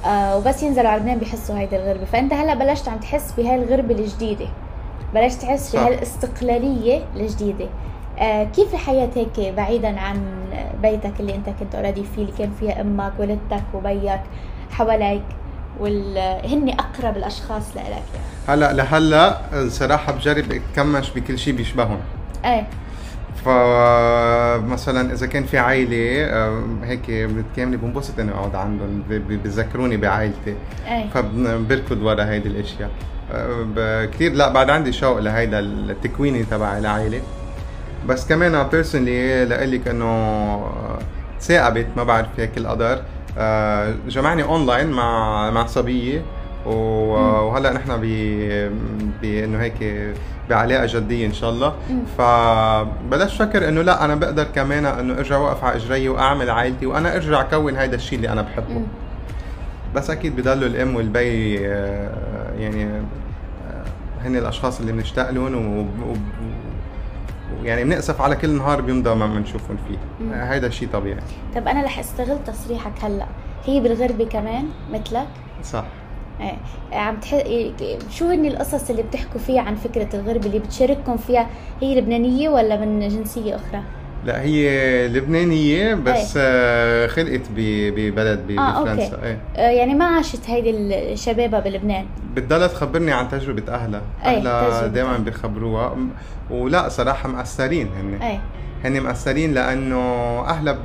آه 0.06 0.36
وبس 0.36 0.62
ينزلوا 0.62 0.88
على 0.88 1.00
لبنان 1.00 1.18
بيحسوا 1.18 1.58
هيدي 1.58 1.76
الغربة. 1.76 2.04
فأنت 2.04 2.32
هلأ 2.32 2.54
بلشت 2.54 2.88
عم 2.88 2.98
تحس 2.98 3.32
بهاي 3.32 3.54
الغربة 3.54 3.94
الجديدة. 3.94 4.46
بلشت 5.14 5.42
تحس. 5.42 5.76
بهالاستقلالية 5.76 7.02
الجديدة. 7.16 7.64
آه 7.64 7.93
كيف 8.56 8.74
الحياة 8.74 9.10
هيك 9.14 9.54
بعيدا 9.54 10.00
عن 10.00 10.22
بيتك 10.82 11.12
اللي 11.20 11.34
أنت 11.34 11.48
كنت 11.60 11.74
اوريدي 11.74 12.04
فيه 12.14 12.22
اللي 12.22 12.32
كان 12.38 12.50
فيها 12.60 12.80
أمك 12.80 13.12
والدتك 13.18 13.64
وبيك 13.74 14.20
حواليك 14.70 15.22
وال 15.80 16.18
هن 16.46 16.68
أقرب 16.68 17.16
الأشخاص 17.16 17.76
لإلك؟ 17.76 18.02
هلا 18.48 18.72
لهلا 18.72 19.40
الصراحه 19.52 20.12
بجرب 20.12 20.44
أتكمش 20.52 21.10
بكل 21.10 21.38
شيء 21.38 21.54
بيشبههم. 21.54 21.98
إيه. 22.44 22.66
فمثلا 23.44 25.12
إذا 25.12 25.26
كان 25.26 25.44
في 25.44 25.58
عائله 25.58 26.24
آه، 26.24 26.62
هيك 26.82 27.10
بالكامله 27.10 27.76
بنبسط 27.76 28.18
إني 28.20 28.32
أقعد 28.32 28.54
عندهم 28.54 29.02
بذكروني 29.28 29.96
بعائلتي. 29.96 30.54
إيه. 30.88 31.08
فبركض 31.08 32.02
ورا 32.02 32.24
هيدي 32.24 32.48
الأشياء. 32.48 32.90
آه، 33.32 34.04
كثير 34.04 34.32
لا 34.32 34.52
بعد 34.52 34.70
عندي 34.70 34.92
شوق 34.92 35.18
لهيدا 35.18 35.58
التكويني 35.58 36.44
تبع 36.44 36.78
العائله 36.78 37.20
بس 38.08 38.28
كمان 38.28 38.62
personally 38.68 39.44
لقلك 39.44 39.88
انه 39.88 40.62
ثاقبت 41.40 41.86
ما 41.96 42.04
بعرف 42.04 42.28
هيك 42.36 42.58
القدر 42.58 43.02
آه، 43.38 43.94
جمعني 44.08 44.42
اونلاين 44.42 44.90
مع 44.90 45.50
مع 45.50 45.66
صبية 45.66 46.22
وهلأ 46.66 47.72
نحن 47.72 47.96
ب 48.00 48.04
بانه 49.22 49.62
هيك 49.62 49.74
بعلاقة 50.50 50.86
جدية 50.86 51.26
إن 51.26 51.32
شاء 51.32 51.50
الله. 51.50 51.72
فبلشت 52.18 53.42
فكر 53.42 53.68
إنه 53.68 53.82
لأ 53.82 54.04
أنا 54.04 54.14
بقدر 54.14 54.44
كمان 54.44 54.86
إنه 54.86 55.14
أرجع 55.14 55.36
اوقف 55.36 55.64
على 55.64 55.76
إجري 55.76 56.08
وأعمل 56.08 56.50
عائلتي 56.50 56.86
وأنا 56.86 57.16
أرجع 57.16 57.42
كون 57.42 57.76
هيدا 57.76 57.96
الشيء 57.96 58.16
اللي 58.18 58.28
أنا 58.28 58.42
بحبه. 58.42 58.82
بس 59.94 60.10
أكيد 60.10 60.36
بضلوا 60.36 60.68
الأم 60.68 60.96
والبي 60.96 61.58
آه، 61.68 62.10
يعني 62.58 62.84
آه، 62.84 63.84
هن 64.24 64.36
الأشخاص 64.36 64.80
اللي 64.80 64.92
بنشتاق 64.92 65.30
لهم. 65.30 65.88
يعني 67.64 67.84
بنأسف 67.84 68.20
على 68.20 68.36
كل 68.36 68.50
نهار 68.50 68.80
بيمضى 68.80 69.14
ما 69.14 69.26
بنشوفهم 69.26 69.76
فيه. 69.88 69.98
آه، 70.34 70.52
هيدا 70.52 70.70
شيء 70.70 70.88
طبيعي. 70.92 71.20
طب 71.54 71.68
أنا 71.68 71.82
رح 71.84 71.98
أستغل 71.98 72.44
تصريحك 72.46 72.92
هلأ. 73.02 73.26
هي 73.66 73.80
بالغربة 73.80 74.24
كمان 74.24 74.68
مثلك؟ 74.92 75.26
صح. 75.62 75.84
إيه. 76.40 76.56
عم 76.98 77.16
تح... 77.16 77.42
شو 78.10 78.30
هن 78.30 78.46
القصص 78.46 78.90
اللي 78.90 79.02
بتحكوا 79.02 79.40
فيها 79.40 79.60
عن 79.62 79.74
فكرة 79.74 80.08
الغربة 80.16 80.46
اللي 80.46 80.58
بتشارككم 80.58 81.16
فيها 81.16 81.46
هي 81.80 82.00
لبنانية 82.00 82.48
ولا 82.48 82.80
من 82.80 83.08
جنسية 83.08 83.56
أخرى؟ 83.56 83.82
لا 84.24 84.42
هي 84.42 84.68
لبنانية 85.08 85.94
بس 85.94 86.34
آه، 86.36 87.06
خلقت 87.06 87.40
ببلد 87.56 88.50
آه،. 88.58 88.82
بفرنسا 88.82 89.18
إيه 89.24 89.38
آه 89.56 89.70
يعني 89.70 89.94
ما 89.94 90.04
عاشت 90.04 90.50
هيدي 90.50 90.70
الشبابة 91.12 91.58
بلبنان 91.60 92.06
بتضلها 92.34 92.66
تخبرني 92.66 93.12
عن 93.12 93.28
تجربة 93.28 93.72
أهلها 93.74 94.02
أهلها 94.24 94.68
تجربة 94.70 94.86
دائما 94.86 95.10
أهلها. 95.10 95.24
بيخبروها 95.24 95.96
ولا 96.50 96.88
صراحة 96.88 97.28
مأثرين 97.28 97.88
هن 98.00 98.22
إيه 98.22 98.40
هن 98.84 99.00
مأثرين 99.00 99.54
لأنه 99.54 99.96
أهلها 100.48 100.78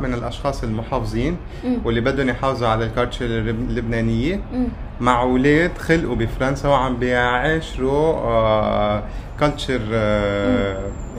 من 0.00 0.14
الأشخاص 0.14 0.62
المحافظين. 0.64 1.36
واللي 1.84 2.00
بدهم 2.00 2.28
يحافظوا 2.28 2.68
على 2.68 2.84
ال 2.84 2.89
culture 2.89 3.24
اللب- 3.24 3.70
اللبنانية 3.70 4.40
مم. 4.52 4.66
مع 5.00 5.22
أولاد 5.22 5.78
خلقوا 5.78 6.14
بفرنسا 6.16 6.68
وعم 6.68 6.96
بيعاشروا 6.96 9.00
culture 9.40 9.80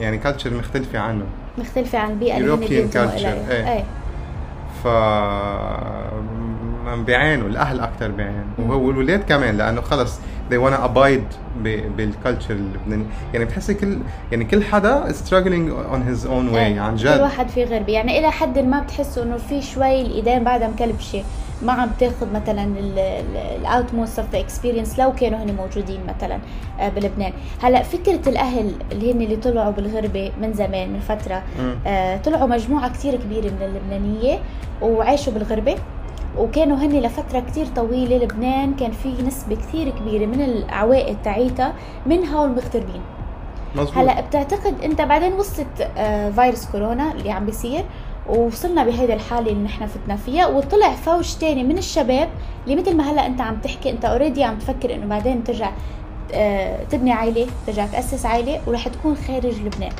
يعني 0.00 0.18
culture 0.18 0.54
مختلفة 0.54 0.98
عنهم. 0.98 1.26
مختلفة 1.58 1.98
عن 1.98 2.10
البيئة 2.10 2.36
اللي 2.36 2.56
culture، 2.56 2.96
إليها 2.96 3.50
إيه. 3.50 3.72
إيه. 3.72 3.84
ف 4.84 4.88
بيعانوا 7.06 7.48
الأهل 7.48 7.80
أكثر 7.80 8.08
بيعانوا. 8.10 8.42
مم. 8.58 8.70
وهو 8.70 8.90
الولاد 8.90 9.24
كمان 9.28 9.56
لأنه 9.56 9.80
خلص 9.80 10.18
they 10.50 10.54
wanna 10.54 10.86
abide 10.88 11.36
ب- 11.62 11.96
بال 11.96 12.09
culture 12.09 12.54
اللبناني 12.54 13.04
يعني 13.32 13.44
بتحسي 13.44 13.74
كل 13.74 13.98
يعني 14.32 14.44
كل 14.44 14.64
حدا 14.64 15.04
struggling 15.12 15.70
on 15.92 16.00
his 16.10 16.24
own 16.26 16.52
way 16.54 16.56
إيه. 16.56 16.80
عن 16.80 16.96
كل 16.96 17.02
جد 17.04 17.20
واحد 17.20 17.48
في 17.48 17.64
غربة. 17.64 17.92
يعني 17.92 18.18
إلى 18.18 18.30
حد 18.30 18.58
ما 18.58 18.80
بتحسوا 18.80 19.22
إنه 19.22 19.36
في 19.36 19.62
شوي 19.62 20.00
الإيدين 20.00 20.44
بعدها 20.44 20.68
مكلبشة 20.68 21.22
ما 21.62 21.72
عم 21.72 21.90
تاخذ 22.00 22.32
مثلا 22.32 22.74
ال 23.60 23.94
utmost 23.94 24.18
of 24.18 24.30
the 24.30 24.38
experience 24.40 24.98
لو 24.98 25.12
كانوا 25.12 25.38
هن 25.38 25.56
موجودين 25.56 26.00
مثلا 26.16 26.38
آه، 26.80 26.88
بلبنان. 26.88 27.32
هلأ 27.62 27.82
فكرة 27.82 28.28
الأهل 28.28 28.72
اللي 28.92 29.12
هن 29.12 29.22
اللي 29.22 29.36
طلعوا 29.36 29.70
بالغربة 29.70 30.32
من 30.40 30.52
زمان 30.52 30.92
من 30.92 31.00
فترة. 31.00 31.42
آه، 31.86 32.16
طلعوا 32.16 32.46
مجموعة 32.46 32.92
كتير 32.92 33.16
كبيرة 33.16 33.50
من 33.50 33.62
اللبنانية 33.62 34.38
وعاشوا 34.82 35.32
بالغربة. 35.32 35.76
وكانوا 36.38 36.76
هن 36.76 37.00
لفترة 37.00 37.40
كتير 37.40 37.66
طويلة 37.66 38.16
لبنان 38.16 38.74
كان 38.74 38.90
في 38.92 39.22
نسبة 39.26 39.56
كتير 39.56 39.90
كبيرة 39.90 40.26
من 40.26 40.40
العوائد 40.40 41.16
تاعيتها 41.24 41.72
منها 42.06 42.40
والمغتربين. 42.40 43.00
مظبوط. 43.74 43.98
هلأ 43.98 44.20
بتعتقد 44.20 44.74
أنت 44.84 45.02
بعدين 45.02 45.32
وصلت 45.32 45.88
آه، 45.96 46.30
فيروس 46.30 46.66
كورونا 46.66 47.12
اللي 47.12 47.30
عم 47.30 47.46
بيصير. 47.46 47.84
ووصلنا 48.28 48.84
بهيدي 48.84 49.14
الحالة 49.14 49.52
اللي 49.52 49.64
نحن 49.64 49.86
فتنا 49.86 50.16
فيها 50.16 50.46
وطلع 50.46 50.90
فوج 50.90 51.34
تاني 51.34 51.64
من 51.64 51.78
الشباب 51.78 52.28
اللي 52.64 52.76
مثل 52.76 52.96
ما 52.96 53.10
هلا 53.10 53.26
أنت 53.26 53.40
عم 53.40 53.56
تحكي 53.56 53.90
أنت 53.90 54.04
اوريدي 54.04 54.44
عم 54.44 54.58
تفكر 54.58 54.94
إنه 54.94 55.06
بعدين 55.06 55.44
ترجع 55.44 55.70
آه، 56.34 56.84
تبني 56.90 57.12
عائله 57.12 57.46
ترجع 57.66 57.86
تأسس 57.86 58.26
عائله 58.26 58.60
ورح 58.66 58.88
تكون 58.88 59.16
خارج 59.16 59.60
لبنان. 59.60 59.92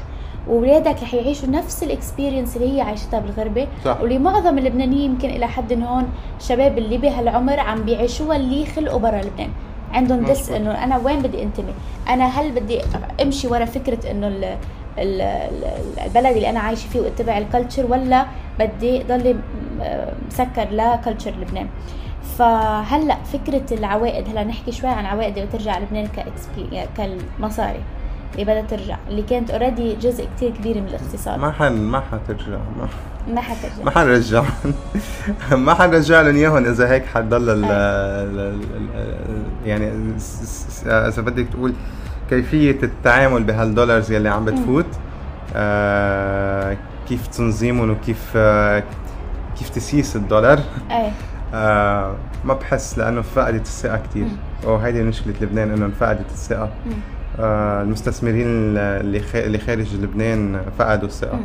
واولادك 0.48 1.02
رح 1.02 1.14
يعيشوا 1.14 1.48
نفس 1.48 1.82
ال 1.82 1.89
experience 1.89 2.56
اللي 2.56 2.76
هي 2.76 2.80
عايشتها 2.80 3.20
بالغربة. 3.20 3.68
صح. 3.84 4.00
واللي 4.00 4.18
معظم 4.18 4.58
اللبنانيين 4.58 5.10
يمكن 5.10 5.30
إلى 5.30 5.46
حد 5.46 5.72
هون 5.72 6.08
شباب 6.40 6.78
اللي 6.78 6.98
بهالعمر 6.98 7.60
عم 7.60 7.82
بيعيشوها 7.82 8.36
اللي 8.36 8.66
خلقوا 8.66 8.98
برا 8.98 9.22
لبنان. 9.22 9.50
عندهم 9.92 10.24
دس. 10.24 10.50
إنه 10.50 10.84
أنا 10.84 10.96
وين 10.96 11.22
بدي 11.22 11.42
انتمي؟ 11.42 11.72
أنا 12.08 12.26
هل 12.26 12.52
بدي 12.52 12.80
أمشي 13.22 13.48
ورا 13.48 13.64
فكرة 13.64 14.10
إنه 14.10 14.56
البلد 14.98 16.36
اللي 16.36 16.50
أنا 16.50 16.60
عايشة 16.60 16.88
فيه 16.88 17.00
واتبع 17.00 17.38
ال 17.38 17.44
culture 17.44 17.86
ولا 17.86 18.26
بدي 18.58 19.02
ضلي 19.02 19.32
م- 19.32 19.38
مسكر 20.28 20.68
ل 20.70 20.78
culture 20.78 21.30
لبنان. 21.30 21.66
فهلأ 22.38 23.16
فكرة 23.32 23.62
العوائد 23.78 24.28
هلأ 24.28 24.44
نحكي 24.44 24.72
شوي 24.72 24.90
عن 24.90 25.06
عوائد 25.06 25.38
وترجع 25.38 25.78
لبنان 25.78 26.06
كاكسبي 26.06 26.68
يعني 26.72 26.88
كالمصاري. 26.96 27.80
اللي 28.32 28.44
بدها 28.44 28.62
ترجع. 28.62 28.96
اللي 29.08 29.22
كانت 29.22 29.50
اوريدي 29.50 29.94
جزء 29.96 30.28
كتير 30.36 30.50
كبير 30.50 30.80
من 30.80 30.86
الاقتصاد. 30.88 31.38
ما 31.38 31.52
حن 31.52 31.72
ما 31.72 32.00
حترجع. 32.00 32.58
ما 32.78 32.88
ما 33.34 33.40
حترجع. 33.40 33.84
ما 33.84 33.90
حنرجع. 33.90 34.42
ما 35.66 35.74
حنرجع 35.74 36.20
لهم 36.20 36.36
إياهم 36.36 36.64
إذا 36.66 36.90
هيك 36.90 37.06
حتضل 37.06 37.64
يعني 39.66 39.92
إذا 40.86 41.22
بدك 41.22 41.46
تقول 41.52 41.72
كيفية 42.30 42.78
التعامل 42.82 43.44
بهالدولارز 43.44 44.12
يلي 44.12 44.28
عم 44.28 44.44
بتفوت؟ 44.44 44.86
آه 45.56 46.76
كيف 47.08 47.26
تنظيمهم 47.26 47.90
وكيف 47.90 48.32
آه 48.36 48.82
كيف 49.58 49.68
تسييس 49.68 50.16
الدولار؟ 50.16 50.58
إيه. 50.90 51.10
آه 51.54 52.14
ما 52.44 52.54
بحس 52.54 52.98
لأنه 52.98 53.22
فقدت 53.22 53.60
الثقة 53.66 53.96
كثير 53.96 54.26
وهيدي 54.64 55.02
مشكلة 55.02 55.34
لبنان 55.40 55.70
إنه 55.70 55.90
فقدت 56.00 56.30
الثقة. 56.30 56.70
آه 57.38 57.82
المستثمرين 57.82 58.46
اللي 58.46 59.22
اللي 59.34 59.58
خارج 59.58 59.94
لبنان 59.94 60.60
فقدوا 60.78 61.08
الثقة. 61.08 61.40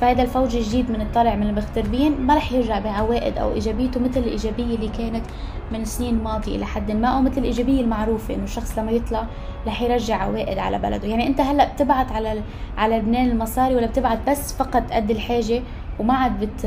فهذا 0.00 0.22
الفوج 0.22 0.56
الجديد 0.56 0.90
من 0.90 1.00
الطالع 1.00 1.34
من 1.34 1.46
المغتربين 1.46 2.26
ما 2.26 2.36
رح 2.36 2.52
يرجع 2.52 2.78
بعوائد 2.78 3.38
أو 3.38 3.52
إيجابيته 3.52 4.00
مثل 4.00 4.20
الإيجابية 4.20 4.74
اللي 4.74 4.88
كانت 4.98 5.24
من 5.72 5.84
سنين 5.84 6.22
ماضية 6.24 6.56
إلى 6.56 6.66
حد 6.66 6.90
ما 6.90 7.08
أو 7.08 7.22
مثل 7.22 7.38
الإيجابية 7.38 7.80
المعروفة 7.80 8.34
إنه 8.34 8.44
الشخص 8.44 8.78
لما 8.78 8.90
يطلع 8.90 9.26
رح 9.66 9.82
يرجع 9.82 10.16
عوائد 10.16 10.58
على 10.58 10.78
بلده. 10.78 11.08
يعني 11.08 11.26
أنت 11.26 11.40
هلأ 11.40 11.72
بتبعت 11.72 12.12
على 12.12 12.42
على 12.78 12.98
لبنان 12.98 13.30
المصاري 13.30 13.74
ولا 13.74 13.86
بتبعت 13.86 14.18
بس 14.28 14.52
فقط 14.52 14.82
قد 14.92 15.10
الحاجة 15.10 15.62
وما 15.98 16.14
عاد 16.14 16.40
بت 16.40 16.66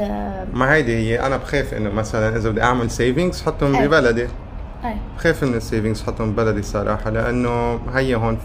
ما 0.53 0.73
هيدي 0.73 0.95
هي 0.95 1.25
أنا 1.25 1.37
بخاف 1.37 1.73
إنه 1.73 1.89
مثلا 1.89 2.37
إذا 2.37 2.49
بدي 2.49 2.63
أعمل 2.63 2.91
سيفينجز 2.91 3.41
حطهم 3.43 3.75
أي. 3.75 3.87
ببلدي. 3.87 4.21
إيه 4.85 4.97
بخاف 5.17 5.43
من 5.43 5.53
ال 5.53 5.59
savings 5.59 6.03
حطهم 6.03 6.31
ببلدي 6.31 6.61
صراحة 6.61 7.09
لأنه 7.09 7.79
هي 7.93 8.15
هون 8.15 8.37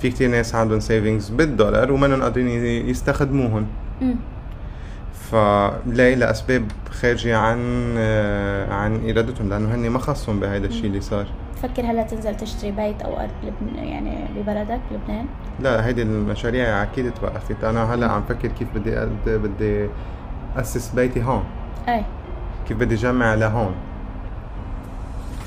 في 0.00 0.10
كتير 0.10 0.30
ناس 0.30 0.54
عندهم 0.54 0.80
savings 0.80 1.28
بالدولار 1.28 1.92
ومنهم 1.92 2.22
قادرين 2.22 2.48
يستخدموهم. 2.88 3.66
فليه 5.30 6.14
لاسباب 6.14 6.64
خارجة 6.90 7.36
عن 7.38 7.58
آه، 7.98 8.72
عن 8.74 9.10
إرادتهم 9.10 9.48
لأنه 9.48 9.74
هن 9.74 9.90
ما 9.90 9.98
خصهم 9.98 10.40
بهذا 10.40 10.66
الشيء 10.66 10.86
اللي 10.86 11.00
صار. 11.00 11.26
تفكر 11.56 11.82
هلأ 11.82 12.02
تنزل 12.02 12.36
تشتري 12.36 12.70
بيت 12.70 13.02
أو 13.02 13.20
أرض 13.20 13.30
لبن... 13.42 13.84
يعني 13.84 14.24
ببلدك 14.36 14.80
بلبنان 14.90 15.26
لأ 15.60 15.86
هيدي 15.86 16.02
المشاريع 16.02 16.82
أكيد 16.82 17.14
توقفت. 17.14 17.64
أنا 17.64 17.94
هلأ 17.94 18.12
عم 18.12 18.22
فكر 18.28 18.48
كيف 18.48 18.68
بدي 18.74 18.96
أد- 18.96 19.28
بدي 19.28 19.88
أسس 20.56 20.88
بيتي 20.94 21.22
هون. 21.22 21.44
إيه 21.88 22.06
كيف 22.68 22.76
بدي 22.76 22.94
جمع 22.94 23.34
لهون. 23.34 23.74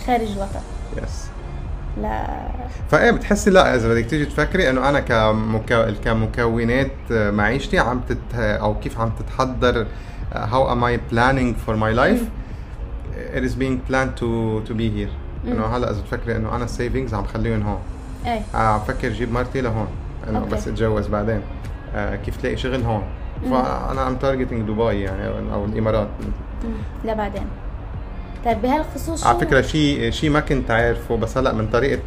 خارج 0.08 0.32
الوطن. 0.32 0.60
yes 1.04 1.30
لا. 2.02 2.48
فإيه 2.90 3.12
بتحسي 3.12 3.50
لا 3.50 3.76
إذا 3.76 3.90
بدك 3.90 4.06
تيجي 4.06 4.26
تفكري 4.26 4.70
إنه 4.70 4.90
أنا 4.90 5.00
كمكو... 5.00 5.86
كمكونات 6.04 6.92
معيشتي 7.12 7.80
عم 7.80 8.02
تت 8.10 8.36
أو 8.36 8.80
كيف 8.80 9.00
عم 9.00 9.12
تتحضر 9.20 9.86
how 10.34 10.70
am 10.74 10.84
I 10.84 11.14
planning 11.14 11.56
for 11.66 11.76
my 11.76 11.94
life 11.94 12.24
it 13.38 13.44
is 13.44 13.56
being 13.56 13.80
planned 13.90 14.14
to 14.22 14.62
to 14.68 14.74
be 14.74 14.90
here. 14.90 15.14
إنه 15.48 15.66
هلأ 15.66 15.92
إذا 15.92 16.02
بتفكري 16.02 16.36
إنه 16.36 16.56
أنا 16.56 16.64
ال 16.64 16.70
savings 16.70 17.14
عم 17.14 17.24
خليهم 17.24 17.64
هون. 17.64 17.80
إيه. 18.26 18.42
آه، 18.56 18.58
عم 18.58 18.80
فكر 18.80 19.10
جيب 19.10 19.32
مرتي 19.32 19.62
لهون 19.62 19.88
إنه. 20.30 20.46
بس 20.46 20.68
اتجوز 20.68 21.08
بعدين. 21.08 21.42
آه 21.96 22.16
كيف 22.16 22.38
تلاقي 22.38 22.58
شغل 22.58 22.84
هون؟ 22.84 23.04
فأنا 23.44 24.08
am 24.08 24.16
targeting 24.16 24.62
دبي 24.70 25.02
يعني 25.02 25.28
أو 25.54 25.66
الإمارات. 25.66 26.08
مم. 26.64 26.72
لا 27.06 27.14
بعدين 27.14 27.46
طيب 28.48 28.62
بهالخصوص 28.62 29.24
على 29.28 29.40
فكرة 29.40 29.62
شيء 29.62 30.12
شيء 30.12 30.30
ما 30.30 30.40
كنت 30.40 30.72
عارفه 30.72 31.18
بس 31.18 31.38
هلأ 31.38 31.54
من 31.54 31.68
طريقة 31.68 32.02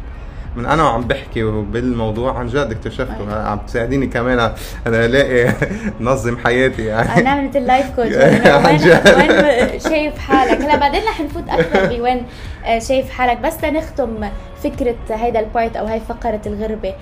من 0.55 0.65
أنا 0.65 0.83
وعم 0.83 1.01
بحكي 1.01 1.43
بالموضوع 1.43 2.37
عن 2.39 2.47
جد 2.47 2.71
اكتشفته. 2.71 3.33
عم 3.47 3.59
تساعديني 3.67 4.07
كمان 4.07 4.39
أنا 4.87 5.05
ألاقي 5.05 5.53
نظم 6.01 6.37
حياتي 6.37 6.85
يعني. 6.85 7.21
نعمل 7.21 7.47
مثل 7.49 7.59
life 7.65 7.95
coach 7.95 8.15
عن 8.15 8.65
وين. 8.65 9.31
وين 9.31 9.79
شايف 9.79 10.17
حالك؟ 10.17 10.61
هلا 10.61 10.75
بعدين 10.75 11.01
رح 11.03 11.21
نفوت 11.21 11.49
أكثر 11.49 11.85
بوين 11.97 12.23
آه، 12.65 12.79
شايف 12.79 13.09
حالك. 13.09 13.37
بس 13.37 13.57
تنختم 13.57 14.29
فكرة 14.63 14.95
هيدا 15.09 15.39
ال 15.39 15.45
point 15.45 15.75
أو 15.77 15.85
هاي 15.85 15.99
فقرة 15.99 16.41
الغربة. 16.45 16.93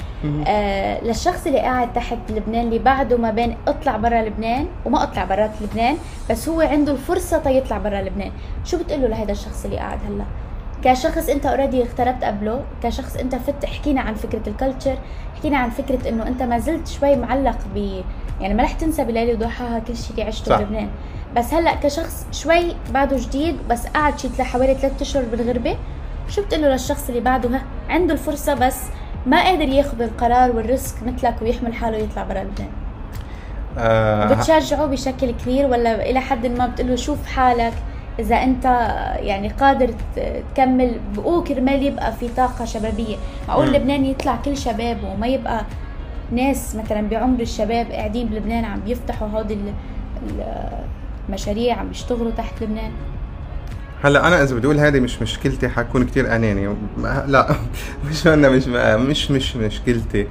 آه 0.48 1.04
للشخص 1.04 1.48
اللي 1.48 1.60
قاعد 1.60 1.94
تحت 1.94 2.18
لبنان 2.30 2.68
اللي 2.68 2.80
بعده 2.80 3.18
ما 3.18 3.32
بين 3.32 3.56
اطلع 3.68 3.98
برا 3.98 4.22
لبنان 4.22 4.68
وما 4.86 5.04
اطلع 5.04 5.26
برات 5.26 5.52
لبنان 5.62 5.98
بس 6.30 6.50
هو 6.50 6.62
عنده 6.62 6.92
الفرصة 6.92 7.38
تيطلع 7.38 7.78
برا 7.78 8.02
لبنان. 8.02 8.32
شو 8.66 8.78
بتقول 8.78 9.02
له 9.02 9.08
لهذا 9.08 9.32
الشخص 9.32 9.66
اللي 9.66 9.78
قاعد 9.78 10.00
هلا؟ 10.10 10.24
كشخص 10.84 11.30
انت 11.30 11.46
already 11.46 11.82
اغتربت 11.82 12.24
قبله 12.24 12.64
كشخص 12.84 13.16
انت 13.16 13.36
فت 13.36 13.66
حكينا 13.66 14.02
عن 14.02 14.14
فكرة 14.14 14.42
ال 14.48 14.54
culture 14.54 14.98
حكينا 15.38 15.58
عن 15.58 15.70
فكرة 15.70 16.10
انه 16.10 16.28
انت 16.28 16.44
ما 16.44 16.60
زلت 16.60 16.88
شوي 16.88 17.16
معلق 17.16 17.58
ب 17.76 18.02
يعني 18.42 18.54
ما 18.54 18.64
رح 18.64 18.72
تنسى 18.72 19.04
بليله 19.04 19.34
وضحاها 19.34 19.80
كل 19.80 19.96
شيء 19.98 20.12
اللي 20.12 20.24
عشته. 20.24 20.58
بلبنان. 20.58 20.90
بس 21.36 21.54
هلأ 21.54 21.76
كشخص 21.76 22.28
شوي 22.32 22.76
بعده 22.94 23.18
جديد 23.18 23.58
بس 23.70 23.88
قعد 23.88 24.20
شي 24.20 24.44
حوالي 24.44 24.74
ثلاثة 24.74 25.02
أشهر 25.02 25.24
بالغربة 25.24 25.78
شو 26.30 26.42
بتقول 26.42 26.62
له 26.62 26.68
للشخص 26.68 27.10
اللي 27.10 27.22
بعده 27.22 27.50
ها 27.50 27.62
عنده 27.90 28.14
الفرصة 28.14 28.54
بس 28.54 28.84
ما 29.26 29.44
قادر 29.44 29.70
ياخذ 29.70 30.02
القرار 30.02 30.52
والريسك 30.52 31.04
مثلك 31.04 31.36
ويحمل 31.42 31.74
حاله 31.74 31.98
يطلع 31.98 32.24
برا 32.24 32.44
لبنان. 32.44 32.70
آه 33.78 34.34
بتشجعه 34.34 34.86
بشكل 34.86 35.32
كبير 35.32 35.66
ولا 35.66 36.10
إلى 36.10 36.20
حد 36.20 36.46
ما 36.48 36.68
بتقول 36.68 36.90
له 36.90 36.96
شوف 36.96 37.26
حالك؟ 37.28 37.74
إذا 38.20 38.36
أنت 38.36 38.66
يعني 39.20 39.50
قادر 39.50 39.90
تكمل 40.56 40.92
بقوه 41.16 41.44
كرمال 41.44 41.84
يبقى 41.84 42.14
في 42.14 42.30
طاقة 42.38 42.66
شبابية. 42.66 43.16
معقول. 43.48 43.74
لبنان 43.74 44.06
يطلع 44.06 44.36
كل 44.46 44.58
شباب 44.58 44.98
وما 45.04 45.28
يبقى 45.28 45.62
ناس 46.32 46.76
مثلا 46.76 47.02
بعمر 47.02 47.40
الشباب 47.42 47.92
قاعدين 47.92 48.28
بلبنان 48.28 48.66
عم 48.66 48.80
بيفتحوا 48.80 49.28
هودي 49.28 49.54
ال- 49.54 49.74
ال- 50.30 50.70
المشاريع 51.30 51.76
عم 51.76 51.88
بيشتغلوا 51.88 52.32
تحت 52.38 52.62
لبنان؟ 52.64 52.92
هلأ 54.04 54.28
أنا 54.28 54.44
إذا 54.44 54.56
بدي 54.56 54.68
أقول 54.68 54.80
هذه 54.80 55.00
مش 55.00 55.22
مشكلتي 55.22 55.70
حكون 55.70 56.06
كتير 56.06 56.36
أناني. 56.36 56.76
لا 57.28 57.56
مش 58.10 58.28
أنا 58.28 58.50
مش 58.50 58.68
مش 58.68 59.32
مش 59.32 59.56
مشكلتي. 59.56 60.28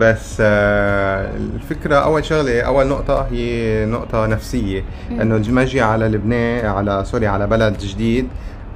بس 0.00 0.36
آه، 0.40 1.36
الفكرة 1.36 1.94
أول 1.96 2.24
شغلة 2.24 2.60
أول 2.60 2.86
نقطة 2.86 3.26
هي 3.30 3.84
نقطة 3.86 4.26
نفسية. 4.26 4.84
إنه 5.10 5.36
المجي 5.36 5.80
على 5.80 6.08
لبنان 6.08 6.66
على 6.66 7.02
سوري 7.06 7.26
على 7.26 7.46
بلد 7.46 7.78
جديد 7.78 8.28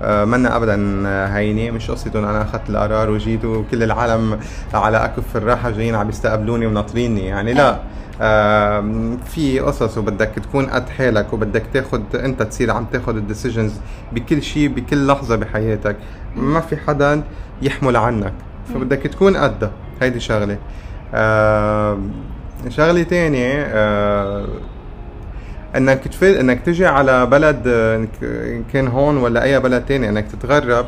آه، 0.03 0.25
منا 0.25 0.57
ابدا 0.57 0.77
هينة. 1.37 1.71
مش 1.71 1.91
قصته 1.91 2.19
انه 2.19 2.31
أنا 2.31 2.43
أخذت 2.43 2.71
القرار 2.71 3.11
وجيت 3.11 3.45
وكل 3.45 3.83
العالم 3.83 4.39
على 4.75 5.05
أكف 5.05 5.37
الراحة 5.37 5.71
جايين 5.71 5.95
عم 5.95 6.09
يستقبلوني 6.09 6.67
وناطريني 6.67 7.27
يعني 7.27 7.53
لا 7.53 7.79
آم، 8.23 9.19
في 9.27 9.61
قصص 9.61 9.99
وبدك 9.99 10.29
تكون 10.43 10.67
قد 10.67 10.89
حالك 10.89 11.33
وبدك 11.33 11.63
تاخد 11.75 12.03
أنت 12.17 12.43
تصير 12.43 12.71
عم 12.71 12.85
تاخد 12.93 13.17
ال 13.17 13.22
decisions 13.22 13.73
بكل 14.13 14.43
شيء 14.43 14.69
بكل 14.69 15.07
لحظة 15.07 15.37
بحياتك. 15.37 15.97
ما 16.37 16.61
في 16.61 16.77
حدا 16.77 17.23
يحمل 17.63 17.97
عنك. 17.97 18.33
فبدك 18.75 18.99
تكون 19.03 19.37
قدها. 19.37 19.71
هيدي 20.03 20.21
شغلة. 20.21 20.59
شغلة 22.69 23.03
تانية 23.03 23.63
آه، 23.67 24.47
إنك 25.77 26.09
تفل 26.09 26.27
إنك 26.35 26.61
تجي 26.61 26.87
على 26.87 27.27
بلد 27.27 27.63
آه، 27.67 27.97
إن 28.23 28.65
كان 28.73 28.89
هون 28.89 29.17
ولا 29.17 29.43
أي 29.43 29.61
بلد 29.61 29.85
تاني 29.87 30.09
إنك 30.09 30.27
تتغرب. 30.33 30.87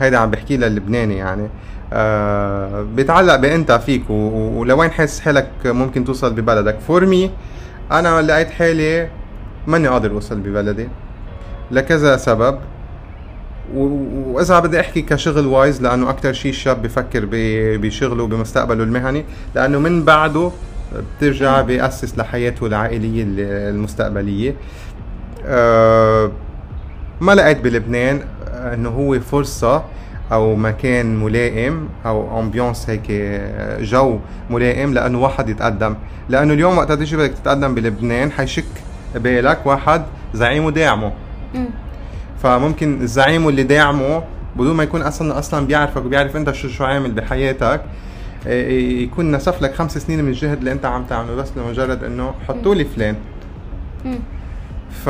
هيدا 0.00 0.18
عم 0.18 0.30
بحكي 0.30 0.56
للبناني 0.56 1.16
يعني. 1.16 1.48
آه 1.92 2.82
بيتعلق 2.82 3.36
بأنت 3.36 3.72
فيك 3.72 4.10
ولوين 4.10 4.90
حاسس 4.90 5.20
حالك 5.20 5.48
ممكن 5.64 6.04
توصل 6.04 6.32
ببلدك؟ 6.34 6.78
فور 6.80 7.06
مي 7.06 7.30
أنا 7.92 8.22
لقيت 8.22 8.50
حالي 8.50 9.08
ماني 9.66 9.88
قادر 9.88 10.10
أوصل 10.10 10.40
ببلدي 10.40 10.88
لكذا 11.70 12.16
سبب. 12.16 12.58
وإذا 13.74 14.58
بدي 14.60 14.80
أحكي 14.80 15.02
كشغل 15.02 15.46
wise 15.46 15.82
لأنه 15.82 16.10
أكثر 16.10 16.32
شيء 16.32 16.50
الشاب 16.50 16.82
بفكر 16.82 17.28
بشغله 17.78 18.26
بمستقبله 18.26 18.84
المهني 18.84 19.24
لأنه 19.54 19.78
من 19.78 20.04
بعده 20.04 20.50
بترجع 21.18 21.60
بيأسس 21.60 22.18
لحياته 22.18 22.66
العائلية 22.66 23.22
ال- 23.22 23.74
المستقبلية. 23.74 24.54
آه 25.46 26.30
ما 27.20 27.32
لقيت 27.32 27.60
بلبنان 27.60 28.20
إنه 28.74 28.88
هو 28.88 29.20
فرصة 29.20 29.84
أو 30.32 30.56
مكان 30.56 31.16
ملائم 31.24 31.88
أو 32.06 32.40
ambiance 32.40 32.90
هيك 32.90 33.10
جو 33.80 34.18
ملائم 34.50 34.94
لأنه 34.94 35.20
واحد 35.22 35.48
يتقدم. 35.48 35.94
لأنه 36.28 36.52
اليوم 36.54 36.78
وقت 36.78 36.92
تيجي 36.92 37.16
بدك 37.16 37.30
تتقدم 37.42 37.74
بلبنان 37.74 38.30
حيشك 38.32 38.64
بالك 39.14 39.66
واحد 39.66 40.02
زعيمه 40.34 40.70
داعمه. 40.70 41.12
فممكن 42.42 43.02
الزعيم 43.02 43.48
اللي 43.48 43.62
داعمه 43.62 44.22
بدون 44.56 44.76
ما 44.76 44.82
يكون 44.82 45.02
أصلا 45.02 45.38
أصلا 45.38 45.66
بيعرفك 45.66 46.04
وبيعرف 46.04 46.36
أنت 46.36 46.52
شو 46.52 46.68
شو 46.68 46.84
عامل 46.84 47.12
بحياتك 47.12 47.80
إيه، 48.46 49.02
يكون 49.02 49.32
نسف 49.32 49.62
لك 49.62 49.74
خمس 49.74 49.98
سنين 49.98 50.22
من 50.24 50.28
الجهد 50.28 50.58
اللي 50.58 50.72
أنت 50.72 50.84
عم 50.84 51.04
تعمله 51.04 51.34
بس 51.34 51.48
لمجرد 51.56 52.04
إنه 52.04 52.34
حطوا 52.48 52.74
لي 52.74 52.84
فلان. 52.84 53.16
ف 55.04 55.08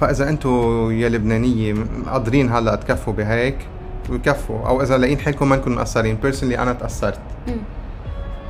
فإذا 0.00 0.28
أنتم 0.28 0.50
يا 0.90 1.08
لبنانية 1.08 1.74
قادرين 2.06 2.52
هلأ 2.52 2.74
تكفوا 2.74 3.12
بهيك 3.12 3.56
ويكفوا 4.10 4.68
أو 4.68 4.82
إذا 4.82 4.98
لاقيين 4.98 5.18
حالكم 5.18 5.48
منكم 5.48 5.74
مقصرين 5.74 6.16
personally 6.16 6.58
أنا 6.58 6.72
تأثرت. 6.72 7.20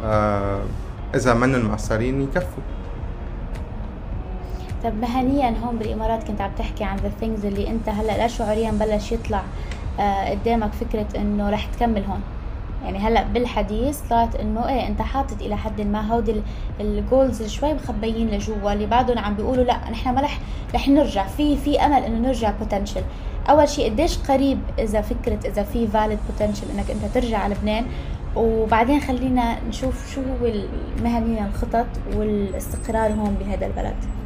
آه 0.05 0.61
إذا 1.15 1.35
منهم 1.35 1.67
مقصرين 1.71 2.23
يكفوا. 2.23 2.63
طب 4.85 5.01
مهنيا 5.01 5.55
هون 5.65 5.79
بالإمارات 5.79 6.25
كنت 6.25 6.41
عم 6.41 6.51
تحكي 6.59 6.85
عن 6.85 6.97
the 6.97 7.11
things 7.21 7.45
اللي 7.45 7.71
أنت 7.71 7.89
هلأ 7.89 8.19
لا 8.19 8.27
شعوريا 8.27 8.71
بلش 8.71 9.13
يطلع 9.13 9.43
آه 10.01 10.31
قدامك 10.31 10.73
فكرة 10.73 11.07
إنه 11.17 11.51
رح 11.51 11.65
تكمل 11.67 12.05
هون. 12.05 12.21
يعني 12.85 12.99
هلأ 12.99 13.23
بالحديث 13.23 14.01
طلعت 14.11 14.37
إنه 14.37 14.69
إيه 14.69 14.87
أنت 14.87 15.03
حاطط 15.03 15.43
إلى 15.43 15.57
حد 15.57 15.81
ما 15.81 16.13
هودي 16.15 16.43
ال 16.81 16.91
goals 16.91 17.43
شوي 17.43 17.75
مخبيين 17.75 18.29
لجوا 18.31 18.73
اللي 18.73 18.87
بعدهم 18.87 19.19
عم 19.19 19.35
بيقولوا 19.35 19.65
لأ 19.65 19.91
نحن 19.91 20.15
ما 20.15 20.21
رح 20.21 20.39
رح 20.75 20.89
نرجع. 20.89 21.27
في 21.27 21.57
في 21.57 21.81
أمل 21.81 22.03
إنه 22.05 22.29
نرجع 22.29 22.51
بوتنشل 22.51 23.03
أول 23.51 23.69
شيء 23.69 23.91
قديش 23.91 24.19
قريب 24.19 24.59
إذا 24.79 25.01
فكرة 25.01 25.39
إذا 25.47 25.63
في 25.63 25.87
فاليد 25.87 26.19
بوتنشل 26.31 26.67
إنك 26.75 26.91
أنت 26.91 27.15
ترجع 27.15 27.39
على 27.39 27.55
لبنان. 27.55 27.85
وبعدين 28.37 29.01
خلينا 29.01 29.57
نشوف 29.69 30.15
شو 30.15 30.21
هو 30.21 30.53
مهنيا 31.05 31.47
الخطط 31.47 31.87
والاستقرار 32.17 33.13
هون 33.13 33.37
بهذا 33.41 33.67
البلد. 33.67 34.20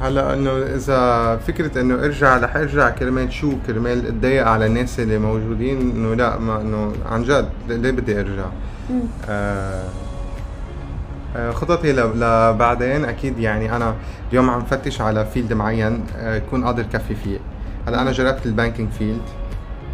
هلا 0.00 0.34
إنه 0.34 0.50
إذا 0.50 1.36
فكرة 1.36 1.80
إنه 1.80 1.94
إرجع 1.94 2.36
رح 2.38 2.56
إرجع 2.56 2.90
كرمال 2.90 3.32
شو؟ 3.32 3.52
كرمال 3.66 4.06
أتضايق 4.06 4.46
على 4.46 4.66
الناس 4.66 5.00
اللي 5.00 5.18
موجودين 5.18 5.80
إنه 5.80 6.14
لا 6.14 6.38
ما 6.38 6.60
إنه 6.60 6.92
عن 7.06 7.22
جد 7.22 7.48
ليه 7.68 7.90
بدي 7.90 8.20
أرجع. 8.20 8.46
آه 9.28 9.84
آه، 11.36 11.50
خططي 11.50 11.92
لبعدين 11.92 13.04
أكيد 13.04 13.38
يعني 13.38 13.76
أنا 13.76 13.94
اليوم 14.30 14.50
عم 14.50 14.64
فتش 14.64 15.00
على 15.00 15.26
field 15.26 15.52
معين 15.52 16.04
آه، 16.16 16.36
اكون 16.36 16.64
قادر 16.64 16.82
كفي 16.82 17.14
فيه. 17.14 17.38
هلا 17.88 18.02
أنا 18.02 18.12
جربت 18.12 18.46
ال 18.46 18.51
banking 18.51 18.90
field. 18.90 19.22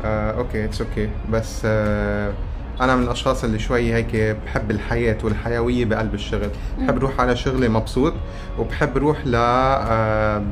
آه 0.04 0.30
okay 0.30 0.64
it's 0.64 0.80
okay 0.80 1.10
بس 1.32 1.62
آه 1.64 2.32
أنا 2.80 2.96
من 2.96 3.02
الأشخاص 3.02 3.44
اللي 3.44 3.58
شوي 3.58 3.94
هيك 3.94 4.36
بحب 4.46 4.70
الحياة 4.70 5.16
والحيوية 5.24 5.84
بقلب 5.84 6.14
الشغل. 6.14 6.50
بحب 6.78 6.96
أروح 6.96 7.20
على 7.20 7.36
شغلي 7.36 7.68
مبسوط 7.68 8.12
وبحب 8.58 8.96
أروح 8.96 9.26
ل 9.26 9.32
آه 9.34 10.42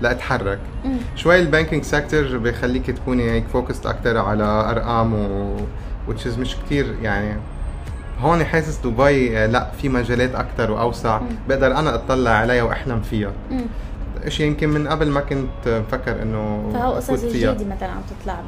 لأتحرك. 0.00 0.58
شوي 1.16 1.40
ال 1.40 1.45
banking 1.45 1.82
sector 1.82 2.36
بيخليك 2.38 2.90
تكوني 2.90 3.30
هيك 3.30 3.44
focused 3.52 3.86
أكثر 3.86 4.18
على 4.18 4.44
أرقام 4.44 5.14
و 5.14 6.12
is 6.24 6.38
مش 6.38 6.56
كتير 6.56 6.94
يعني. 7.02 7.36
هون 8.20 8.44
حاسس 8.44 8.78
دبي 8.86 9.38
آه، 9.38 9.46
لأ 9.46 9.70
في 9.82 9.88
مجالات 9.88 10.34
أكثر 10.34 10.70
وأوسع. 10.70 11.20
بقدر 11.48 11.66
أنا 11.78 11.94
أطلع 11.94 12.30
عليها 12.30 12.62
وأحلم 12.62 13.00
فيها. 13.00 13.32
مم. 14.16 14.26
إشي 14.26 14.46
يمكن 14.46 14.68
من 14.68 14.88
قبل 14.88 15.08
ما 15.10 15.20
كنت 15.20 15.68
مفكر 15.68 16.22
إنه 16.22 16.70
فهو 16.74 16.92
قصص. 16.92 17.24
جديدة 17.24 17.52
مثلا 17.52 17.88
عم 17.88 18.02
تطلع 18.20 18.40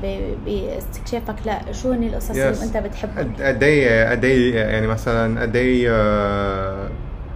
باستكشافك 0.46 1.34
لا 1.46 1.72
شو 1.72 1.92
هن 1.92 2.02
القصص 2.04 2.30
Yes. 2.30 2.36
اللي 2.38 2.64
أنت 2.64 2.76
بتحبهم 2.76 3.32
قد 3.40 3.62
إيه 3.62 4.10
قد 4.10 4.24
إيه 4.24 4.54
يعني 4.54 4.86
مثلا 4.86 5.40
قد 5.42 5.56
إيه 5.56 5.88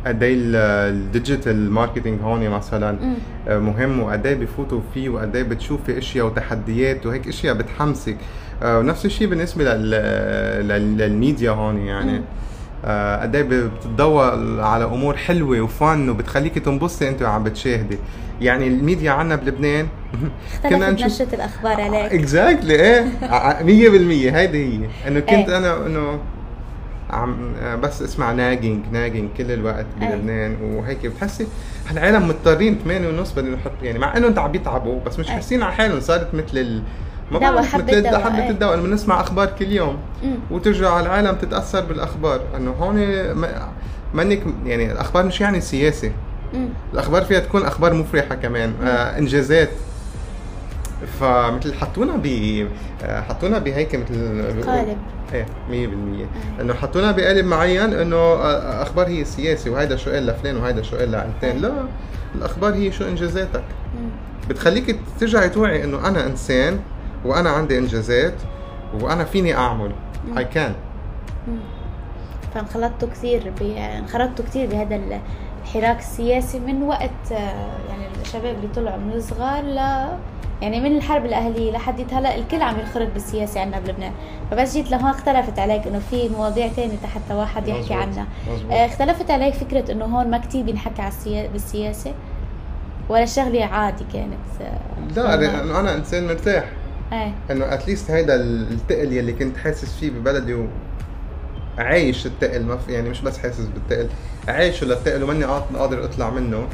قد 0.06 0.22
إيه 0.22 0.34
ال- 0.34 0.56
ال 0.94 1.04
digital 1.04 1.70
marketing 1.70 2.20
هون 2.22 2.48
مثلا 2.48 2.98
مهم 3.48 4.00
وقد 4.00 4.26
إيه 4.26 4.34
بفوتوا 4.34 4.80
فيه 4.94 5.08
وقد 5.08 5.36
إيه 5.36 5.42
بتشوفي 5.42 5.98
إشياء 5.98 6.26
وتحديات 6.26 7.06
وهيك 7.06 7.28
إشياء 7.28 7.54
بتحمسك 7.54 8.16
آه، 8.62 8.78
ونفس 8.78 9.06
الشيء 9.06 9.26
بالنسبة 9.28 9.64
لل... 9.64 9.90
لل... 10.68 10.96
للميديا 10.98 11.50
هون 11.50 11.78
يعني 11.78 12.12
مم. 12.12 12.24
آه، 12.84 13.22
قد 13.22 13.36
إيه 13.36 13.42
بتضوى 13.42 14.26
على 14.62 14.84
أمور 14.84 15.16
حلوة 15.16 15.60
وفن 15.60 16.08
وبتخليكي 16.10 16.60
تنبسطي 16.60 17.08
انت 17.08 17.22
وعم 17.22 17.44
بتشاهدي 17.44 17.98
يعني 18.40 18.66
الميديا 18.66 19.10
عنا 19.12 19.36
بلبنان 19.36 19.86
اختلفت 20.64 21.02
نشرة 21.04 21.34
الأخبار 21.34 21.80
عليك 21.80 22.12
exactly 22.12 22.74
إيه 22.74 23.06
ع- 23.22 23.60
100% 23.60 23.64
هيدي 23.64 24.64
هي 24.84 24.88
إنه 25.08 25.20
كنت 25.20 25.30
إيه. 25.48 25.58
أنا 25.58 25.86
إنه 25.86 26.18
عم 27.10 27.36
بس 27.82 28.02
اسمع 28.02 28.32
nagging 28.32 28.84
nagging 28.92 29.28
كل 29.36 29.50
الوقت 29.52 29.86
إيه. 30.02 30.08
بلبنان 30.08 30.56
وهيك 30.62 31.06
بتحسي 31.06 31.46
هالعالم 31.88 32.28
مضطرين 32.28 32.78
8 32.84 33.08
ونص 33.08 33.32
بدهم 33.32 33.54
يحط 33.54 33.72
يعني 33.82 33.98
مع 33.98 34.16
إنه 34.16 34.26
انت 34.26 34.38
عم 34.38 34.52
بيتعبوا 34.52 35.00
بس 35.06 35.18
مش 35.18 35.28
إيه. 35.28 35.34
حاسين 35.34 35.62
على 35.62 35.72
حالهم 35.72 36.00
صارت 36.00 36.34
مثل 36.34 36.82
دواء، 37.38 37.62
حبة 37.62 37.98
دواء، 38.00 38.20
حبة. 38.20 38.48
الدواء 38.50 38.76
لما 38.76 38.88
نسمع 38.88 39.20
أخبار 39.20 39.46
كل 39.58 39.72
يوم. 39.72 39.98
وترجع 40.50 40.90
على 40.90 41.06
العالم 41.06 41.34
تتأثر 41.36 41.80
بالأخبار. 41.84 42.40
إنه 42.56 42.70
هون 42.70 42.96
ما- 43.32 43.68
منك 44.14 44.42
يعني 44.66 44.92
الأخبار 44.92 45.24
مش 45.26 45.40
يعني 45.40 45.60
سياسة. 45.60 46.12
الأخبار 46.92 47.24
فيها 47.24 47.40
تكون 47.40 47.62
أخبار 47.62 47.94
مفرحة 47.94 48.34
كمان 48.34 48.72
آه 48.84 49.18
إنجازات. 49.18 49.68
فمثل 51.20 51.74
حطونا 51.74 52.16
ب 52.16 52.26
آه، 53.04 53.20
حطونا 53.20 53.58
بهيك 53.58 53.94
مثل 53.94 54.62
قالب. 54.66 54.96
إيه 55.34 55.46
100% 55.70 56.60
إنه 56.60 56.74
حطونا 56.74 57.10
بقالب 57.12 57.46
معين 57.46 57.92
إنه 57.94 58.16
آه، 58.16 58.82
أخبار 58.82 59.06
هي 59.08 59.24
سياسة 59.24 59.70
وهيدا 59.70 59.96
شو 59.96 60.10
قال 60.10 60.26
لفلان 60.26 60.56
وهيدا 60.56 60.82
شو 60.82 60.96
قال 60.96 61.10
لعلتين 61.10 61.62
لا 61.62 61.72
الأخبار 62.34 62.74
هي 62.74 62.92
شو 62.92 63.04
إنجازاتك. 63.04 63.62
بتخليك 64.48 64.96
ترجعي 65.20 65.48
توعي 65.48 65.84
إنه 65.84 66.08
أنا 66.08 66.26
إنسان 66.26 66.78
وأنا 67.24 67.50
عندي 67.50 67.78
إنجازات 67.78 68.34
وأنا 69.00 69.24
فيني 69.24 69.54
أعمل 69.54 69.92
اي 70.38 70.44
كان 70.44 70.74
مم. 71.48 71.58
فانخلطتوا 72.54 73.08
كثير. 73.08 73.52
انخرطتوا 73.98 74.44
كثير 74.44 74.66
بهذا 74.70 75.00
الحراك 75.64 75.98
السياسي 75.98 76.58
من 76.60 76.82
وقت 76.82 77.32
آه، 77.32 77.36
يعني 77.88 78.04
الشباب 78.22 78.54
اللي 78.56 78.68
طلعوا 78.74 78.96
من 78.96 79.12
الصغار 79.12 79.62
ل 79.62 79.76
يعني 80.62 80.80
من 80.80 80.96
الحرب 80.96 81.24
الأهلية 81.24 81.72
لحد 81.72 82.00
هلا 82.12 82.34
الكل 82.34 82.62
عم 82.62 82.78
ينخرط 82.80 83.08
بالسياسة 83.12 83.60
عندنا 83.60 83.80
بلبنان 83.80 84.12
فبس 84.50 84.74
جيت 84.74 84.90
لهون 84.90 85.10
اختلفت 85.10 85.58
عليك 85.58 85.86
إنه 85.86 85.98
في 86.10 86.28
مواضيع 86.28 86.68
تانية 86.68 86.96
حتى 87.14 87.34
واحد 87.34 87.68
يحكي 87.68 87.80
مزبوط. 87.82 87.98
عنها 87.98 88.26
مزبوط. 88.52 88.72
آه، 88.72 88.86
اختلفت 88.86 89.30
عليك 89.30 89.54
فكرة 89.54 89.92
إنه 89.92 90.04
هون 90.04 90.30
ما 90.30 90.38
كتير 90.38 90.64
بينحكى 90.64 91.02
على 91.02 91.08
السيا... 91.08 91.46
بالسياسة 91.48 92.12
ولا 93.08 93.22
الشغلة 93.22 93.64
عادي 93.64 94.04
كانت 94.12 94.34
آه، 94.60 95.16
لا 95.16 95.36
لأنه 95.36 95.80
أنا 95.80 95.94
إنسان 95.94 96.26
مرتاح 96.26 96.64
إيه. 97.12 97.34
إنه 97.50 97.74
اتليست 97.74 98.10
هيدا 98.10 98.34
التقل 98.34 99.12
يلي 99.12 99.32
كنت 99.32 99.56
حاسس 99.56 99.96
فيه 99.98 100.10
ببلدي 100.10 100.54
و 100.54 100.66
عايش 101.78 102.26
التقل 102.26 102.62
ما 102.64 102.76
في 102.76 102.92
يعني 102.92 103.10
مش 103.10 103.20
بس 103.20 103.38
حاسس 103.38 103.64
بالتقل 103.74 104.08
عايشه 104.48 104.84
للتقل 104.86 105.22
وماني 105.22 105.44
قا- 105.46 105.76
قادر 105.76 106.04
أطلع 106.04 106.30
منه. 106.30 106.66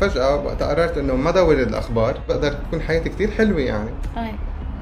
فجأة 0.00 0.36
وقت 0.44 0.62
قررت 0.62 0.98
إنه 0.98 1.14
ما 1.16 1.30
دور 1.30 1.54
الأخبار 1.54 2.18
بقدر 2.28 2.52
تكون 2.52 2.80
حياتي 2.80 3.08
كتير 3.08 3.30
حلوة 3.30 3.60
يعني. 3.60 3.90
إيه. 4.16 4.32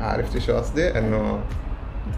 عرفتي 0.00 0.40
شو 0.40 0.52
قصدي؟ 0.56 0.98
إنه 0.98 1.38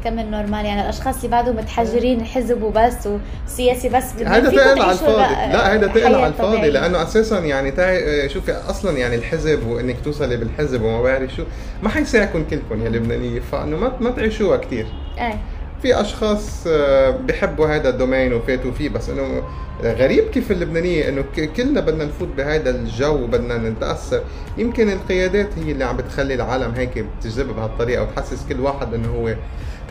تكمل 0.02 0.30
نورمال 0.30 0.64
يعني 0.64 0.80
الأشخاص 0.82 1.16
اللي 1.16 1.28
بعدهم 1.28 1.56
متحجرين 1.56 2.24
حزب 2.24 2.62
وبس 2.62 3.08
وسياسي 3.46 3.88
بس 3.88 4.04
فيكم 4.12 4.30
تقل 4.30 4.58
على 4.82 4.92
الفاضي. 4.92 5.16
لا- 5.52 5.72
هيدا 5.72 5.86
تقل 5.86 6.14
على 6.14 6.26
الفاضي. 6.26 6.70
لأنه 6.70 7.02
أساسا 7.02 7.38
يعني 7.38 7.70
تعي 7.70 8.28
شوفي 8.28 8.52
أصلا 8.52 8.98
يعني 8.98 9.14
الحزب 9.16 9.66
وإنك 9.66 9.96
توصلي 10.04 10.36
بالحزب 10.36 10.82
وما 10.82 11.02
بعرف 11.02 11.34
شو 11.34 11.42
ما 11.82 11.88
حيساعدكم 11.88 12.44
كلكم 12.50 12.82
يا 12.84 12.88
لبنانية 12.88 13.40
فإنه 13.40 13.76
ما 13.76 13.92
ما 14.00 14.10
تعيشوها 14.10 14.56
كتير. 14.56 14.86
إيه. 15.18 15.38
في 15.82 16.00
أشخاص 16.00 16.64
آه، 16.66 17.10
بحبوا 17.10 17.66
هذا 17.76 17.88
الدومين 17.88 18.32
وفاتوا 18.32 18.72
فيه 18.72 18.88
بس 18.88 19.08
إنه 19.10 19.42
غريب 19.82 20.24
كيف 20.30 20.50
اللبنانية 20.50 21.08
إنه 21.08 21.24
كلنا 21.56 21.80
بدنا 21.80 22.04
نفوت 22.04 22.28
بهذا 22.36 22.70
الجو 22.70 23.14
وبدنا 23.14 23.58
نتأثر. 23.58 24.20
يمكن 24.58 24.92
القيادات 24.92 25.48
هي 25.58 25.72
اللي 25.72 25.84
عم 25.84 25.96
بتخلي 25.96 26.34
العالم 26.34 26.74
هيك 26.76 26.98
بتجذب 27.20 27.56
بهالطريقة 27.56 28.02
وتحسس 28.02 28.46
كل 28.48 28.60
واحد 28.60 28.94
إنه 28.94 29.08
هو 29.08 29.34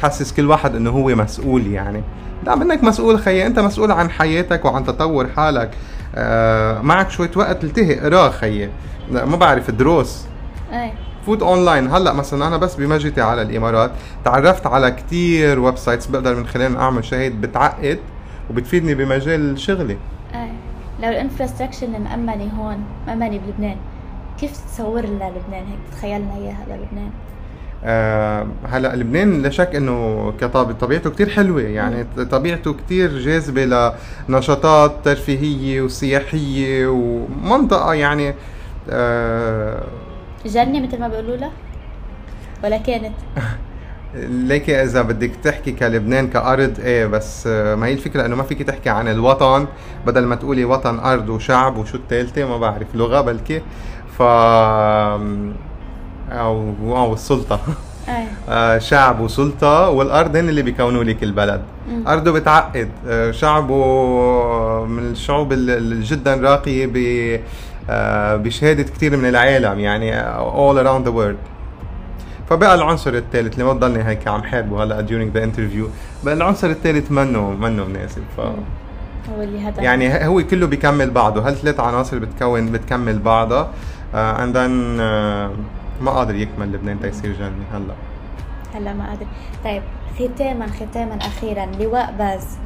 تحسس 0.02 0.34
كل 0.34 0.46
واحد 0.46 0.76
إنه 0.76 0.90
هو 0.90 1.08
مسؤول 1.08 1.68
يعني. 1.68 2.04
لا 2.44 2.56
منك 2.56 2.84
مسؤول 2.84 3.20
خيي 3.20 3.48
أنت 3.48 3.60
مسؤول 3.60 3.92
عن 3.92 4.10
حياتك 4.10 4.66
وعن 4.66 4.86
تطور 4.86 5.28
حالك. 5.28 5.72
آه 6.16 6.82
معك 6.82 7.10
شوية 7.10 7.32
وقت 7.36 7.64
التهي 7.64 8.00
اقرا 8.02 8.30
خيي. 8.30 8.70
ما 9.12 9.36
بعرف 9.36 9.72
دروس. 9.72 10.26
إيه. 10.74 10.94
فوت 11.26 11.44
أونلاين. 11.44 11.88
هلأ 11.88 12.14
مثلا 12.14 12.48
أنا 12.48 12.58
بس 12.58 12.76
بمجيتي 12.76 13.22
على 13.22 13.42
الإمارات 13.42 13.92
تعرفت 14.26 14.68
على 14.68 14.92
كتير 14.92 15.60
websites 15.60 16.08
بقدر 16.08 16.36
من 16.36 16.48
خلالهم 16.48 16.78
أعمل 16.78 17.06
شغل 17.06 17.30
إيد 17.30 17.42
بتعقد 17.42 18.00
وبتفيدني 18.50 18.96
بمجال 18.96 19.60
شغلي. 19.60 19.98
إيه. 20.34 20.52
لو 21.00 21.10
ال 21.10 21.15
infrastructure 21.15 21.88
المأمنة 21.88 22.52
هون 22.60 22.84
مأمنة 23.08 23.40
بلبنان 23.40 23.78
كيف 24.40 24.52
تتصور 24.52 25.02
لنا 25.02 25.24
لبنان؟ 25.30 25.66
هيك 25.68 25.80
تخيلنا 25.92 26.36
إياها 26.36 26.66
للبنان 26.68 27.10
آه 27.84 28.48
هلا 28.70 28.96
لبنان 28.96 29.42
لا 29.42 29.50
شك 29.50 29.76
إنه 29.76 30.32
كطبيعته 30.42 30.80
طبيعته 30.80 31.10
كتير 31.10 31.30
حلوة. 31.30 31.62
يعني 31.62 32.04
طبيعته 32.32 32.74
كتير 32.74 33.20
جاذبة 33.20 33.94
لنشاطات 34.30 34.92
ترفيهية 35.04 35.82
وسياحية 35.82 36.88
ومنطقة 36.88 37.94
يعني 37.94 38.34
آه 38.90 39.84
جنة 40.46 40.88
مثل 40.88 41.00
ما 41.00 41.08
بيقولوا 41.08 41.36
لها؟ 41.36 41.52
ولا 42.64 42.78
كانت؟ 42.78 43.14
ليك 44.50 44.70
إذا 44.70 45.02
بدك 45.02 45.32
تحكي 45.44 45.72
كلبنان 45.72 46.28
كأرض 46.28 46.80
إيه 46.80 47.06
بس 47.06 47.48
آه، 47.48 47.76
ما 47.76 47.86
هي 47.88 47.94
الفكرة 47.94 48.26
إنه 48.26 48.36
ما 48.36 48.44
فيك 48.44 48.64
تحكي 48.64 48.90
عن 48.90 49.08
الوطن. 49.08 49.68
بدل 50.06 50.26
ما 50.26 50.36
تقولي 50.36 50.66
وطن 50.66 51.00
أرض 51.00 51.30
وشعب 51.30 51.78
وشو 51.78 51.98
الثالثه 51.98 52.46
ما 52.46 52.58
بعرف 52.58 52.96
لغة 52.96 53.22
بلكي. 53.22 53.62
ف 54.18 54.22
أو 56.32 56.74
أو 56.82 57.14
السلطه 57.14 57.60
آه، 58.50 58.78
شعب 58.78 59.20
وسلطة 59.20 59.90
والأرض 59.90 60.36
هن 60.36 60.50
اللي 60.50 60.62
بيكونوا 60.62 61.04
لك 61.04 61.24
البلد. 61.24 61.62
أرضه 62.08 62.32
بتعقد. 62.32 62.90
آه، 63.08 63.32
شعبه 63.32 64.86
من 64.86 65.04
الشعوب 65.12 65.54
ال- 65.54 65.70
ال- 65.70 66.04
جدا 66.04 66.36
راقية 66.36 66.86
ب- 66.94 67.40
آه، 67.90 68.36
بشهادة 68.36 68.84
كثير 68.84 69.18
من 69.18 69.30
العالم 69.30 69.80
يعني 69.80 70.22
all 70.40 70.76
around 70.84 71.08
the 71.08 71.12
world. 71.12 71.38
فبقى 72.50 72.76
العنصر 72.76 73.14
الثالث 73.14 73.54
اللي 73.54 73.64
ما 73.66 73.74
ضلني 73.74 74.04
هيك 74.08 74.28
عم 74.28 74.44
حاربه 74.44 74.84
هلا 74.84 75.06
during 75.08 75.38
the 75.38 75.42
interview. 75.42 75.86
بقى 76.26 76.34
العنصر 76.34 76.68
الثالث 76.70 77.12
منه 77.12 77.50
منه 77.50 77.86
مناسب 77.86 78.22
ف 78.38 78.40
هو 78.40 79.44
اللي 79.44 79.60
هذا 79.60 79.82
يعني 79.82 80.28
هو 80.28 80.44
كله 80.44 80.68
بيكمل 80.68 81.10
بعضه. 81.10 81.48
هالثلاث 81.48 81.80
عناصر 81.80 82.20
بتكون 82.20 82.72
بتكمل 82.72 83.20
بعضها. 83.20 83.68
uh, 84.14 84.16
and 84.16 84.54
then 84.56 84.74
uh, 85.00 85.50
ما 86.02 86.12
قادر 86.12 86.36
يكمل 86.36 86.72
لبنان 86.74 87.00
تيصير 87.00 87.34
جنة 87.34 87.64
هلا. 87.74 87.94
هلا 88.76 88.94
ما 88.94 89.14
ادري 89.14 89.28
طيب 89.64 89.84
ختاما 90.20 90.68
ختاما 90.68 91.16
أخيرا 91.18 91.66
لواء 91.66 92.14
باز. 92.20 92.58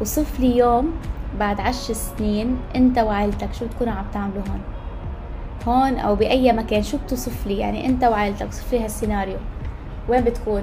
وصف 0.00 0.40
لي 0.40 0.56
يوم 0.56 0.92
بعد 1.40 1.60
عشر 1.60 1.94
سنين 1.94 2.56
أنت 2.76 2.98
وعائلتك 2.98 3.54
شو 3.54 3.66
بتكونوا 3.66 3.92
عم 3.92 4.04
تعملوا 4.14 4.42
هون؟ 4.48 4.60
هون 5.66 5.98
أو 5.98 6.14
بأي 6.14 6.52
مكان 6.52 6.82
شو 6.82 6.96
بتوصف 6.98 7.46
لي؟ 7.46 7.58
يعني 7.58 7.86
أنت 7.86 8.04
وعائلتك 8.04 8.48
وصف 8.48 8.72
لي 8.72 8.84
هالسيناريو. 8.84 9.36
وين 10.08 10.24
بتكون؟ 10.24 10.62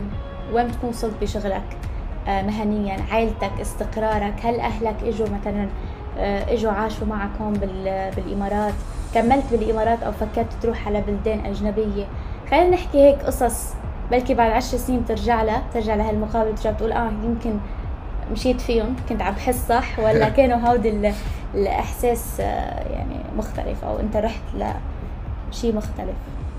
وين 0.54 0.68
بتكون 0.68 0.90
وصلت 0.90 1.14
بشغلك؟ 1.22 1.78
آه 2.28 2.42
مهنيا 2.42 2.98
عائلتك 3.12 3.52
استقرارك 3.62 4.34
هل 4.46 4.60
أهلك 4.60 4.96
إجوا 5.04 5.28
مثلا 5.42 5.68
آه 6.18 6.54
إجوا 6.54 6.72
عاشوا 6.72 7.08
معك 7.08 7.30
هون 7.42 7.54
بال- 7.54 8.12
بالإمارات؟ 8.16 8.74
كملت 9.14 9.44
بالإمارات 9.52 10.04
أو 10.04 10.12
فكرت 10.12 10.54
تروح 10.62 10.88
على 10.88 11.02
بلدان 11.02 11.46
أجنبية. 11.46 12.06
خلينا 12.52 12.70
نحكي 12.70 12.98
هيك 12.98 13.22
قصص 13.22 13.74
بلكي 14.12 14.34
بعد 14.34 14.52
عشر 14.52 14.78
سنين 14.78 15.00
بترجع 15.02 15.44
لها 15.44 15.64
ترجع 15.74 15.96
لهالمقابلة 15.96 16.52
بترجع 16.52 16.72
بتقول 16.72 16.92
آه 16.92 17.12
يمكن 17.24 17.58
مشيت 18.32 18.62
فيهم 18.62 18.96
كنت 19.10 19.22
عم 19.22 19.34
بحس 19.34 19.68
صح 19.70 20.00
ولا 20.00 20.30
كانوا 20.38 20.58
هودي 20.58 20.90
ال- 20.90 21.14
الإحساس 21.56 22.40
آه، 22.40 22.90
يعني 22.94 23.16
مختلف 23.38 23.84
أو 23.84 24.00
أنت 24.00 24.16
رحت 24.18 24.42
لشيء 25.52 25.76
مختلف؟ 25.76 26.16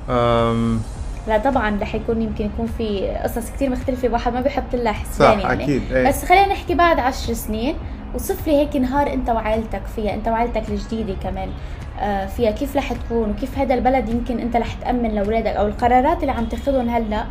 um, 0.09 0.83
لا 1.29 1.39
طبعا 1.45 1.79
رح 1.83 1.95
يكون 1.95 2.23
يمكن 2.23 2.45
يكون 2.47 2.67
في 2.79 3.09
قصص 3.25 3.51
كتير 3.51 3.71
مختلفة 3.71 4.09
واحد 4.09 4.33
ما 4.33 4.41
بيحط 4.41 4.63
لها 4.75 4.93
حسبان 4.93 5.41
يعني. 5.41 5.53
أكيد 5.65 5.93
إيه. 5.93 6.09
بس 6.09 6.25
خلينا 6.25 6.47
نحكي 6.49 6.75
بعد 6.75 6.99
عشر 7.01 7.33
سنين 7.33 7.77
وصف 8.15 8.47
لي 8.49 8.57
هيك 8.57 8.77
نهار 8.77 9.13
أنت 9.13 9.31
وعائلتك 9.31 9.83
فيها 9.97 10.15
أنت 10.15 10.29
وعائلتك 10.29 10.63
الجديدة 10.69 11.15
كمان. 11.23 11.49
آه، 11.49 11.78
فيها 12.27 12.51
كيف 12.51 12.77
رح 12.77 12.93
تكون 12.93 13.31
وكيف 13.31 13.59
هذا 13.59 13.75
البلد 13.75 14.09
يمكن 14.09 14.39
أنت 14.39 14.57
رح 14.57 14.75
تأمن 14.75 15.11
لأولادك 15.11 15.47
أو 15.57 15.67
القرارات 15.67 16.21
اللي 16.21 16.33
عم 16.33 16.45
تاخذهم 16.45 16.89
هلأ 16.89 17.25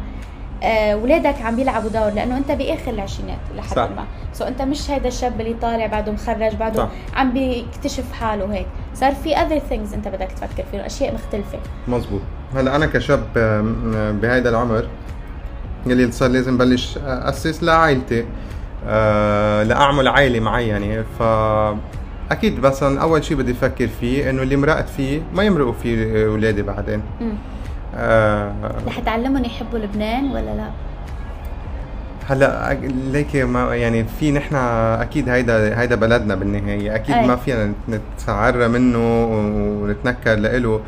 آه، 0.64 0.96
ولادك 0.96 1.42
عم 1.42 1.56
بيلعبوا 1.56 1.90
دور 1.90 2.10
لأنه 2.10 2.38
أنت 2.38 2.52
بآخر 2.52 2.92
العشرينات 2.92 3.38
لحد. 3.56 3.78
ما. 3.78 4.06
سو 4.34 4.46
أنت 4.46 4.62
مش 4.62 4.92
هيدا 4.92 5.08
الشاب 5.08 5.42
اللي 5.42 5.54
طالع 5.54 5.86
بعده 5.86 6.12
مخرج 6.12 6.56
بعده 6.56 6.78
صح. 6.84 6.90
عم 7.16 7.32
بيكتشف 7.34 8.12
حاله 8.12 8.54
هيك. 8.54 8.68
صار 8.94 9.16
في 9.16 9.36
other 9.36 9.72
things 9.72 9.94
أنت 9.94 10.08
بدك 10.08 10.32
تفكر 10.32 10.64
فيهم 10.72 10.82
أشياء 10.82 11.14
مختلفة. 11.14 11.60
مزبوط 11.88 12.22
هلأ 12.56 12.76
أنا 12.76 12.86
كشاب 12.86 13.24
بهيدا 14.22 14.50
العمر 14.50 14.88
يلي 15.86 16.12
صار 16.12 16.30
لازم 16.30 16.58
بلش 16.58 16.98
أسس 17.06 17.64
لعائلتي 17.64 18.26
آه، 18.88 19.64
لأعمل 19.64 20.08
عائلة 20.08 20.40
معينه 20.40 21.06
ف 21.20 21.24
أكيد 22.32 22.60
مثلا 22.60 23.02
أول 23.02 23.24
شيء 23.24 23.38
بدي 23.38 23.52
أفكر 23.52 23.88
فيه 23.88 24.30
إنه 24.30 24.42
اللي 24.42 24.56
مرقت 24.56 24.90
فيه 24.90 25.22
ما 25.36 25.44
يمرقوا 25.44 25.74
فيه 25.84 26.26
أولادي 26.28 26.62
بعدين. 26.62 27.02
آه، 27.96 28.52
رح 28.88 29.00
تعلمهم 29.00 29.46
يحبوا 29.46 29.80
لبنان 29.80 30.26
ولا 30.32 30.56
لا؟ 30.56 30.68
هلأ 32.30 32.70
أك- 32.74 32.92
ليك 33.12 33.36
ما 33.36 33.76
يعني 33.76 34.06
في 34.20 34.32
نحن 34.32 34.56
أكيد 35.02 35.30
هيدا 35.30 35.80
هيدا 35.82 35.96
بلدنا 35.96 36.36
بالنهاية 36.36 36.96
أكيد 36.96 37.16
أي. 37.16 37.28
ما 37.28 37.36
فينا 37.36 37.74
نتعرى 37.90 38.68
منه 38.68 39.26
ونتنكر 39.26 40.34
لإله 40.36 40.82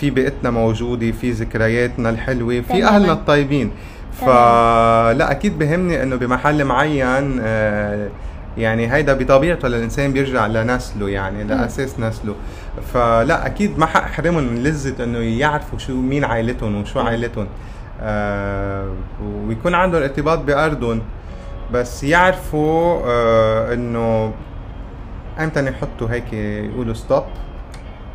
في 0.00 0.10
بيئتنا 0.10 0.50
موجودة 0.50 1.10
في 1.10 1.30
ذكرياتنا 1.30 2.10
الحلوة 2.10 2.60
في. 2.60 2.84
أهلنا 2.84 3.12
الطيبين 3.12 3.70
فلأ 4.20 5.30
أكيد 5.30 5.58
بهمني 5.58 6.02
إنه 6.02 6.16
بمحل 6.16 6.64
معين 6.64 7.40
آه، 7.42 8.08
يعني 8.58 8.92
هيدا 8.92 9.14
بطبيعته 9.14 9.68
للإنسان 9.68 10.12
بيرجع 10.12 10.46
لنسله 10.46 11.08
يعني 11.08 11.44
لأساس 11.44 12.00
نسله. 12.00 12.34
فلا 12.92 13.46
أكيد 13.46 13.78
ما 13.78 13.86
حاحرمهم 13.86 14.44
من 14.44 14.62
لذة 14.62 15.04
إنه 15.04 15.18
يعرفوا 15.18 15.78
شو 15.78 15.94
مين 15.94 16.24
عائلتهم 16.24 16.80
وشو 16.80 17.00
عائلتهم. 17.00 17.46
آه 18.00 18.88
ويكون 19.46 19.74
عندهم 19.74 20.02
ارتباط 20.02 20.38
بأرضهم. 20.38 21.02
بس 21.72 22.04
يعرفوا 22.04 23.02
آه 23.06 23.74
إنه 23.74 24.32
أمتى 25.40 25.68
يحطوا 25.68 26.08
هيك 26.10 26.32
يقولوا 26.32 26.94
ستوب 26.94 27.24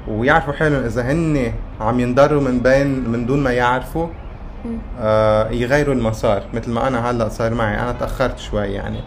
ويعرفوا 0.08 0.54
حالهم 0.54 0.84
إذا 0.84 1.12
هن 1.12 1.54
عم 1.82 2.00
ينضروا 2.00 2.42
من 2.42 2.60
بين 2.60 3.10
من 3.10 3.26
دون 3.26 3.44
ما 3.44 3.52
يعرفوا 3.52 4.08
آه 5.00 5.50
يغيروا 5.50 5.96
المسار. 5.96 6.44
مثل 6.54 6.72
ما 6.72 6.88
أنا 6.88 7.12
هلأ 7.12 7.30
صار 7.30 7.54
معي 7.54 7.82
أنا 7.82 7.92
تأخرت 7.92 8.40
شوي 8.40 8.68
يعني. 8.68 9.00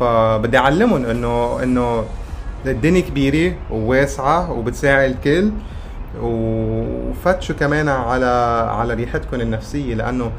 فبدي 0.00 0.58
أعلمهم 0.58 1.04
إنه 1.04 1.62
إنه 1.62 2.04
الدنيا 2.66 3.00
كبيرة 3.00 3.54
وواسعة 3.70 4.52
وبتساعد 4.52 5.10
الكل 5.10 5.50
وفتشوا 6.20 7.54
كمان 7.54 7.88
على 7.88 8.66
على 8.70 8.94
ريحتكم 8.94 9.40
النفسية 9.40 9.94
لأنه 9.94 10.32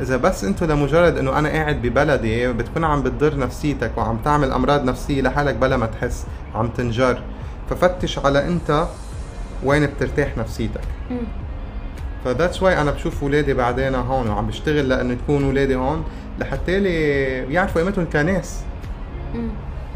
إذا 0.00 0.16
بس 0.16 0.44
أنتم 0.44 0.66
لمجرد 0.66 1.18
إنه 1.18 1.38
أنا 1.38 1.48
قاعد 1.48 1.82
ببلدي 1.82 2.52
بتكون 2.52 2.84
عم 2.84 3.02
بتضر 3.02 3.38
نفسيتك 3.38 3.90
وعم 3.96 4.18
تعمل 4.24 4.52
أمراض 4.52 4.84
نفسية 4.84 5.22
لحالك 5.22 5.54
بلا 5.54 5.76
ما 5.76 5.86
تحس 5.86 6.26
عم 6.54 6.68
تنجر 6.68 7.22
ففتش 7.70 8.18
على 8.18 8.46
أنت 8.46 8.86
وين 9.64 9.86
بترتاح 9.86 10.36
نفسيتك. 10.36 10.80
فذاتس 12.24 12.62
واي 12.62 12.80
أنا 12.80 12.90
بشوف 12.90 13.22
اولادي 13.22 13.54
بعدين 13.54 13.94
هون 13.94 14.28
وعم 14.28 14.46
بشتغل 14.46 14.88
لأنه 14.88 15.12
يكون 15.12 15.44
اولادي 15.44 15.74
هون 15.76 16.04
لحتى 16.38 16.80
لي 16.80 16.92
يعرفوا 17.54 17.82
قيمتهم 17.82 18.06
كناس. 18.12 18.60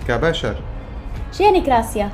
كبشر 0.08 0.54
شو 1.32 1.44
يعني 1.44 1.60
كراسيا؟ 1.60 2.10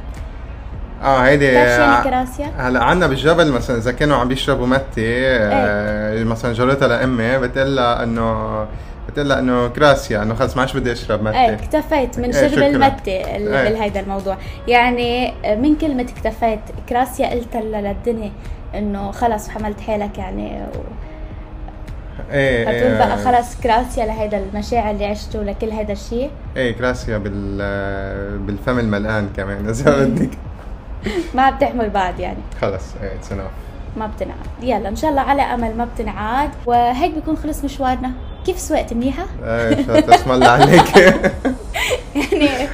آه 1.03 1.19
هيدي 1.21 1.45
يعني 1.47 2.05
كراسيا؟ 2.05 2.47
هلا 2.59 2.85
عنا 2.85 3.07
بالجبل 3.07 3.53
مثلا 3.53 3.77
إذا 3.77 3.93
كانوا 3.93 4.17
عم 4.17 4.29
بيشربوا 4.29 4.67
متي 4.67 5.27
آه 5.27 6.25
مثلا 6.25 6.53
جرتها 6.53 6.89
لأمي 6.89 7.39
بتقول 7.39 7.77
لها 7.77 8.03
إنه 8.03 8.67
بتقول 9.09 9.29
لها 9.29 9.39
إنه 9.39 9.69
كراسيا 9.69 10.23
إنه 10.23 10.35
خلص 10.35 10.55
ما 10.57 10.61
عادش 10.63 10.77
بدي 10.77 10.93
أشرب 10.93 11.23
متي 11.23 11.39
إيه 11.39 11.55
اكتفيت 11.55 12.19
من 12.19 12.25
إيه، 12.25 12.33
شرب 12.33 12.51
شكراً. 12.53 12.67
المتة 12.67 13.13
ال- 13.37 13.55
إيه. 13.55 13.75
بهيدا 13.75 14.01
الموضوع 14.01 14.37
يعني 14.69 15.35
من 15.57 15.77
كلمة 15.77 16.03
اكتفيت 16.17 16.61
كراسيا 16.89 17.31
قلت 17.31 17.57
لها 17.57 17.81
للدنيا 17.81 18.31
إنه 18.75 19.11
خلص 19.11 19.49
حملت 19.49 19.81
حالك 19.81 20.19
يعني 20.19 20.63
و... 20.63 20.79
إيه 22.31 22.65
فتقول 22.65 22.99
بقى 22.99 23.19
إيه، 23.19 23.25
خلص 23.25 23.61
كراسيا 23.61 24.07
لهيدا 24.07 24.39
المشاعر 24.39 24.91
اللي 24.91 25.07
عشته 25.07 25.43
لكل 25.43 25.71
هيدا 25.71 25.93
الشيء. 25.93 26.31
إيه 26.57 26.73
كراسيا 26.73 27.19
بال 27.19 27.59
بالفم 28.39 28.79
الملقان 28.79 29.29
كمان 29.37 29.69
إذا 29.69 30.05
بدك. 30.05 30.31
ما 31.35 31.51
بتحمل 31.51 31.91
بعد 31.91 32.21
يعني. 32.21 32.39
خلص 32.61 32.85
إيه 33.03 33.15
اتس 33.15 33.33
ما 33.97 34.07
بتنعاد. 34.07 34.39
يلا 34.63 34.89
إن 34.89 34.97
شاء 34.97 35.11
الله 35.11 35.23
على 35.23 35.43
أمل 35.43 35.77
ما 35.77 35.85
بتنعاد. 35.95 36.51
وهيك 36.67 37.15
بيكون 37.15 37.37
خلص 37.37 37.65
مشوارنا. 37.65 38.11
كيف 38.47 38.59
سوقت 38.59 38.93
منيحة؟ 38.93 39.27
إيه 39.45 40.15
اسم 40.15 40.33
الله 40.33 40.49
عليك. 40.49 41.15
يعني 42.15 42.69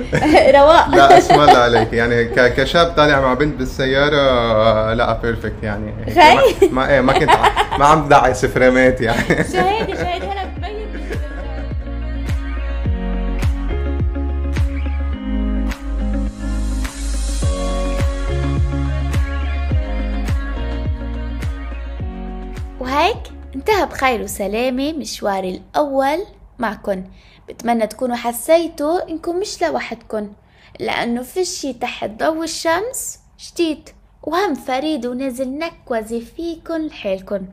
رواق 0.50 0.88
لا 0.88 1.18
اسم 1.18 1.34
الله 1.34 1.58
عليك. 1.58 1.92
يعني 1.92 2.24
كشاب 2.24 2.86
طالع 2.86 3.20
مع 3.20 3.34
بنت 3.34 3.58
بالسيارة 3.58 4.16
آه، 4.16 4.94
لا 4.94 5.12
بيرفكت 5.22 5.62
يعني. 5.62 5.94
هيك 6.06 6.18
خي؟ 6.60 6.68
ما, 6.68 6.88
إيه 6.90 7.00
ما 7.00 7.12
كنت 7.12 7.30
ما 7.78 7.86
عم 7.86 8.08
دعس 8.08 8.46
فريمات 8.46 9.00
يعني. 9.00 9.22
شهادة 9.28 9.94
شهادة 9.94 10.32
هلا 10.32 10.44
ببين 10.58 10.86
وهيك 22.80 23.16
انتهى 23.54 23.86
بخير 23.86 24.22
وسلامة 24.22 24.92
مشواري 24.92 25.50
الأول 25.50 26.18
معكن. 26.58 27.04
بتمنى 27.48 27.86
تكونوا 27.86 28.16
حسيتوا 28.16 29.08
إنكم 29.08 29.36
مش 29.40 29.62
لوحدكن 29.62 30.32
لأنه 30.80 31.22
في 31.22 31.44
شي 31.44 31.72
تحت 31.72 32.10
ضوء 32.10 32.44
الشمس 32.44 33.20
جديد 33.40 33.88
وهم 34.22 34.54
فريد 34.54 35.06
ونازل 35.06 35.58
نكوزي 35.58 36.20
فيكن 36.20 36.86
لحالكن 36.86 37.46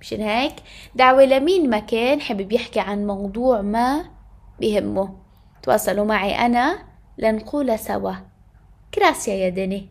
مشان 0.00 0.20
هيك؟ 0.20 0.54
دعوة 0.94 1.24
لمين 1.24 1.70
ما 1.70 1.78
كان 1.78 2.20
حابب 2.20 2.52
يحكي 2.52 2.80
عن 2.80 3.06
موضوع 3.06 3.60
ما 3.60 4.04
بيهمه 4.60 5.14
تواصلوا 5.62 6.04
معي 6.04 6.46
أنا 6.46 6.78
لنقول 7.18 7.78
سوا. 7.78 8.12
كراسيا 8.94 9.34
يا 9.34 9.48
دني 9.48 9.88